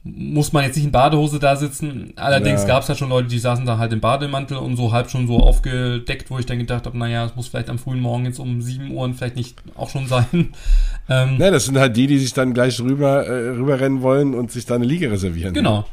muss 0.05 0.53
man 0.53 0.65
jetzt 0.65 0.77
nicht 0.77 0.85
in 0.85 0.93
Badehose 0.93 1.39
da 1.39 1.57
sitzen. 1.57 2.13
Allerdings 2.17 2.63
ja. 2.63 2.69
gab 2.69 2.83
es 2.83 2.89
halt 2.89 2.99
schon 2.99 3.09
Leute, 3.09 3.29
die 3.29 3.39
saßen 3.39 3.67
da 3.67 3.79
halt 3.79 3.93
im 3.93 4.01
Bademantel 4.01 4.57
und 4.57 4.77
so 4.77 4.93
halb 4.93 5.11
schon 5.11 5.27
so 5.27 5.39
aufgedeckt, 5.39 6.31
wo 6.31 6.39
ich 6.39 6.47
dann 6.47 6.59
gedacht 6.59 6.87
habe, 6.87 6.97
naja, 6.97 7.27
es 7.27 7.35
muss 7.35 7.49
vielleicht 7.49 7.69
am 7.69 7.79
frühen 7.79 8.01
Morgen 8.01 8.25
jetzt 8.25 8.39
um 8.39 8.63
7 8.63 8.93
Uhr 8.93 9.03
und 9.03 9.15
vielleicht 9.15 9.37
nicht 9.37 9.57
auch 9.75 9.91
schon 9.91 10.07
sein. 10.07 10.27
Ähm, 11.09 11.37
ja, 11.39 11.53
das 11.53 11.67
sind 11.67 11.79
halt 11.79 11.97
die, 11.97 12.09
die 12.09 12.19
sich 12.19 12.33
dann 12.33 12.53
gleich 12.53 12.81
rüber, 12.81 13.25
äh, 13.25 13.51
rüberrennen 13.51 14.03
wollen 14.03 14.35
und 14.35 14.51
sich 14.51 14.67
da 14.67 14.75
eine 14.75 14.85
Liege 14.85 15.09
reservieren. 15.09 15.55
Genau. 15.55 15.85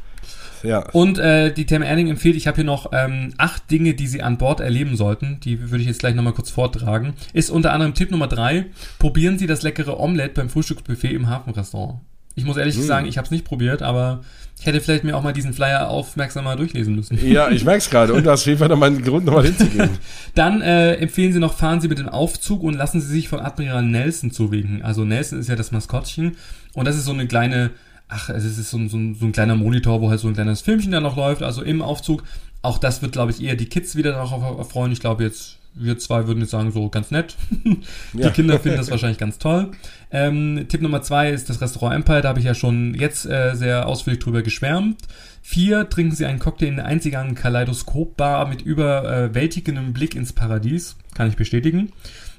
Ja. 0.64 0.88
Und 0.90 1.18
äh, 1.18 1.52
die 1.52 1.66
Therme 1.66 1.86
Erling 1.86 2.08
empfiehlt, 2.08 2.36
ich 2.36 2.46
habe 2.46 2.56
hier 2.56 2.64
noch 2.64 2.90
ähm, 2.92 3.34
acht 3.38 3.70
Dinge, 3.70 3.94
die 3.94 4.06
Sie 4.06 4.22
an 4.22 4.38
Bord 4.38 4.60
erleben 4.60 4.96
sollten. 4.96 5.38
Die 5.40 5.70
würde 5.70 5.82
ich 5.82 5.86
jetzt 5.86 6.00
gleich 6.00 6.14
nochmal 6.14 6.32
kurz 6.32 6.50
vortragen. 6.50 7.14
Ist 7.32 7.50
unter 7.50 7.72
anderem 7.72 7.94
Tipp 7.94 8.10
Nummer 8.10 8.28
drei, 8.28 8.66
probieren 8.98 9.38
Sie 9.38 9.46
das 9.46 9.62
leckere 9.62 10.00
Omelette 10.00 10.34
beim 10.34 10.48
Frühstücksbuffet 10.48 11.12
im 11.12 11.28
Hafenrestaurant. 11.28 12.00
Ich 12.36 12.44
muss 12.44 12.56
ehrlich 12.56 12.74
hm. 12.74 12.82
sagen, 12.82 13.06
ich 13.06 13.16
habe 13.16 13.26
es 13.26 13.30
nicht 13.30 13.44
probiert, 13.44 13.82
aber 13.82 14.22
ich 14.58 14.66
hätte 14.66 14.80
vielleicht 14.80 15.04
mir 15.04 15.16
auch 15.16 15.22
mal 15.22 15.32
diesen 15.32 15.52
Flyer 15.52 15.88
aufmerksamer 15.88 16.56
durchlesen 16.56 16.94
müssen. 16.94 17.18
Ja, 17.26 17.50
ich 17.50 17.64
merke 17.64 17.78
es 17.78 17.90
gerade. 17.90 18.12
Und 18.12 18.24
du 18.24 18.30
hast 18.30 18.40
auf 18.40 18.46
jeden 18.46 18.58
Fall 18.58 18.68
nochmal 18.68 18.90
einen 18.90 19.02
Grund, 19.02 19.24
nochmal 19.24 19.44
hinzugehen. 19.44 19.90
Dann 20.34 20.60
äh, 20.60 20.94
empfehlen 20.94 21.32
sie 21.32 21.38
noch, 21.38 21.54
fahren 21.54 21.80
Sie 21.80 21.88
mit 21.88 21.98
dem 21.98 22.08
Aufzug 22.08 22.62
und 22.62 22.74
lassen 22.74 23.00
Sie 23.00 23.08
sich 23.08 23.28
von 23.28 23.40
Admiral 23.40 23.82
Nelson 23.82 24.30
zuwinken. 24.30 24.82
Also 24.82 25.04
Nelson 25.04 25.38
ist 25.38 25.48
ja 25.48 25.56
das 25.56 25.70
Maskottchen. 25.70 26.36
Und 26.72 26.88
das 26.88 26.96
ist 26.96 27.04
so 27.04 27.12
eine 27.12 27.26
kleine, 27.26 27.70
ach, 28.08 28.28
es 28.28 28.44
ist 28.44 28.70
so 28.70 28.76
ein, 28.76 28.88
so, 28.88 28.96
ein, 28.96 29.14
so 29.14 29.26
ein 29.26 29.32
kleiner 29.32 29.56
Monitor, 29.56 30.00
wo 30.00 30.10
halt 30.10 30.20
so 30.20 30.28
ein 30.28 30.34
kleines 30.34 30.60
Filmchen 30.60 30.92
da 30.92 31.00
noch 31.00 31.16
läuft, 31.16 31.42
also 31.42 31.62
im 31.62 31.82
Aufzug. 31.82 32.24
Auch 32.62 32.78
das 32.78 33.02
wird, 33.02 33.12
glaube 33.12 33.32
ich, 33.32 33.42
eher 33.42 33.56
die 33.56 33.68
Kids 33.68 33.96
wieder 33.96 34.12
darauf 34.12 34.70
freuen. 34.70 34.92
Ich 34.92 35.00
glaube 35.00 35.24
jetzt 35.24 35.58
wir 35.74 35.98
zwei 35.98 36.26
würden 36.26 36.40
jetzt 36.40 36.50
sagen, 36.50 36.70
so 36.70 36.88
ganz 36.88 37.10
nett. 37.10 37.36
die 37.64 37.82
ja. 38.14 38.30
Kinder 38.30 38.58
finden 38.60 38.78
das 38.78 38.90
wahrscheinlich 38.90 39.18
ganz 39.18 39.38
toll. 39.38 39.72
Ähm, 40.10 40.66
Tipp 40.68 40.80
Nummer 40.80 41.02
zwei 41.02 41.30
ist 41.30 41.50
das 41.50 41.60
Restaurant 41.60 41.96
Empire, 41.96 42.22
da 42.22 42.28
habe 42.28 42.38
ich 42.38 42.44
ja 42.44 42.54
schon 42.54 42.94
jetzt 42.94 43.26
äh, 43.26 43.54
sehr 43.54 43.86
ausführlich 43.86 44.22
drüber 44.22 44.42
geschwärmt. 44.42 44.98
Vier, 45.42 45.88
trinken 45.90 46.14
Sie 46.14 46.24
einen 46.24 46.38
Cocktail 46.38 46.68
in 46.68 46.76
der 46.76 46.86
einzigartigen 46.86 47.34
Kaleidoskop-Bar 47.34 48.48
mit 48.48 48.62
überwältigendem 48.62 49.92
Blick 49.92 50.14
ins 50.14 50.32
Paradies. 50.32 50.96
Kann 51.14 51.28
ich 51.28 51.36
bestätigen. 51.36 51.92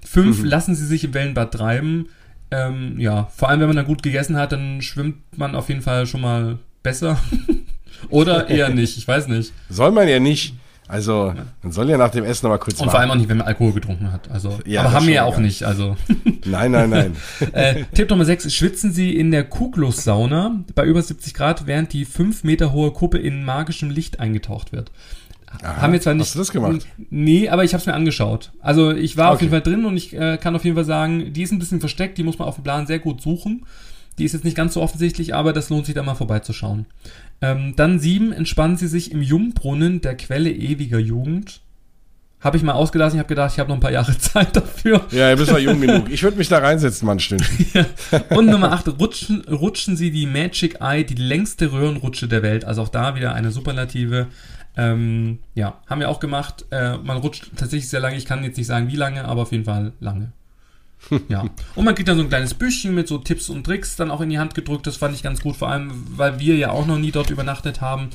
Fünf, 0.04 0.40
mhm. 0.40 0.46
lassen 0.46 0.76
Sie 0.76 0.86
sich 0.86 1.04
im 1.04 1.14
Wellenbad 1.14 1.54
treiben. 1.54 2.10
Ähm, 2.56 3.00
ja, 3.00 3.30
vor 3.36 3.50
allem 3.50 3.60
wenn 3.60 3.68
man 3.68 3.76
dann 3.76 3.86
gut 3.86 4.04
gegessen 4.04 4.38
hat, 4.38 4.52
dann 4.52 4.82
schwimmt 4.82 5.18
man 5.38 5.56
auf 5.56 5.70
jeden 5.70 5.82
Fall 5.82 6.06
schon 6.06 6.22
mal 6.22 6.58
besser. 6.84 7.18
Oder 8.10 8.50
eher 8.50 8.70
nicht, 8.70 8.98
ich 8.98 9.08
weiß 9.08 9.28
nicht. 9.28 9.54
Soll 9.70 9.92
man 9.92 10.08
ja 10.08 10.20
nicht. 10.20 10.54
Also, 10.88 11.34
man 11.64 11.72
soll 11.72 11.90
ja 11.90 11.98
nach 11.98 12.12
dem 12.12 12.24
Essen 12.24 12.46
nochmal 12.46 12.60
kurz 12.60 12.80
Und 12.80 12.92
vor 12.92 13.00
allem 13.00 13.10
auch 13.10 13.16
nicht, 13.16 13.28
wenn 13.28 13.38
man 13.38 13.48
Alkohol 13.48 13.74
getrunken 13.74 14.12
hat. 14.12 14.30
Also, 14.30 14.60
ja, 14.68 14.82
aber 14.82 14.94
haben 14.94 15.08
wir 15.08 15.16
ja 15.16 15.24
auch 15.24 15.40
nicht. 15.40 15.64
Also. 15.64 15.98
Nein, 16.46 16.72
nein, 16.72 16.92
nein. 16.92 17.16
äh, 17.54 17.86
Tipp 17.96 18.12
Nummer 18.12 18.24
6. 18.24 18.54
Schwitzen 18.54 18.92
Sie 18.92 19.16
in 19.16 19.32
der 19.32 19.46
Kuglus-Sauna 19.46 20.64
bei 20.76 20.86
über 20.86 21.02
70 21.02 21.34
Grad, 21.34 21.66
während 21.66 21.92
die 21.92 22.06
5 22.06 22.44
Meter 22.44 22.72
hohe 22.72 22.92
Kuppe 22.92 23.18
in 23.18 23.44
magischem 23.44 23.90
Licht 23.90 24.20
eingetaucht 24.20 24.74
wird. 24.74 24.92
Aha, 25.64 25.82
haben 25.82 25.94
wir 25.94 26.02
zwar 26.02 26.14
nicht. 26.14 26.26
Hast 26.26 26.36
du 26.36 26.40
das 26.40 26.52
gemacht? 26.52 26.88
Nee, 27.10 27.50
aber 27.50 27.64
ich 27.64 27.74
habe 27.74 27.82
es 27.82 27.86
mir 27.86 27.94
angeschaut. 27.94 28.52
Also 28.60 28.92
ich 28.92 29.18
war 29.18 29.28
okay. 29.28 29.34
auf 29.34 29.42
jeden 29.42 29.52
Fall 29.52 29.62
drin 29.62 29.86
und 29.86 29.98
ich 29.98 30.14
äh, 30.14 30.38
kann 30.38 30.56
auf 30.56 30.64
jeden 30.64 30.76
Fall 30.76 30.86
sagen, 30.86 31.34
die 31.34 31.44
ist 31.44 31.52
ein 31.52 31.60
bisschen 31.60 31.80
versteckt, 31.80 32.18
die 32.18 32.24
muss 32.24 32.40
man 32.40 32.48
auf 32.48 32.56
dem 32.56 32.64
Plan 32.64 32.88
sehr 32.88 33.00
gut 33.00 33.22
suchen. 33.22 33.66
Die 34.18 34.24
ist 34.24 34.34
jetzt 34.34 34.46
nicht 34.46 34.56
ganz 34.56 34.74
so 34.74 34.82
offensichtlich, 34.82 35.36
aber 35.36 35.52
das 35.52 35.70
lohnt 35.70 35.86
sich 35.86 35.96
da 35.96 36.04
mal 36.04 36.16
vorbeizuschauen. 36.16 36.86
Ähm, 37.42 37.74
dann 37.76 38.00
sieben, 38.00 38.32
entspannen 38.32 38.78
Sie 38.78 38.88
sich 38.88 39.12
im 39.12 39.22
Jungbrunnen 39.22 40.02
der 40.02 40.16
Quelle 40.16 40.52
ewiger 40.52 41.00
Jugend. 41.00 41.62
Habe 42.40 42.58
ich 42.58 42.64
mal 42.64 42.74
ausgelassen, 42.74 43.18
ich 43.18 43.20
habe 43.20 43.28
gedacht, 43.28 43.54
ich 43.54 43.60
habe 43.60 43.70
noch 43.70 43.78
ein 43.78 43.82
paar 43.82 43.92
Jahre 43.92 44.18
Zeit 44.20 44.56
dafür. 44.56 45.06
Ja, 45.12 45.32
du 45.32 45.38
bist 45.38 45.52
mal 45.52 45.60
jung 45.60 45.82
genug. 45.82 46.10
Ich 46.10 46.24
würde 46.24 46.38
mich 46.38 46.48
da 46.48 46.60
reinsetzen, 46.60 47.06
Mann, 47.06 47.20
stimmt. 47.20 47.44
ja. 47.74 47.86
Und 48.30 48.46
Nummer 48.46 48.72
8, 48.72 49.00
rutschen, 49.00 49.42
rutschen 49.50 49.98
Sie 49.98 50.12
die 50.12 50.28
Magic 50.28 50.80
Eye, 50.80 51.04
die 51.04 51.16
längste 51.16 51.72
Röhrenrutsche 51.72 52.28
der 52.28 52.44
Welt. 52.44 52.64
Also 52.64 52.84
auch 52.84 52.90
da 52.90 53.16
wieder 53.16 53.34
eine 53.34 53.52
Superlative. 53.52 54.28
Ähm, 54.78 55.40
ja, 55.54 55.80
haben 55.88 56.00
wir 56.00 56.10
auch 56.10 56.20
gemacht. 56.20 56.66
Äh, 56.72 56.98
man 56.98 57.18
rutscht 57.18 57.52
tatsächlich 57.56 57.90
sehr 57.90 58.00
lange. 58.00 58.18
Ich 58.18 58.26
kann 58.26 58.44
jetzt 58.44 58.58
nicht 58.58 58.68
sagen, 58.68 58.88
wie 58.88 58.96
lange, 58.96 59.26
aber 59.26 59.44
auf 59.44 59.52
jeden 59.52 59.66
Fall 59.66 59.94
lange. 60.00 60.32
ja. 61.30 61.46
Und 61.76 61.86
man 61.86 61.96
kriegt 61.96 62.10
dann 62.10 62.18
so 62.18 62.24
ein 62.24 62.30
kleines 62.30 62.54
Büchchen 62.54 62.94
mit 62.96 63.08
so 63.08 63.18
Tipps 63.18 63.50
und 63.50 63.64
Tricks 63.64 63.96
dann 63.96 64.12
auch 64.12 64.22
in 64.22 64.30
die 64.30 64.40
Hand 64.40 64.56
gedrückt. 64.56 64.88
Das 64.88 64.98
fand 64.98 65.16
ich 65.16 65.24
ganz 65.24 65.42
gut, 65.42 65.56
vor 65.56 65.70
allem, 65.70 65.92
weil 66.18 66.40
wir 66.40 66.56
ja 66.56 66.72
auch 66.72 66.86
noch 66.86 66.98
nie 66.98 67.12
dort 67.12 67.30
übernachtet 67.30 67.82
haben. 67.82 68.10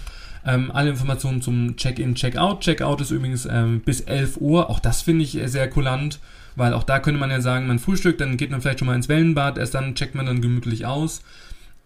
Ähm, 0.44 0.70
alle 0.72 0.90
Informationen 0.90 1.42
zum 1.42 1.76
Check-in, 1.76 2.14
Check-out. 2.14 2.60
Check-out 2.60 3.00
ist 3.00 3.10
übrigens 3.10 3.46
ähm, 3.50 3.80
bis 3.80 4.00
11 4.00 4.38
Uhr. 4.38 4.70
Auch 4.70 4.80
das 4.80 5.02
finde 5.02 5.24
ich 5.24 5.38
sehr 5.44 5.68
kulant, 5.68 6.18
weil 6.56 6.72
auch 6.72 6.82
da 6.82 6.98
könnte 6.98 7.20
man 7.20 7.30
ja 7.30 7.40
sagen, 7.40 7.66
man 7.66 7.78
frühstückt, 7.78 8.20
dann 8.20 8.36
geht 8.36 8.50
man 8.50 8.60
vielleicht 8.60 8.78
schon 8.78 8.86
mal 8.86 8.94
ins 8.96 9.08
Wellenbad, 9.08 9.58
erst 9.58 9.74
dann 9.74 9.94
checkt 9.94 10.14
man 10.14 10.26
dann 10.26 10.40
gemütlich 10.40 10.86
aus. 10.86 11.22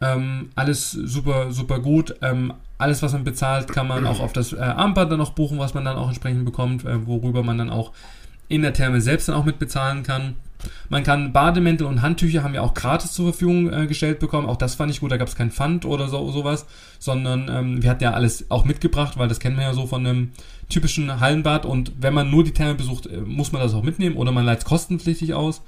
Ähm, 0.01 0.51
alles 0.55 0.93
super, 0.93 1.53
super 1.53 1.81
gut. 1.81 2.15
Alles, 2.77 3.03
was 3.03 3.13
man 3.13 3.25
bezahlt, 3.25 3.69
kann 3.69 3.87
man 3.87 4.07
auch 4.07 4.21
auf 4.21 4.33
das 4.33 4.53
äh, 4.53 4.59
Armband 4.59 5.13
dann 5.13 5.19
noch 5.19 5.31
buchen, 5.31 5.59
was 5.59 5.75
man 5.75 5.85
dann 5.85 5.97
auch 5.97 6.09
entsprechend 6.09 6.45
bekommt, 6.45 6.85
äh, 6.85 7.07
worüber 7.07 7.43
man 7.43 7.59
dann 7.59 7.71
auch 7.71 7.93
in 8.49 8.63
der 8.63 8.73
Therme 8.73 9.01
selbst 9.01 9.29
dann 9.29 9.37
auch 9.37 9.45
mit 9.45 9.59
bezahlen 9.59 10.03
kann. 10.03 10.35
Man 10.89 11.03
kann 11.03 11.33
Bademäntel 11.33 11.87
und 11.87 12.03
Handtücher 12.03 12.43
haben 12.43 12.55
wir 12.55 12.63
auch 12.63 12.75
gratis 12.75 13.13
zur 13.13 13.27
Verfügung 13.27 13.73
äh, 13.73 13.87
gestellt 13.87 14.19
bekommen. 14.19 14.49
Auch 14.49 14.57
das 14.57 14.75
fand 14.75 14.91
ich 14.91 15.01
gut. 15.01 15.13
Da 15.13 15.17
gab 15.17 15.29
es 15.29 15.37
kein 15.37 15.51
Pfand 15.51 15.85
oder 15.85 16.09
so 16.09 16.31
sowas, 16.31 16.67
sondern 16.99 17.49
ähm, 17.49 17.83
wir 17.83 17.91
hatten 17.91 18.03
ja 18.03 18.13
alles 18.13 18.51
auch 18.51 18.65
mitgebracht, 18.65 19.19
weil 19.19 19.29
das 19.29 19.41
kennen 19.41 19.57
wir 19.57 19.65
ja 19.65 19.75
so 19.75 19.87
von 19.87 20.07
einem 20.07 20.33
typischen 20.69 21.21
Hallenbad. 21.21 21.67
Und 21.67 21.93
wenn 22.01 22.15
man 22.15 22.31
nur 22.31 22.45
die 22.45 22.53
Therme 22.53 22.75
besucht, 22.75 23.07
äh, 23.07 23.19
muss 23.19 23.53
man 23.53 23.63
das 23.63 23.75
auch 23.75 23.83
mitnehmen 23.83 24.17
oder 24.17 24.33
man 24.33 24.45
leiht 24.45 24.59
es 24.59 24.65
kostenpflichtig 24.65 25.35
aus. 25.35 25.63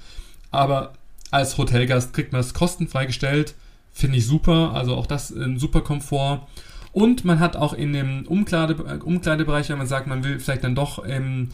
Aber 0.50 0.92
als 1.30 1.58
Hotelgast 1.58 2.12
kriegt 2.12 2.32
man 2.32 2.40
es 2.40 2.54
kostenfrei 2.54 3.06
gestellt. 3.06 3.54
Finde 3.92 4.18
ich 4.18 4.26
super. 4.26 4.72
Also 4.74 4.94
auch 4.94 5.06
das 5.06 5.30
ein 5.30 5.58
super 5.58 5.80
Komfort. 5.80 6.46
Und 6.96 7.26
man 7.26 7.40
hat 7.40 7.56
auch 7.56 7.74
in 7.74 7.92
dem 7.92 8.26
Umkleide, 8.26 8.72
äh, 8.72 9.04
Umkleidebereich, 9.04 9.68
wenn 9.68 9.76
man 9.76 9.86
sagt, 9.86 10.06
man 10.06 10.24
will 10.24 10.40
vielleicht 10.40 10.64
dann 10.64 10.74
doch 10.74 11.06
ähm, 11.06 11.50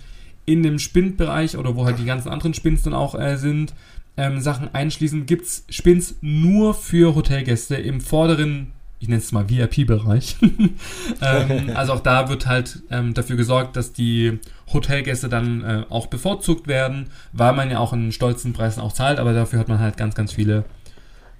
in 0.47 0.63
dem 0.63 0.79
Spindbereich 0.79 1.57
oder 1.57 1.75
wo 1.75 1.85
halt 1.85 1.99
die 1.99 2.05
ganzen 2.05 2.29
anderen 2.29 2.55
Spins 2.55 2.83
dann 2.83 2.95
auch 2.95 3.17
äh, 3.19 3.37
sind, 3.37 3.75
ähm, 4.17 4.41
Sachen 4.41 4.73
einschließen, 4.73 5.27
gibt's 5.27 5.65
Spins 5.69 6.15
nur 6.21 6.75
für 6.75 7.17
Hotelgäste 7.17 7.75
im 7.75 8.01
vorderen, 8.01 8.69
ich 9.01 9.09
nenne 9.09 9.19
es 9.19 9.33
mal 9.33 9.51
VIP-Bereich. 9.51 10.37
ähm, 11.21 11.71
also 11.75 11.95
auch 11.95 12.01
da 12.05 12.29
wird 12.29 12.47
halt 12.47 12.81
ähm, 12.93 13.13
dafür 13.13 13.35
gesorgt, 13.35 13.75
dass 13.75 13.93
die 13.93 14.39
Hotelgäste 14.73 15.29
dann 15.29 15.65
äh, 15.65 15.83
auch 15.89 16.07
bevorzugt 16.07 16.69
werden, 16.69 17.07
weil 17.33 17.53
man 17.53 17.69
ja 17.69 17.81
auch 17.81 17.93
einen 17.93 18.13
stolzen 18.13 18.53
Preis 18.53 18.79
auch 18.79 18.93
zahlt, 18.93 19.19
aber 19.19 19.33
dafür 19.33 19.59
hat 19.59 19.67
man 19.67 19.81
halt 19.81 19.97
ganz, 19.97 20.15
ganz 20.15 20.35
viele 20.35 20.63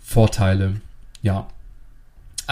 Vorteile. 0.01 0.81
Ja. 1.23 1.47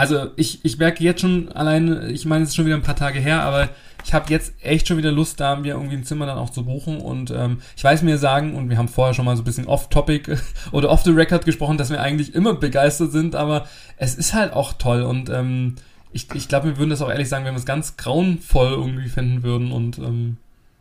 Also 0.00 0.28
ich, 0.36 0.64
ich 0.64 0.78
merke 0.78 1.04
jetzt 1.04 1.20
schon 1.20 1.52
allein, 1.52 2.08
ich 2.08 2.24
meine, 2.24 2.44
es 2.44 2.50
ist 2.50 2.56
schon 2.56 2.64
wieder 2.64 2.74
ein 2.74 2.80
paar 2.80 2.96
Tage 2.96 3.20
her, 3.20 3.42
aber 3.42 3.68
ich 4.02 4.14
habe 4.14 4.32
jetzt 4.32 4.54
echt 4.62 4.88
schon 4.88 4.96
wieder 4.96 5.12
Lust, 5.12 5.38
da 5.40 5.56
mir 5.56 5.74
irgendwie 5.74 5.94
ein 5.94 6.04
Zimmer 6.04 6.24
dann 6.24 6.38
auch 6.38 6.48
zu 6.48 6.64
buchen. 6.64 7.02
Und 7.02 7.30
ähm, 7.30 7.58
ich 7.76 7.84
weiß 7.84 8.00
mir 8.00 8.16
sagen, 8.16 8.54
und 8.54 8.70
wir 8.70 8.78
haben 8.78 8.88
vorher 8.88 9.12
schon 9.12 9.26
mal 9.26 9.36
so 9.36 9.42
ein 9.42 9.44
bisschen 9.44 9.66
off-topic 9.66 10.38
oder 10.72 10.88
off 10.88 11.02
the 11.02 11.10
record 11.10 11.44
gesprochen, 11.44 11.76
dass 11.76 11.90
wir 11.90 12.00
eigentlich 12.00 12.34
immer 12.34 12.54
begeistert 12.54 13.12
sind, 13.12 13.36
aber 13.36 13.66
es 13.98 14.14
ist 14.14 14.32
halt 14.32 14.54
auch 14.54 14.72
toll. 14.72 15.02
Und 15.02 15.28
ähm, 15.28 15.74
ich, 16.12 16.28
ich 16.32 16.48
glaube, 16.48 16.68
wir 16.68 16.78
würden 16.78 16.88
das 16.88 17.02
auch 17.02 17.10
ehrlich 17.10 17.28
sagen, 17.28 17.44
wenn 17.44 17.52
wir 17.52 17.58
es 17.58 17.66
ganz 17.66 17.98
grauenvoll 17.98 18.70
irgendwie 18.70 19.10
finden 19.10 19.42
würden 19.42 19.70
und 19.70 19.98
ähm, 19.98 20.38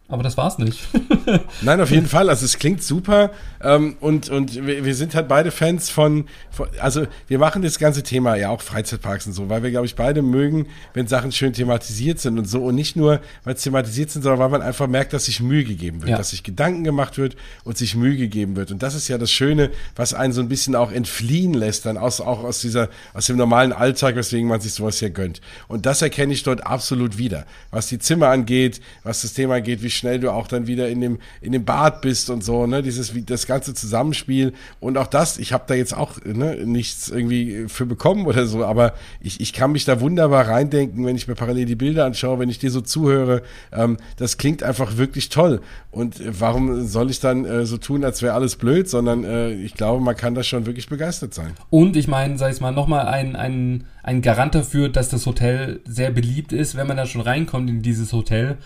aber 0.10 0.24
das 0.24 0.38
war's 0.38 0.58
nicht. 0.58 0.88
Nein, 1.62 1.80
auf 1.80 1.92
jeden 1.92 2.08
Fall. 2.08 2.30
Also 2.30 2.44
es 2.44 2.58
klingt 2.58 2.82
super. 2.82 3.30
Ähm, 3.62 3.96
und 4.00 4.30
und 4.30 4.66
wir, 4.66 4.84
wir 4.84 4.96
sind 4.96 5.14
halt 5.14 5.28
beide 5.28 5.52
Fans 5.52 5.92
von, 5.92 6.26
von, 6.50 6.68
also 6.80 7.06
wir 7.28 7.38
machen 7.38 7.62
das 7.62 7.78
ganze 7.78 8.02
Thema 8.02 8.36
ja 8.36 8.50
auch 8.50 8.62
Freizeitparks 8.62 9.28
und 9.28 9.34
so, 9.34 9.50
weil 9.50 9.62
wir, 9.62 9.70
glaube 9.70 9.86
ich, 9.86 9.96
beide 9.96 10.24
mögen, 10.24 10.66
wenn 10.96 11.06
Sachen 11.06 11.32
schön 11.32 11.54
thematisiert 11.54 12.20
sind 12.20 12.40
und 12.40 12.46
so. 12.46 12.64
Und 12.64 12.74
nicht 12.74 12.96
nur, 12.96 13.22
weil 13.44 13.54
es 13.54 13.62
thematisiert 13.62 14.10
sind, 14.10 14.24
sondern 14.24 14.40
weil 14.40 14.50
man 14.50 14.64
einfach 14.64 14.88
merkt, 14.88 15.14
dass 15.14 15.26
sich 15.26 15.42
Mühe 15.42 15.64
gegeben 15.64 16.02
wird, 16.02 16.10
ja. 16.10 16.18
dass 16.18 16.32
sich 16.32 16.42
Gedanken 16.42 16.84
gemacht 16.84 17.20
wird 17.20 17.36
und 17.64 17.78
sich 17.78 17.96
Mühe 17.96 18.18
gegeben 18.18 18.56
wird. 18.56 18.72
Und 18.72 18.82
das 18.82 18.96
ist 18.96 19.10
ja 19.10 19.20
das 19.20 19.32
Schöne, 19.32 19.70
was 19.96 20.16
einen 20.16 20.34
so 20.34 20.42
ein 20.42 20.50
bisschen 20.50 20.76
auch 20.76 20.92
entfliehen 20.92 21.54
lässt, 21.54 21.86
dann 21.86 21.98
aus, 21.98 22.20
auch 22.20 22.44
aus 22.44 22.62
dieser, 22.62 22.90
aus 23.14 23.28
dem 23.28 23.38
normalen 23.38 23.74
Alltag, 23.74 24.16
weswegen 24.16 24.48
man 24.48 24.60
sich 24.60 24.74
sowas 24.74 24.98
hier 24.98 25.12
gönnt. 25.12 25.40
Und 25.68 25.86
das 25.86 26.02
erkenne 26.02 26.34
ich 26.34 26.42
dort 26.42 26.66
absolut 26.66 27.20
wieder. 27.20 27.46
Was 27.70 27.88
die 27.88 28.00
Zimmer 28.00 28.30
angeht, 28.30 28.82
was 29.04 29.22
das 29.22 29.34
Thema 29.34 29.56
angeht, 29.56 29.84
wie 29.84 29.99
schnell 30.00 30.20
du 30.20 30.32
auch 30.32 30.48
dann 30.48 30.66
wieder 30.68 30.90
in 30.90 31.02
dem, 31.02 31.20
in 31.42 31.52
dem 31.52 31.66
Bad 31.66 32.02
bist 32.02 32.30
und 32.30 32.44
so, 32.44 32.66
ne, 32.66 32.82
dieses, 32.82 33.14
wie 33.14 33.22
das 33.22 33.46
ganze 33.46 33.74
Zusammenspiel. 33.74 34.54
Und 34.80 34.98
auch 34.98 35.08
das, 35.08 35.38
ich 35.38 35.54
habe 35.54 35.66
da 35.68 35.76
jetzt 35.76 35.96
auch 35.96 36.18
ne, 36.26 36.66
nichts 36.66 37.10
irgendwie 37.10 37.66
für 37.68 37.86
bekommen 37.86 38.26
oder 38.26 38.46
so, 38.46 38.66
aber 38.66 38.94
ich, 39.22 39.40
ich 39.42 39.54
kann 39.54 39.72
mich 39.72 39.86
da 39.86 40.02
wunderbar 40.02 40.48
reindenken, 40.48 41.06
wenn 41.06 41.16
ich 41.16 41.28
mir 41.28 41.36
parallel 41.36 41.66
die 41.66 41.76
Bilder 41.76 42.06
anschaue, 42.06 42.40
wenn 42.40 42.50
ich 42.50 42.60
dir 42.60 42.72
so 42.72 42.82
zuhöre, 42.82 43.42
ähm, 43.72 43.98
das 44.18 44.38
klingt 44.38 44.64
einfach 44.64 44.98
wirklich 44.98 45.30
toll. 45.30 45.62
Und 45.92 46.22
warum 46.40 46.86
soll 46.88 47.10
ich 47.10 47.20
dann 47.20 47.46
äh, 47.46 47.66
so 47.66 47.78
tun, 47.78 48.04
als 48.04 48.22
wäre 48.22 48.34
alles 48.34 48.56
blöd, 48.56 48.90
sondern 48.90 49.24
äh, 49.24 49.52
ich 49.52 49.74
glaube, 49.74 50.04
man 50.04 50.16
kann 50.16 50.36
da 50.36 50.44
schon 50.44 50.66
wirklich 50.66 50.88
begeistert 50.88 51.34
sein. 51.34 51.54
Und 51.70 51.96
ich 51.96 52.08
meine, 52.08 52.38
sag 52.38 52.54
ich 52.54 52.62
mal, 52.62 52.72
nochmal 52.72 53.08
ein, 53.08 53.36
ein, 53.36 53.86
ein 54.04 54.22
Garant 54.22 54.56
dafür, 54.56 54.90
dass 54.90 55.10
das 55.10 55.26
Hotel 55.26 55.82
sehr 55.86 56.12
beliebt 56.12 56.54
ist, 56.54 56.76
wenn 56.76 56.88
man 56.88 56.98
da 56.98 57.06
schon 57.06 57.22
reinkommt 57.22 57.70
in 57.70 57.82
dieses 57.82 58.14
Hotel 58.14 58.58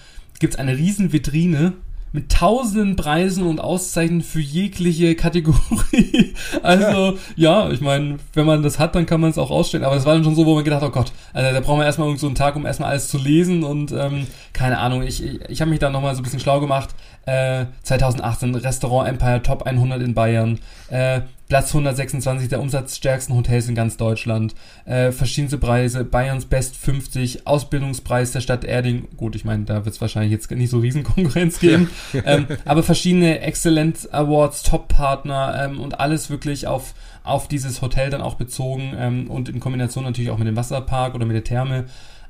gibt 0.43 0.55
es 0.55 0.59
eine 0.59 0.75
riesen 0.75 1.13
Vitrine 1.13 1.71
mit 2.11 2.29
tausenden 2.29 2.97
Preisen 2.97 3.47
und 3.47 3.61
Auszeichnungen 3.61 4.23
für 4.23 4.41
jegliche 4.41 5.15
Kategorie. 5.15 6.33
also, 6.61 7.17
ja, 7.37 7.71
ich 7.71 7.79
meine, 7.79 8.17
wenn 8.33 8.45
man 8.45 8.61
das 8.61 8.77
hat, 8.77 8.93
dann 8.93 9.05
kann 9.05 9.21
man 9.21 9.29
es 9.29 9.37
auch 9.37 9.49
ausstellen. 9.49 9.85
Aber 9.85 9.95
es 9.95 10.05
war 10.05 10.15
dann 10.15 10.25
schon 10.25 10.35
so, 10.35 10.45
wo 10.45 10.53
man 10.53 10.65
gedacht, 10.65 10.83
oh 10.83 10.89
Gott, 10.89 11.13
also 11.31 11.53
da 11.53 11.61
brauchen 11.61 11.79
wir 11.79 11.85
erstmal 11.85 12.15
so 12.17 12.27
einen 12.27 12.35
Tag, 12.35 12.57
um 12.57 12.65
erstmal 12.65 12.89
alles 12.89 13.07
zu 13.07 13.17
lesen 13.17 13.63
und 13.63 13.93
ähm, 13.93 14.27
keine 14.51 14.79
Ahnung, 14.79 15.03
ich, 15.03 15.23
ich, 15.23 15.39
ich 15.47 15.61
habe 15.61 15.71
mich 15.71 15.79
da 15.79 15.89
nochmal 15.89 16.13
so 16.13 16.19
ein 16.19 16.23
bisschen 16.23 16.41
schlau 16.41 16.59
gemacht. 16.59 16.89
Äh, 17.25 17.65
2018 17.83 18.55
Restaurant 18.55 19.07
Empire 19.07 19.41
Top 19.41 19.63
100 19.63 20.01
in 20.01 20.13
Bayern. 20.13 20.59
Äh, 20.89 21.21
Platz 21.53 21.67
126 21.67 22.49
der 22.49 22.59
umsatzstärksten 22.61 23.35
Hotels 23.35 23.67
in 23.67 23.75
ganz 23.75 23.95
Deutschland. 23.95 24.55
Äh, 24.85 25.11
verschiedenste 25.11 25.59
Preise, 25.59 26.03
Bayerns 26.03 26.45
Best 26.45 26.75
50, 26.75 27.45
Ausbildungspreis 27.45 28.31
der 28.31 28.41
Stadt 28.41 28.63
Erding. 28.63 29.07
Gut, 29.17 29.35
ich 29.35 29.45
meine, 29.45 29.65
da 29.65 29.85
wird 29.85 29.93
es 29.93 30.01
wahrscheinlich 30.01 30.31
jetzt 30.31 30.49
nicht 30.49 30.71
so 30.71 30.79
riesen 30.79 31.03
Konkurrenz 31.03 31.59
geben. 31.59 31.91
Ja. 32.11 32.21
ähm, 32.25 32.47
aber 32.65 32.81
verschiedene 32.81 33.41
Excellent 33.41 34.11
Awards, 34.11 34.63
Top-Partner 34.63 35.65
ähm, 35.65 35.79
und 35.79 35.99
alles 35.99 36.29
wirklich 36.29 36.65
auf, 36.65 36.95
auf 37.23 37.47
dieses 37.47 37.81
Hotel 37.83 38.09
dann 38.09 38.21
auch 38.21 38.35
bezogen 38.35 38.93
ähm, 38.97 39.29
und 39.29 39.47
in 39.47 39.59
Kombination 39.59 40.05
natürlich 40.05 40.31
auch 40.31 40.39
mit 40.39 40.47
dem 40.47 40.55
Wasserpark 40.55 41.13
oder 41.13 41.25
mit 41.25 41.35
der 41.35 41.43
Therme. 41.43 41.85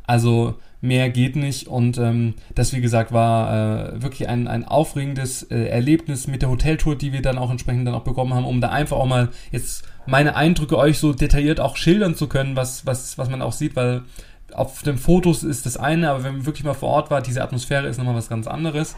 Also 0.05 0.55
mehr 0.81 1.09
geht 1.09 1.37
nicht 1.37 1.67
und 1.67 1.97
ähm, 1.97 2.33
das, 2.55 2.73
wie 2.73 2.81
gesagt, 2.81 3.13
war 3.13 3.93
äh, 3.93 4.01
wirklich 4.01 4.27
ein, 4.27 4.49
ein 4.49 4.65
aufregendes 4.65 5.43
äh, 5.43 5.67
Erlebnis 5.67 6.27
mit 6.27 6.41
der 6.41 6.49
Hoteltour, 6.49 6.97
die 6.97 7.13
wir 7.13 7.21
dann 7.21 7.37
auch 7.37 7.49
entsprechend 7.49 7.87
dann 7.87 7.95
auch 7.95 8.03
bekommen 8.03 8.33
haben, 8.33 8.45
um 8.45 8.59
da 8.59 8.67
einfach 8.69 8.97
auch 8.97 9.05
mal 9.05 9.29
jetzt 9.51 9.85
meine 10.05 10.35
Eindrücke 10.35 10.77
euch 10.77 10.99
so 10.99 11.13
detailliert 11.13 11.61
auch 11.61 11.77
schildern 11.77 12.15
zu 12.15 12.27
können, 12.27 12.57
was, 12.57 12.85
was, 12.85 13.17
was 13.17 13.29
man 13.29 13.41
auch 13.41 13.53
sieht, 13.53 13.77
weil 13.77 14.01
auf 14.53 14.83
den 14.83 14.97
Fotos 14.97 15.43
ist 15.43 15.65
das 15.65 15.77
eine, 15.77 16.09
aber 16.09 16.25
wenn 16.25 16.33
man 16.37 16.45
wirklich 16.45 16.65
mal 16.65 16.73
vor 16.73 16.89
Ort 16.89 17.09
war, 17.09 17.21
diese 17.21 17.41
Atmosphäre 17.41 17.87
ist 17.87 17.97
nochmal 17.97 18.15
was 18.15 18.29
ganz 18.29 18.45
anderes. 18.45 18.97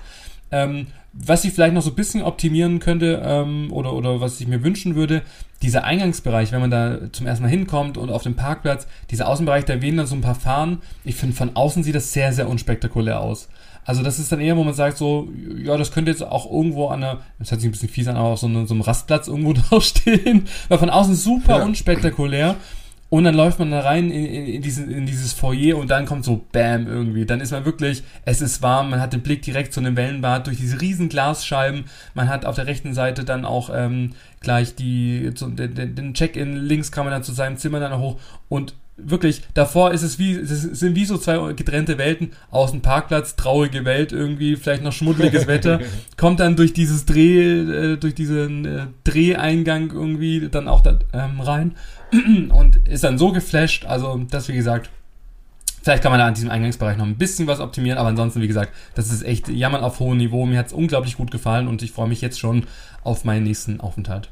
Ähm, 0.52 0.88
was 1.18 1.46
ich 1.46 1.54
vielleicht 1.54 1.74
noch 1.74 1.82
so 1.82 1.92
ein 1.92 1.96
bisschen 1.96 2.22
optimieren 2.22 2.80
könnte 2.80 3.22
ähm, 3.24 3.72
oder, 3.72 3.94
oder 3.94 4.20
was 4.20 4.42
ich 4.42 4.48
mir 4.48 4.64
wünschen 4.64 4.96
würde, 4.96 5.22
dieser 5.62 5.86
Eingangsbereich, 5.86 6.52
wenn 6.52 6.60
man 6.60 6.72
da 6.72 7.12
zum 7.12 7.26
ersten 7.26 7.44
Mal 7.44 7.50
hinkommt 7.50 7.98
und 7.98 8.10
auf 8.10 8.24
dem 8.24 8.36
Parkplatz, 8.36 8.86
dieser 9.12 9.30
Außenbereich, 9.30 9.64
da 9.64 9.82
wehen 9.82 9.96
dann 9.96 10.08
so 10.08 10.16
ein 10.16 10.22
paar 10.22 10.36
Fahnen. 10.36 10.80
Ich 11.06 11.16
finde, 11.16 11.36
von 11.36 11.56
außen 11.56 11.84
sieht 11.84 11.96
das 11.96 12.12
sehr, 12.12 12.34
sehr 12.34 12.50
unspektakulär 12.50 13.22
aus. 13.22 13.48
Also 13.86 14.04
das 14.04 14.20
ist 14.20 14.32
dann 14.32 14.42
eher, 14.42 14.58
wo 14.58 14.64
man 14.64 14.74
sagt 14.74 14.98
so, 14.98 15.30
ja, 15.58 15.78
das 15.78 15.92
könnte 15.92 16.12
jetzt 16.12 16.24
auch 16.24 16.52
irgendwo 16.52 16.88
an 16.88 17.04
einer, 17.04 17.22
das 17.40 17.52
hört 17.52 17.62
sich 17.62 17.70
ein 17.70 17.72
bisschen 17.72 17.90
fies 17.90 18.08
an, 18.08 18.18
aber 18.18 18.30
auf 18.30 18.40
so, 18.40 18.48
eine, 18.48 18.68
so 18.68 18.74
einem 18.74 18.82
Rastplatz 18.82 19.28
irgendwo 19.28 19.54
draufstehen, 19.54 20.48
weil 20.68 20.78
von 20.78 20.90
außen 20.90 21.16
super 21.16 21.60
ja. 21.60 21.64
unspektakulär. 21.64 22.56
Und 23.16 23.24
dann 23.24 23.36
läuft 23.36 23.60
man 23.60 23.72
da 23.72 23.80
rein 23.80 24.12
in, 24.12 24.26
in, 24.26 24.46
in, 24.46 24.62
diesen, 24.62 24.92
in 24.92 25.06
dieses 25.06 25.32
Foyer 25.32 25.78
und 25.78 25.90
dann 25.90 26.06
kommt 26.06 26.26
so 26.26 26.44
Bam 26.52 26.86
irgendwie. 26.86 27.26
Dann 27.26 27.40
ist 27.40 27.52
man 27.52 27.64
wirklich, 27.64 28.04
es 28.26 28.42
ist 28.42 28.62
warm, 28.62 28.90
man 28.90 29.00
hat 29.00 29.14
den 29.14 29.22
Blick 29.22 29.42
direkt 29.42 29.72
zu 29.72 29.80
einem 29.80 29.96
Wellenbad 29.96 30.48
durch 30.48 30.58
diese 30.58 30.82
riesen 30.82 31.08
Glasscheiben. 31.08 31.86
Man 32.14 32.28
hat 32.28 32.44
auf 32.44 32.56
der 32.56 32.68
rechten 32.68 32.94
Seite 32.94 33.24
dann 33.24 33.46
auch 33.46 33.70
ähm, 33.74 34.12
gleich 34.42 34.76
die, 34.76 35.32
so, 35.34 35.48
den, 35.48 35.96
den 35.96 36.14
Check-in, 36.14 36.58
links 36.58 36.92
kann 36.92 37.06
man 37.06 37.14
dann 37.14 37.24
zu 37.24 37.32
seinem 37.32 37.56
Zimmer 37.56 37.80
dann 37.80 37.98
hoch 38.00 38.20
und 38.50 38.76
wirklich, 38.98 39.44
davor 39.54 39.92
ist 39.92 40.04
es 40.04 40.20
wie, 40.20 40.34
es 40.34 40.50
sind 40.50 40.96
wie 40.96 41.06
so 41.06 41.18
zwei 41.18 41.54
getrennte 41.54 41.98
Welten. 41.98 42.32
Außen 42.52 42.82
Parkplatz, 42.82 43.36
traurige 43.36 43.86
Welt 43.86 44.12
irgendwie, 44.12 44.56
vielleicht 44.58 44.84
noch 44.84 44.94
schmuddeliges 44.94 45.48
Wetter. 45.48 45.80
Kommt 46.18 46.42
dann 46.42 46.56
durch 46.56 46.74
dieses 46.74 47.06
Dreh, 47.06 47.94
äh, 47.94 47.98
durch 47.98 48.16
diesen 48.16 48.66
äh, 48.66 48.88
Dreheingang 49.04 49.92
irgendwie 49.92 50.50
dann 50.50 50.68
auch 50.68 50.82
da 50.82 51.00
ähm, 51.14 51.40
rein 51.40 51.76
und 52.52 52.88
ist 52.88 53.04
dann 53.04 53.18
so 53.18 53.32
geflasht. 53.32 53.86
Also, 53.86 54.22
das 54.30 54.48
wie 54.48 54.54
gesagt, 54.54 54.90
vielleicht 55.84 56.04
kann 56.04 56.12
man 56.12 56.20
da 56.20 56.28
an 56.28 56.34
diesem 56.34 56.50
Eingangsbereich 56.50 56.98
noch 56.98 57.06
ein 57.06 57.18
bisschen 57.18 57.48
was 57.48 57.60
optimieren, 57.60 57.98
aber 57.98 58.10
ansonsten, 58.10 58.42
wie 58.42 58.48
gesagt, 58.48 58.74
das 58.96 59.12
ist 59.12 59.24
echt 59.24 59.50
Jammern 59.50 59.84
auf 59.84 60.00
hohem 60.00 60.18
Niveau. 60.18 60.46
Mir 60.46 60.58
hat 60.58 60.68
es 60.68 60.74
unglaublich 60.74 61.18
gut 61.18 61.32
gefallen 61.32 61.68
und 61.68 61.82
ich 61.82 61.92
freue 61.92 62.08
mich 62.08 62.22
jetzt 62.22 62.40
schon 62.40 62.66
auf 63.04 63.24
meinen 63.24 63.44
nächsten 63.44 63.80
Aufenthalt. 63.80 64.30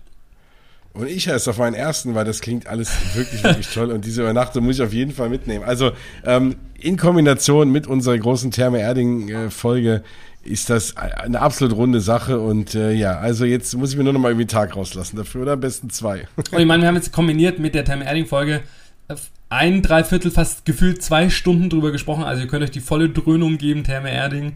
Und 0.93 1.07
ich 1.07 1.27
erst 1.27 1.49
auf 1.49 1.57
meinen 1.57 1.73
ersten, 1.73 2.13
weil 2.13 2.23
das 2.23 2.39
klingt 2.39 2.67
alles 2.67 2.91
wirklich, 3.15 3.43
wirklich 3.43 3.73
toll. 3.73 3.91
Und 3.91 4.05
diese 4.05 4.21
Übernachtung 4.21 4.63
muss 4.63 4.75
ich 4.75 4.83
auf 4.83 4.93
jeden 4.93 5.11
Fall 5.11 5.27
mitnehmen. 5.27 5.65
Also 5.65 5.91
ähm, 6.23 6.55
in 6.79 6.97
Kombination 6.97 7.71
mit 7.71 7.87
unserer 7.87 8.17
großen 8.17 8.51
Therme 8.51 8.79
Erding-Folge 8.79 10.03
ist 10.43 10.69
das 10.69 10.97
eine 10.97 11.39
absolut 11.39 11.75
runde 11.75 12.01
Sache. 12.01 12.39
Und 12.39 12.75
äh, 12.75 12.91
ja, 12.91 13.17
also 13.17 13.45
jetzt 13.45 13.75
muss 13.75 13.91
ich 13.91 13.97
mir 13.97 14.03
nur 14.03 14.13
noch 14.13 14.19
mal 14.19 14.29
irgendwie 14.29 14.43
einen 14.43 14.49
Tag 14.49 14.75
rauslassen 14.75 15.17
dafür 15.17 15.43
oder 15.43 15.53
am 15.53 15.59
besten 15.59 15.89
zwei. 15.89 16.27
Und 16.35 16.59
ich 16.59 16.65
meine, 16.65 16.83
wir 16.83 16.87
haben 16.87 16.95
jetzt 16.95 17.11
kombiniert 17.11 17.59
mit 17.59 17.75
der 17.75 17.85
Therme 17.85 18.05
Erding-Folge 18.05 18.61
ein, 19.49 19.81
dreiviertel, 19.83 20.31
fast 20.31 20.65
gefühlt 20.65 21.03
zwei 21.03 21.29
Stunden 21.29 21.69
drüber 21.69 21.91
gesprochen. 21.91 22.23
Also 22.23 22.41
ihr 22.41 22.47
könnt 22.47 22.63
euch 22.63 22.71
die 22.71 22.79
volle 22.79 23.09
Dröhnung 23.09 23.57
geben, 23.57 23.83
Therme 23.83 24.11
Erding. 24.11 24.53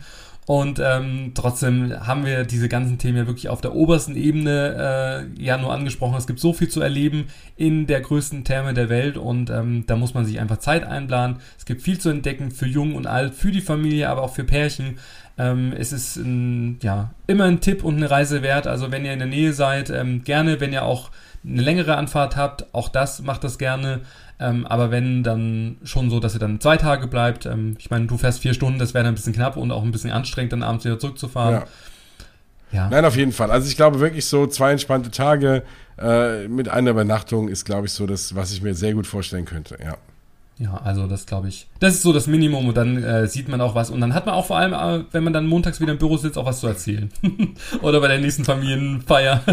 Und 0.47 0.79
ähm, 0.81 1.33
trotzdem 1.35 1.93
haben 2.07 2.25
wir 2.25 2.45
diese 2.45 2.69
ganzen 2.69 2.97
Themen 2.97 3.17
ja 3.17 3.27
wirklich 3.27 3.49
auf 3.49 3.59
der 3.59 3.75
obersten 3.75 4.15
Ebene 4.15 5.27
äh, 5.38 5.43
ja 5.43 5.57
nur 5.57 5.73
angesprochen. 5.73 6.17
Es 6.17 6.25
gibt 6.25 6.39
so 6.39 6.53
viel 6.53 6.69
zu 6.69 6.79
erleben 6.79 7.25
in 7.57 7.85
der 7.85 7.99
größten 7.99 8.45
Therme 8.45 8.73
der 8.73 8.88
Welt 8.88 9.17
und 9.17 9.49
ähm, 9.49 9.83
da 9.88 9.97
muss 9.97 10.13
man 10.13 10.25
sich 10.25 10.39
einfach 10.39 10.59
Zeit 10.59 10.85
einplanen. 10.85 11.39
Es 11.57 11.65
gibt 11.65 11.81
viel 11.81 11.99
zu 11.99 12.09
entdecken 12.09 12.51
für 12.51 12.65
Jung 12.65 12.95
und 12.95 13.07
Alt, 13.07 13.35
für 13.35 13.51
die 13.51 13.59
Familie, 13.59 14.09
aber 14.09 14.21
auch 14.23 14.33
für 14.33 14.45
Pärchen. 14.45 14.99
Ähm, 15.38 15.73
es 15.77 15.91
ist 15.91 16.15
ein, 16.15 16.79
ja 16.81 17.11
immer 17.27 17.45
ein 17.45 17.61
Tipp 17.61 17.83
und 17.83 17.97
eine 17.97 18.09
Reise 18.09 18.41
wert. 18.41 18.67
Also 18.67 18.91
wenn 18.91 19.05
ihr 19.05 19.13
in 19.13 19.19
der 19.19 19.27
Nähe 19.27 19.53
seid, 19.53 19.89
ähm, 19.89 20.23
gerne, 20.23 20.59
wenn 20.59 20.73
ihr 20.73 20.83
auch 20.83 21.11
eine 21.45 21.61
längere 21.61 21.95
Anfahrt 21.95 22.35
habt, 22.35 22.73
auch 22.73 22.89
das 22.89 23.21
macht 23.21 23.43
das 23.43 23.57
gerne. 23.57 24.01
Ähm, 24.39 24.67
aber 24.67 24.91
wenn, 24.91 25.23
dann 25.23 25.77
schon 25.83 26.09
so, 26.09 26.19
dass 26.19 26.35
ihr 26.35 26.39
dann 26.39 26.59
zwei 26.59 26.77
Tage 26.77 27.07
bleibt. 27.07 27.45
Ähm, 27.45 27.75
ich 27.79 27.89
meine, 27.89 28.05
du 28.05 28.17
fährst 28.17 28.39
vier 28.39 28.53
Stunden, 28.53 28.79
das 28.79 28.93
wäre 28.93 29.03
dann 29.03 29.13
ein 29.13 29.15
bisschen 29.15 29.33
knapp 29.33 29.57
und 29.57 29.71
auch 29.71 29.83
ein 29.83 29.91
bisschen 29.91 30.11
anstrengend, 30.11 30.53
dann 30.53 30.63
abends 30.63 30.85
wieder 30.85 30.99
zurückzufahren. 30.99 31.55
Ja. 31.55 31.65
Ja. 32.71 32.89
Nein, 32.89 33.05
auf 33.05 33.15
jeden 33.15 33.31
Fall. 33.31 33.49
Also 33.49 33.67
ich 33.67 33.77
glaube 33.77 33.99
wirklich 33.99 34.25
so 34.25 34.45
zwei 34.45 34.71
entspannte 34.71 35.09
Tage 35.09 35.63
äh, 35.97 36.47
mit 36.47 36.67
einer 36.67 36.91
Übernachtung 36.91 37.47
ist, 37.47 37.65
glaube 37.65 37.88
ich, 37.88 37.93
so 37.93 38.05
das, 38.05 38.35
was 38.35 38.51
ich 38.51 38.61
mir 38.61 38.75
sehr 38.75 38.93
gut 38.93 39.07
vorstellen 39.07 39.45
könnte. 39.45 39.77
Ja. 39.83 39.97
Ja, 40.60 40.82
also 40.84 41.05
das 41.05 41.28
glaube 41.28 41.49
ich. 41.49 41.68
Das 41.80 41.93
ist 41.93 42.01
so 42.01 42.12
das 42.12 42.26
Minimum 42.26 42.68
und 42.68 42.76
dann 42.76 43.03
äh, 43.03 43.28
sieht 43.28 43.47
man 43.47 43.62
auch 43.62 43.76
was. 43.76 43.91
Und 43.91 44.01
dann 44.01 44.16
hat 44.16 44.26
man 44.26 44.34
auch 44.34 44.47
vor 44.47 44.58
allem, 44.58 44.74
äh, 44.74 45.05
wenn 45.12 45.24
man 45.24 45.32
dann 45.32 45.45
montags 45.45 45.80
wieder 45.80 45.91
im 45.91 45.99
Büro 45.99 46.18
sitzt, 46.18 46.36
auch 46.36 46.47
was 46.47 46.62
zu 46.62 46.68
erzählen. 46.68 47.12
Oder 47.84 48.01
bei 48.01 48.08
der 48.08 48.18
nächsten 48.18 48.43
Familienfeier. 48.43 49.43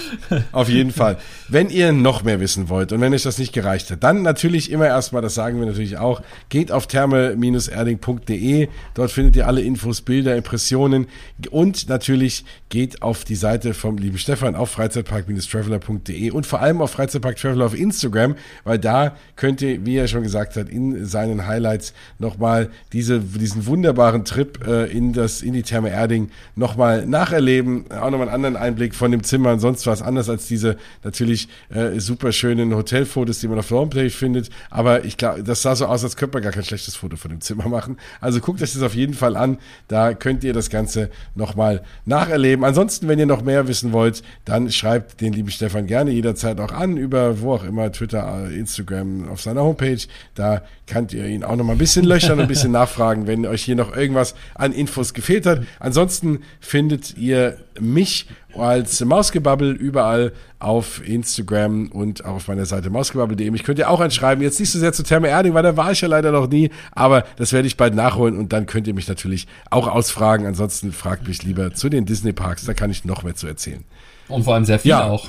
Auf 0.52 0.68
jeden 0.68 0.92
Fall. 0.92 1.18
Wenn 1.48 1.68
ihr 1.68 1.90
noch 1.90 2.22
mehr 2.22 2.38
wissen 2.38 2.68
wollt 2.68 2.92
und 2.92 3.00
wenn 3.00 3.12
euch 3.12 3.24
das 3.24 3.38
nicht 3.38 3.52
gereicht 3.52 3.90
hat, 3.90 4.04
dann 4.04 4.22
natürlich 4.22 4.70
immer 4.70 4.86
erstmal, 4.86 5.20
das 5.20 5.34
sagen 5.34 5.58
wir 5.58 5.66
natürlich 5.66 5.98
auch, 5.98 6.22
geht 6.48 6.70
auf 6.70 6.86
therme-erding.de. 6.86 8.68
Dort 8.94 9.10
findet 9.10 9.34
ihr 9.34 9.48
alle 9.48 9.62
Infos, 9.62 10.02
Bilder, 10.02 10.36
Impressionen 10.36 11.08
und 11.50 11.88
natürlich 11.88 12.44
geht 12.68 13.02
auf 13.02 13.24
die 13.24 13.34
Seite 13.34 13.74
vom 13.74 13.98
lieben 13.98 14.18
Stefan 14.18 14.54
auf 14.54 14.70
freizeitpark-traveler.de 14.70 16.30
und 16.30 16.46
vor 16.46 16.60
allem 16.60 16.80
auf 16.80 16.92
Freizeitpark 16.92 17.36
Traveler 17.36 17.66
auf 17.66 17.76
Instagram, 17.76 18.36
weil 18.62 18.78
da 18.78 19.16
könnt 19.34 19.60
ihr, 19.60 19.84
wie 19.84 19.96
er 19.96 20.06
schon 20.06 20.22
gesagt 20.22 20.51
gesagt 20.52 20.56
hat 20.56 20.68
in 20.74 21.04
seinen 21.06 21.46
Highlights, 21.46 21.94
nochmal 22.18 22.70
diese, 22.92 23.20
diesen 23.20 23.66
wunderbaren 23.66 24.24
Trip 24.24 24.66
äh, 24.66 24.90
in, 24.90 25.12
das, 25.12 25.42
in 25.42 25.52
die 25.52 25.62
Therme 25.62 25.90
Erding 25.90 26.30
nochmal 26.56 27.06
nacherleben. 27.06 27.90
Auch 27.90 28.10
nochmal 28.10 28.28
einen 28.28 28.44
anderen 28.44 28.56
Einblick 28.56 28.94
von 28.94 29.10
dem 29.10 29.22
Zimmer 29.22 29.52
und 29.52 29.60
sonst 29.60 29.86
was 29.86 30.02
anders 30.02 30.28
als 30.28 30.46
diese 30.46 30.76
natürlich 31.02 31.48
äh, 31.70 31.98
super 31.98 32.32
schönen 32.32 32.74
Hotelfotos, 32.74 33.40
die 33.40 33.48
man 33.48 33.58
auf 33.58 33.70
Homepage 33.70 34.10
findet. 34.10 34.50
Aber 34.70 35.04
ich 35.04 35.16
glaube, 35.16 35.42
das 35.42 35.62
sah 35.62 35.74
so 35.74 35.86
aus, 35.86 36.04
als 36.04 36.16
könnte 36.16 36.36
man 36.36 36.42
gar 36.42 36.52
kein 36.52 36.64
schlechtes 36.64 36.96
Foto 36.96 37.16
von 37.16 37.30
dem 37.30 37.40
Zimmer 37.40 37.68
machen. 37.68 37.96
Also 38.20 38.40
guckt 38.40 38.62
euch 38.62 38.72
das 38.72 38.82
auf 38.82 38.94
jeden 38.94 39.14
Fall 39.14 39.36
an. 39.36 39.58
Da 39.88 40.14
könnt 40.14 40.44
ihr 40.44 40.52
das 40.52 40.70
Ganze 40.70 41.10
nochmal 41.34 41.82
nacherleben. 42.04 42.64
Ansonsten, 42.64 43.08
wenn 43.08 43.18
ihr 43.18 43.26
noch 43.26 43.42
mehr 43.42 43.68
wissen 43.68 43.92
wollt, 43.92 44.22
dann 44.44 44.70
schreibt 44.70 45.20
den 45.20 45.32
lieben 45.32 45.50
Stefan 45.50 45.86
gerne 45.86 46.10
jederzeit 46.10 46.60
auch 46.60 46.72
an 46.72 46.96
über 46.96 47.40
wo 47.40 47.54
auch 47.54 47.64
immer, 47.64 47.90
Twitter, 47.92 48.50
Instagram, 48.50 49.28
auf 49.28 49.40
seiner 49.40 49.62
Homepage. 49.62 49.98
Da 50.34 50.41
könnt 50.86 51.12
ihr 51.12 51.26
ihn 51.26 51.44
auch 51.44 51.56
noch 51.56 51.64
mal 51.64 51.72
ein 51.72 51.78
bisschen 51.78 52.04
löchern 52.04 52.32
und 52.32 52.40
ein 52.40 52.48
bisschen 52.48 52.72
nachfragen, 52.80 53.26
wenn 53.26 53.46
euch 53.46 53.62
hier 53.62 53.76
noch 53.76 53.96
irgendwas 53.96 54.34
an 54.54 54.72
Infos 54.72 55.14
gefehlt 55.14 55.46
hat. 55.46 55.62
Ansonsten 55.80 56.40
findet 56.60 57.16
ihr 57.16 57.56
mich 57.80 58.26
als 58.54 59.02
Mausgebabbel 59.02 59.72
überall 59.72 60.32
auf 60.58 61.06
Instagram 61.06 61.88
und 61.88 62.24
auch 62.24 62.34
auf 62.34 62.48
meiner 62.48 62.66
Seite 62.66 62.90
mausgebabbel.de. 62.90 63.50
Mich 63.50 63.64
könnt 63.64 63.78
ihr 63.78 63.88
auch 63.88 64.00
anschreiben. 64.00 64.42
Jetzt 64.42 64.60
nicht 64.60 64.70
so 64.70 64.78
sehr 64.78 64.92
zu 64.92 65.02
Therme 65.02 65.28
Erding, 65.28 65.54
weil 65.54 65.62
da 65.62 65.76
war 65.76 65.92
ich 65.92 66.00
ja 66.00 66.08
leider 66.08 66.32
noch 66.32 66.48
nie, 66.48 66.70
aber 66.92 67.24
das 67.36 67.52
werde 67.52 67.66
ich 67.66 67.76
bald 67.76 67.94
nachholen 67.94 68.36
und 68.36 68.52
dann 68.52 68.66
könnt 68.66 68.86
ihr 68.86 68.94
mich 68.94 69.08
natürlich 69.08 69.46
auch 69.70 69.88
ausfragen. 69.88 70.46
Ansonsten 70.46 70.92
fragt 70.92 71.26
mich 71.26 71.42
lieber 71.42 71.72
zu 71.74 71.88
den 71.88 72.04
Disney 72.06 72.32
Parks, 72.32 72.64
da 72.64 72.74
kann 72.74 72.90
ich 72.90 73.04
noch 73.04 73.22
mehr 73.22 73.34
zu 73.34 73.46
erzählen. 73.46 73.84
Und 74.28 74.44
vor 74.44 74.54
allem 74.54 74.64
sehr 74.64 74.78
viel 74.78 74.90
ja. 74.90 75.08
auch. 75.08 75.26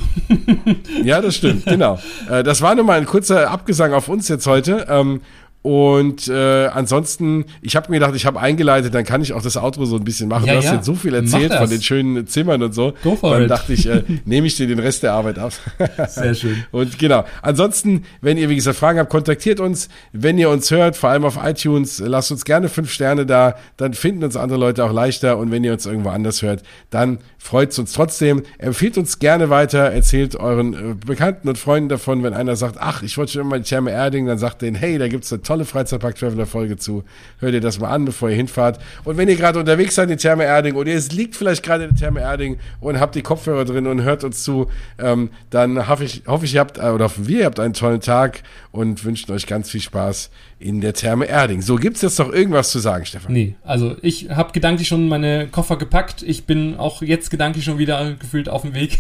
ja, 1.04 1.22
das 1.22 1.36
stimmt, 1.36 1.66
genau. 1.66 2.00
Äh, 2.30 2.44
das 2.44 2.62
war 2.62 2.76
nur 2.76 2.86
mal 2.86 2.98
ein 2.98 3.06
kurzer 3.06 3.50
Abgesang 3.50 3.94
auf 3.94 4.08
uns 4.08 4.28
jetzt 4.28 4.48
heute. 4.48 4.86
Ähm, 4.89 5.22
und 5.64 6.28
äh, 6.28 6.68
ansonsten, 6.68 7.46
ich 7.62 7.78
habe 7.78 7.89
mir 7.89 8.00
gedacht, 8.00 8.14
ich 8.16 8.26
habe 8.26 8.38
eingeleitet, 8.38 8.94
dann 8.94 9.06
kann 9.06 9.22
ich 9.22 9.32
auch 9.32 9.41
das 9.41 9.56
Outro 9.56 9.86
so 9.86 9.96
ein 9.96 10.04
bisschen 10.04 10.28
machen. 10.28 10.46
Ja, 10.46 10.54
du 10.54 10.58
hast 10.58 10.66
ja. 10.66 10.74
jetzt 10.76 10.86
so 10.86 10.94
viel 10.94 11.16
erzählt 11.16 11.54
von 11.54 11.70
den 11.70 11.82
schönen 11.82 12.28
Zimmern 12.28 12.62
und 12.62 12.76
so. 12.76 12.94
Go 13.02 13.16
for 13.16 13.32
dann 13.32 13.44
it. 13.44 13.50
dachte 13.50 13.72
ich, 13.72 13.88
äh, 13.88 14.04
nehme 14.26 14.46
ich 14.46 14.58
dir 14.58 14.68
den 14.68 14.80
Rest 14.80 15.04
der 15.04 15.14
Arbeit 15.14 15.39
ab. 15.39 15.54
Sehr 16.10 16.36
schön. 16.36 16.66
Und 16.72 17.00
genau. 17.00 17.24
Ansonsten, 17.41 18.04
wenn 18.20 18.38
ihr, 18.38 18.50
wie 18.50 18.56
gesagt, 18.56 18.78
Fragen 18.78 19.00
habt, 19.00 19.10
kontaktiert 19.10 19.62
uns. 19.62 19.88
Wenn 20.12 20.38
ihr 20.38 20.50
uns 20.50 20.70
hört, 20.70 20.98
vor 20.98 21.12
allem 21.12 21.24
auf 21.24 21.39
iTunes, 21.41 22.04
lasst 22.06 22.32
uns 22.34 22.44
gerne 22.44 22.68
fünf 22.68 22.91
Sterne 22.91 23.26
da. 23.26 23.56
Dann 23.78 23.94
finden 23.94 24.26
uns 24.26 24.36
andere 24.36 24.60
Leute 24.60 24.84
auch 24.84 24.91
leichter. 24.91 25.38
Und 25.38 25.50
wenn 25.52 25.64
ihr 25.64 25.72
uns 25.72 25.86
irgendwo 25.86 26.10
anders 26.10 26.41
hört, 26.41 26.62
dann 26.89 27.20
freut 27.44 27.78
uns 27.78 27.91
trotzdem. 27.91 28.44
Empfehlt 28.58 28.98
uns 28.98 29.20
gerne 29.20 29.50
weiter. 29.50 29.91
Erzählt 29.91 30.38
euren 30.38 30.74
äh, 30.74 30.96
Bekannten 31.06 31.50
und 31.50 31.58
Freunden 31.58 31.89
davon, 31.89 32.24
wenn 32.24 32.34
einer 32.34 32.56
sagt, 32.56 32.78
ach, 32.80 33.04
ich 33.04 33.18
wollte 33.18 33.34
schon 33.34 33.41
immer 33.41 33.58
die 33.58 33.66
Therme 33.66 33.91
Erding, 33.91 34.26
dann 34.26 34.38
sagt 34.38 34.62
denen, 34.62 34.78
hey, 34.78 34.98
da 34.98 35.10
gibt's 35.10 35.32
eine 35.34 35.41
tolle 35.41 35.66
Freizeitpark-Traveler-Folge 35.66 36.78
zu. 36.78 37.04
Hört 37.39 37.54
ihr 37.54 37.60
das 37.60 37.82
mal 37.82 37.89
an, 37.89 38.06
bevor 38.06 38.30
ihr 38.30 38.38
hinfahrt. 38.38 38.80
Und 39.04 39.18
wenn 39.18 39.28
ihr 39.28 39.36
gerade 39.36 39.60
unterwegs 39.60 39.96
seid 39.96 40.10
in 40.10 40.18
Therme 40.18 40.46
Erding 40.46 40.76
oder 40.76 40.91
ihr 40.91 41.02
liegt 41.12 41.36
vielleicht 41.36 41.64
gerade 41.64 41.84
in 41.84 41.89
der 41.89 42.00
Therme 42.00 42.22
Erding 42.22 42.60
und 42.80 42.98
habt 42.98 43.14
die 43.14 43.22
Kopfhörer 43.22 43.66
drin 43.66 43.88
und 43.88 44.04
hört 44.04 44.24
uns 44.24 44.41
zu, 44.44 44.70
ähm, 44.98 45.30
dann 45.50 45.89
hoffe 45.89 46.06
ich, 46.06 46.24
hoffe 46.26 46.46
ich, 46.46 46.54
ihr 46.54 46.62
habt, 46.62 46.78
äh, 46.78 46.84
oder 46.84 47.06
hoffen 47.06 47.28
wir, 47.28 47.39
ihr 47.39 47.46
habt 47.46 47.60
einen 47.60 47.74
tollen 47.74 48.00
Tag 48.00 48.41
und 48.72 49.04
wünschen 49.04 49.34
euch 49.34 49.48
ganz 49.48 49.70
viel 49.70 49.82
Spaß 49.82 50.30
in 50.64 50.80
der 50.82 50.93
Therme 50.93 51.26
Erding. 51.26 51.61
So, 51.61 51.76
gibt's 51.76 52.01
jetzt 52.01 52.18
noch 52.20 52.32
irgendwas 52.32 52.72
zu 52.72 52.80
sagen, 52.80 53.05
Stefan? 53.05 53.34
Nee, 53.34 53.55
also 53.64 53.97
ich 54.01 54.30
habe 54.30 54.53
gedanklich 54.53 54.88
schon 54.88 55.09
meine 55.09 55.47
Koffer 55.47 55.78
gepackt. 55.78 56.24
Ich 56.24 56.45
bin 56.45 56.78
auch 56.78 57.01
jetzt 57.01 57.30
gedanklich 57.30 57.66
schon 57.66 57.78
wieder 57.78 58.14
gefühlt 58.14 58.47
auf 58.47 58.61
dem 58.61 58.74
Weg. 58.74 58.99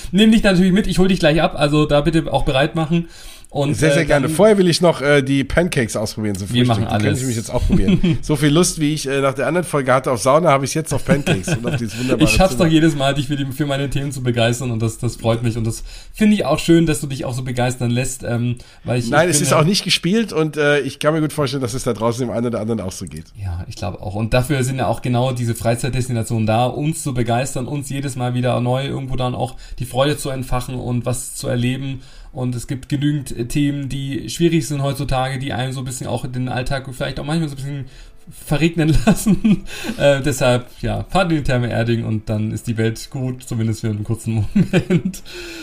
Nimm 0.12 0.30
dich 0.30 0.42
natürlich 0.42 0.72
mit, 0.72 0.86
ich 0.86 0.98
hol 0.98 1.08
dich 1.08 1.18
gleich 1.18 1.40
ab, 1.40 1.54
also 1.56 1.86
da 1.86 2.02
bitte 2.02 2.30
auch 2.32 2.44
bereit 2.44 2.74
machen. 2.74 3.08
Und, 3.52 3.74
sehr, 3.74 3.92
sehr 3.92 4.02
äh, 4.02 4.06
gerne. 4.06 4.28
Vorher 4.28 4.58
will 4.58 4.68
ich 4.68 4.80
noch 4.80 5.02
äh, 5.02 5.22
die 5.22 5.42
Pancakes 5.42 5.96
ausprobieren 5.96 6.36
zum 6.36 6.52
Wir 6.52 6.64
machen 6.64 6.84
alles. 6.84 7.02
Die 7.02 7.06
kann 7.08 7.16
ich 7.16 7.26
mich 7.26 7.36
jetzt 7.36 7.50
auch 7.50 7.66
probieren. 7.66 8.18
so 8.22 8.36
viel 8.36 8.50
Lust, 8.50 8.78
wie 8.78 8.94
ich 8.94 9.08
äh, 9.08 9.20
nach 9.20 9.34
der 9.34 9.48
anderen 9.48 9.66
Folge 9.66 9.92
hatte 9.92 10.12
auf 10.12 10.22
Sauna, 10.22 10.50
habe 10.50 10.64
ich 10.64 10.74
jetzt 10.74 10.94
auf 10.94 11.04
Pancakes 11.04 11.48
und 11.56 11.66
auf 11.66 11.74
dieses 11.74 11.98
wunderbare 11.98 12.30
Ich 12.30 12.36
schaff's 12.36 12.52
Zimmer. 12.52 12.66
doch 12.66 12.72
jedes 12.72 12.94
Mal, 12.94 13.12
dich 13.14 13.26
für, 13.26 13.34
die, 13.34 13.46
für 13.46 13.66
meine 13.66 13.90
Themen 13.90 14.12
zu 14.12 14.22
begeistern 14.22 14.70
und 14.70 14.80
das, 14.80 14.98
das 14.98 15.16
freut 15.16 15.42
mich 15.42 15.56
und 15.56 15.66
das 15.66 15.82
finde 16.12 16.36
ich 16.36 16.44
auch 16.44 16.60
schön, 16.60 16.86
dass 16.86 17.00
du 17.00 17.08
dich 17.08 17.24
auch 17.24 17.34
so 17.34 17.42
begeistern 17.42 17.90
lässt, 17.90 18.22
ähm, 18.22 18.54
weil 18.84 19.00
ich 19.00 19.10
Nein, 19.10 19.28
ich 19.28 19.34
es 19.34 19.42
ist 19.42 19.52
auch 19.52 19.64
nicht 19.64 19.82
gespielt 19.82 20.32
und 20.32 20.56
äh, 20.56 20.78
ich 20.80 21.00
kann 21.00 21.12
mir 21.12 21.20
gut 21.20 21.32
vorstellen, 21.32 21.62
dass 21.62 21.74
es 21.74 21.82
da 21.82 21.92
draußen 21.92 22.24
dem 22.24 22.32
einen 22.32 22.46
oder 22.46 22.60
anderen 22.60 22.80
auch 22.80 22.92
so 22.92 23.04
geht. 23.04 23.26
Ja, 23.36 23.64
ich 23.68 23.74
glaube 23.74 24.00
auch. 24.00 24.14
Und 24.14 24.32
dafür 24.32 24.62
sind 24.62 24.78
ja 24.78 24.86
auch 24.86 25.02
genau 25.02 25.32
diese 25.32 25.56
Freizeitdestinationen 25.56 26.46
da, 26.46 26.66
uns 26.66 27.02
zu 27.02 27.14
begeistern, 27.14 27.66
uns 27.66 27.90
jedes 27.90 28.14
Mal 28.14 28.34
wieder 28.34 28.60
neu 28.60 28.86
irgendwo 28.86 29.16
dann 29.16 29.34
auch 29.34 29.56
die 29.80 29.86
Freude 29.86 30.16
zu 30.16 30.30
entfachen 30.30 30.76
und 30.76 31.04
was 31.04 31.34
zu 31.34 31.48
erleben 31.48 32.02
und 32.32 32.54
es 32.54 32.66
gibt 32.66 32.88
genügend 32.88 33.36
äh, 33.36 33.46
Themen, 33.46 33.88
die 33.88 34.28
schwierig 34.30 34.66
sind 34.66 34.82
heutzutage, 34.82 35.38
die 35.38 35.52
einem 35.52 35.72
so 35.72 35.80
ein 35.80 35.84
bisschen 35.84 36.06
auch 36.06 36.26
den 36.26 36.48
Alltag 36.48 36.88
vielleicht 36.92 37.18
auch 37.18 37.24
manchmal 37.24 37.48
so 37.48 37.54
ein 37.54 37.56
bisschen 37.56 37.84
verregnen 38.30 38.96
lassen. 39.06 39.64
äh, 39.98 40.20
deshalb, 40.20 40.66
ja, 40.80 41.04
fahrt 41.08 41.30
in 41.30 41.38
die 41.38 41.42
Therme 41.42 41.70
Erding 41.70 42.04
und 42.04 42.28
dann 42.28 42.52
ist 42.52 42.66
die 42.66 42.76
Welt 42.76 43.08
gut, 43.10 43.42
zumindest 43.42 43.80
für 43.80 43.88
einen 43.88 44.04
kurzen 44.04 44.34
Moment. 44.54 45.22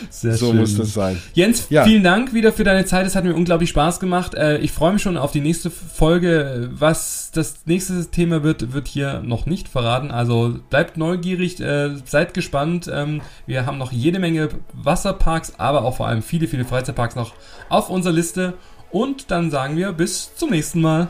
Sehr 0.10 0.36
so 0.36 0.48
schön. 0.48 0.58
muss 0.58 0.78
das 0.78 0.94
sein. 0.94 1.22
Jens, 1.34 1.68
ja. 1.70 1.84
vielen 1.84 2.04
Dank 2.04 2.34
wieder 2.34 2.52
für 2.52 2.64
deine 2.64 2.86
Zeit. 2.86 3.06
Es 3.06 3.16
hat 3.16 3.24
mir 3.24 3.36
unglaublich 3.36 3.70
Spaß 3.70 4.00
gemacht. 4.00 4.36
Äh, 4.36 4.58
ich 4.60 4.72
freue 4.72 4.94
mich 4.94 5.02
schon 5.02 5.18
auf 5.18 5.32
die 5.32 5.42
nächste 5.42 5.70
Folge. 5.70 6.70
Was 6.74 7.32
das 7.34 7.60
nächste 7.66 8.06
Thema 8.10 8.44
wird, 8.44 8.74
wird 8.74 8.88
hier 8.88 9.22
noch 9.22 9.46
nicht 9.46 9.68
verraten. 9.68 10.12
Also 10.12 10.60
bleibt 10.70 10.98
neugierig, 10.98 11.60
äh, 11.60 11.96
seid 12.06 12.34
gespannt. 12.34 12.90
Ähm, 12.94 13.22
wir 13.46 13.66
haben 13.66 13.78
noch 13.78 13.92
jede 13.92 14.20
Menge 14.20 14.50
Wasserparks, 14.74 15.54
aber 15.58 15.84
auch 15.84 15.98
vor 15.98 16.08
allem 16.08 16.22
viele, 16.22 16.48
viele 16.48 16.66
Freizeitparks 16.66 17.16
noch 17.16 17.34
auf 17.70 17.90
unserer 17.90 18.14
Liste. 18.14 18.54
Und 18.92 19.32
dann 19.32 19.52
sagen 19.52 19.78
wir 19.78 19.92
bis 19.92 20.34
zum 20.36 20.52
nächsten 20.52 20.82
Mal. 20.82 21.10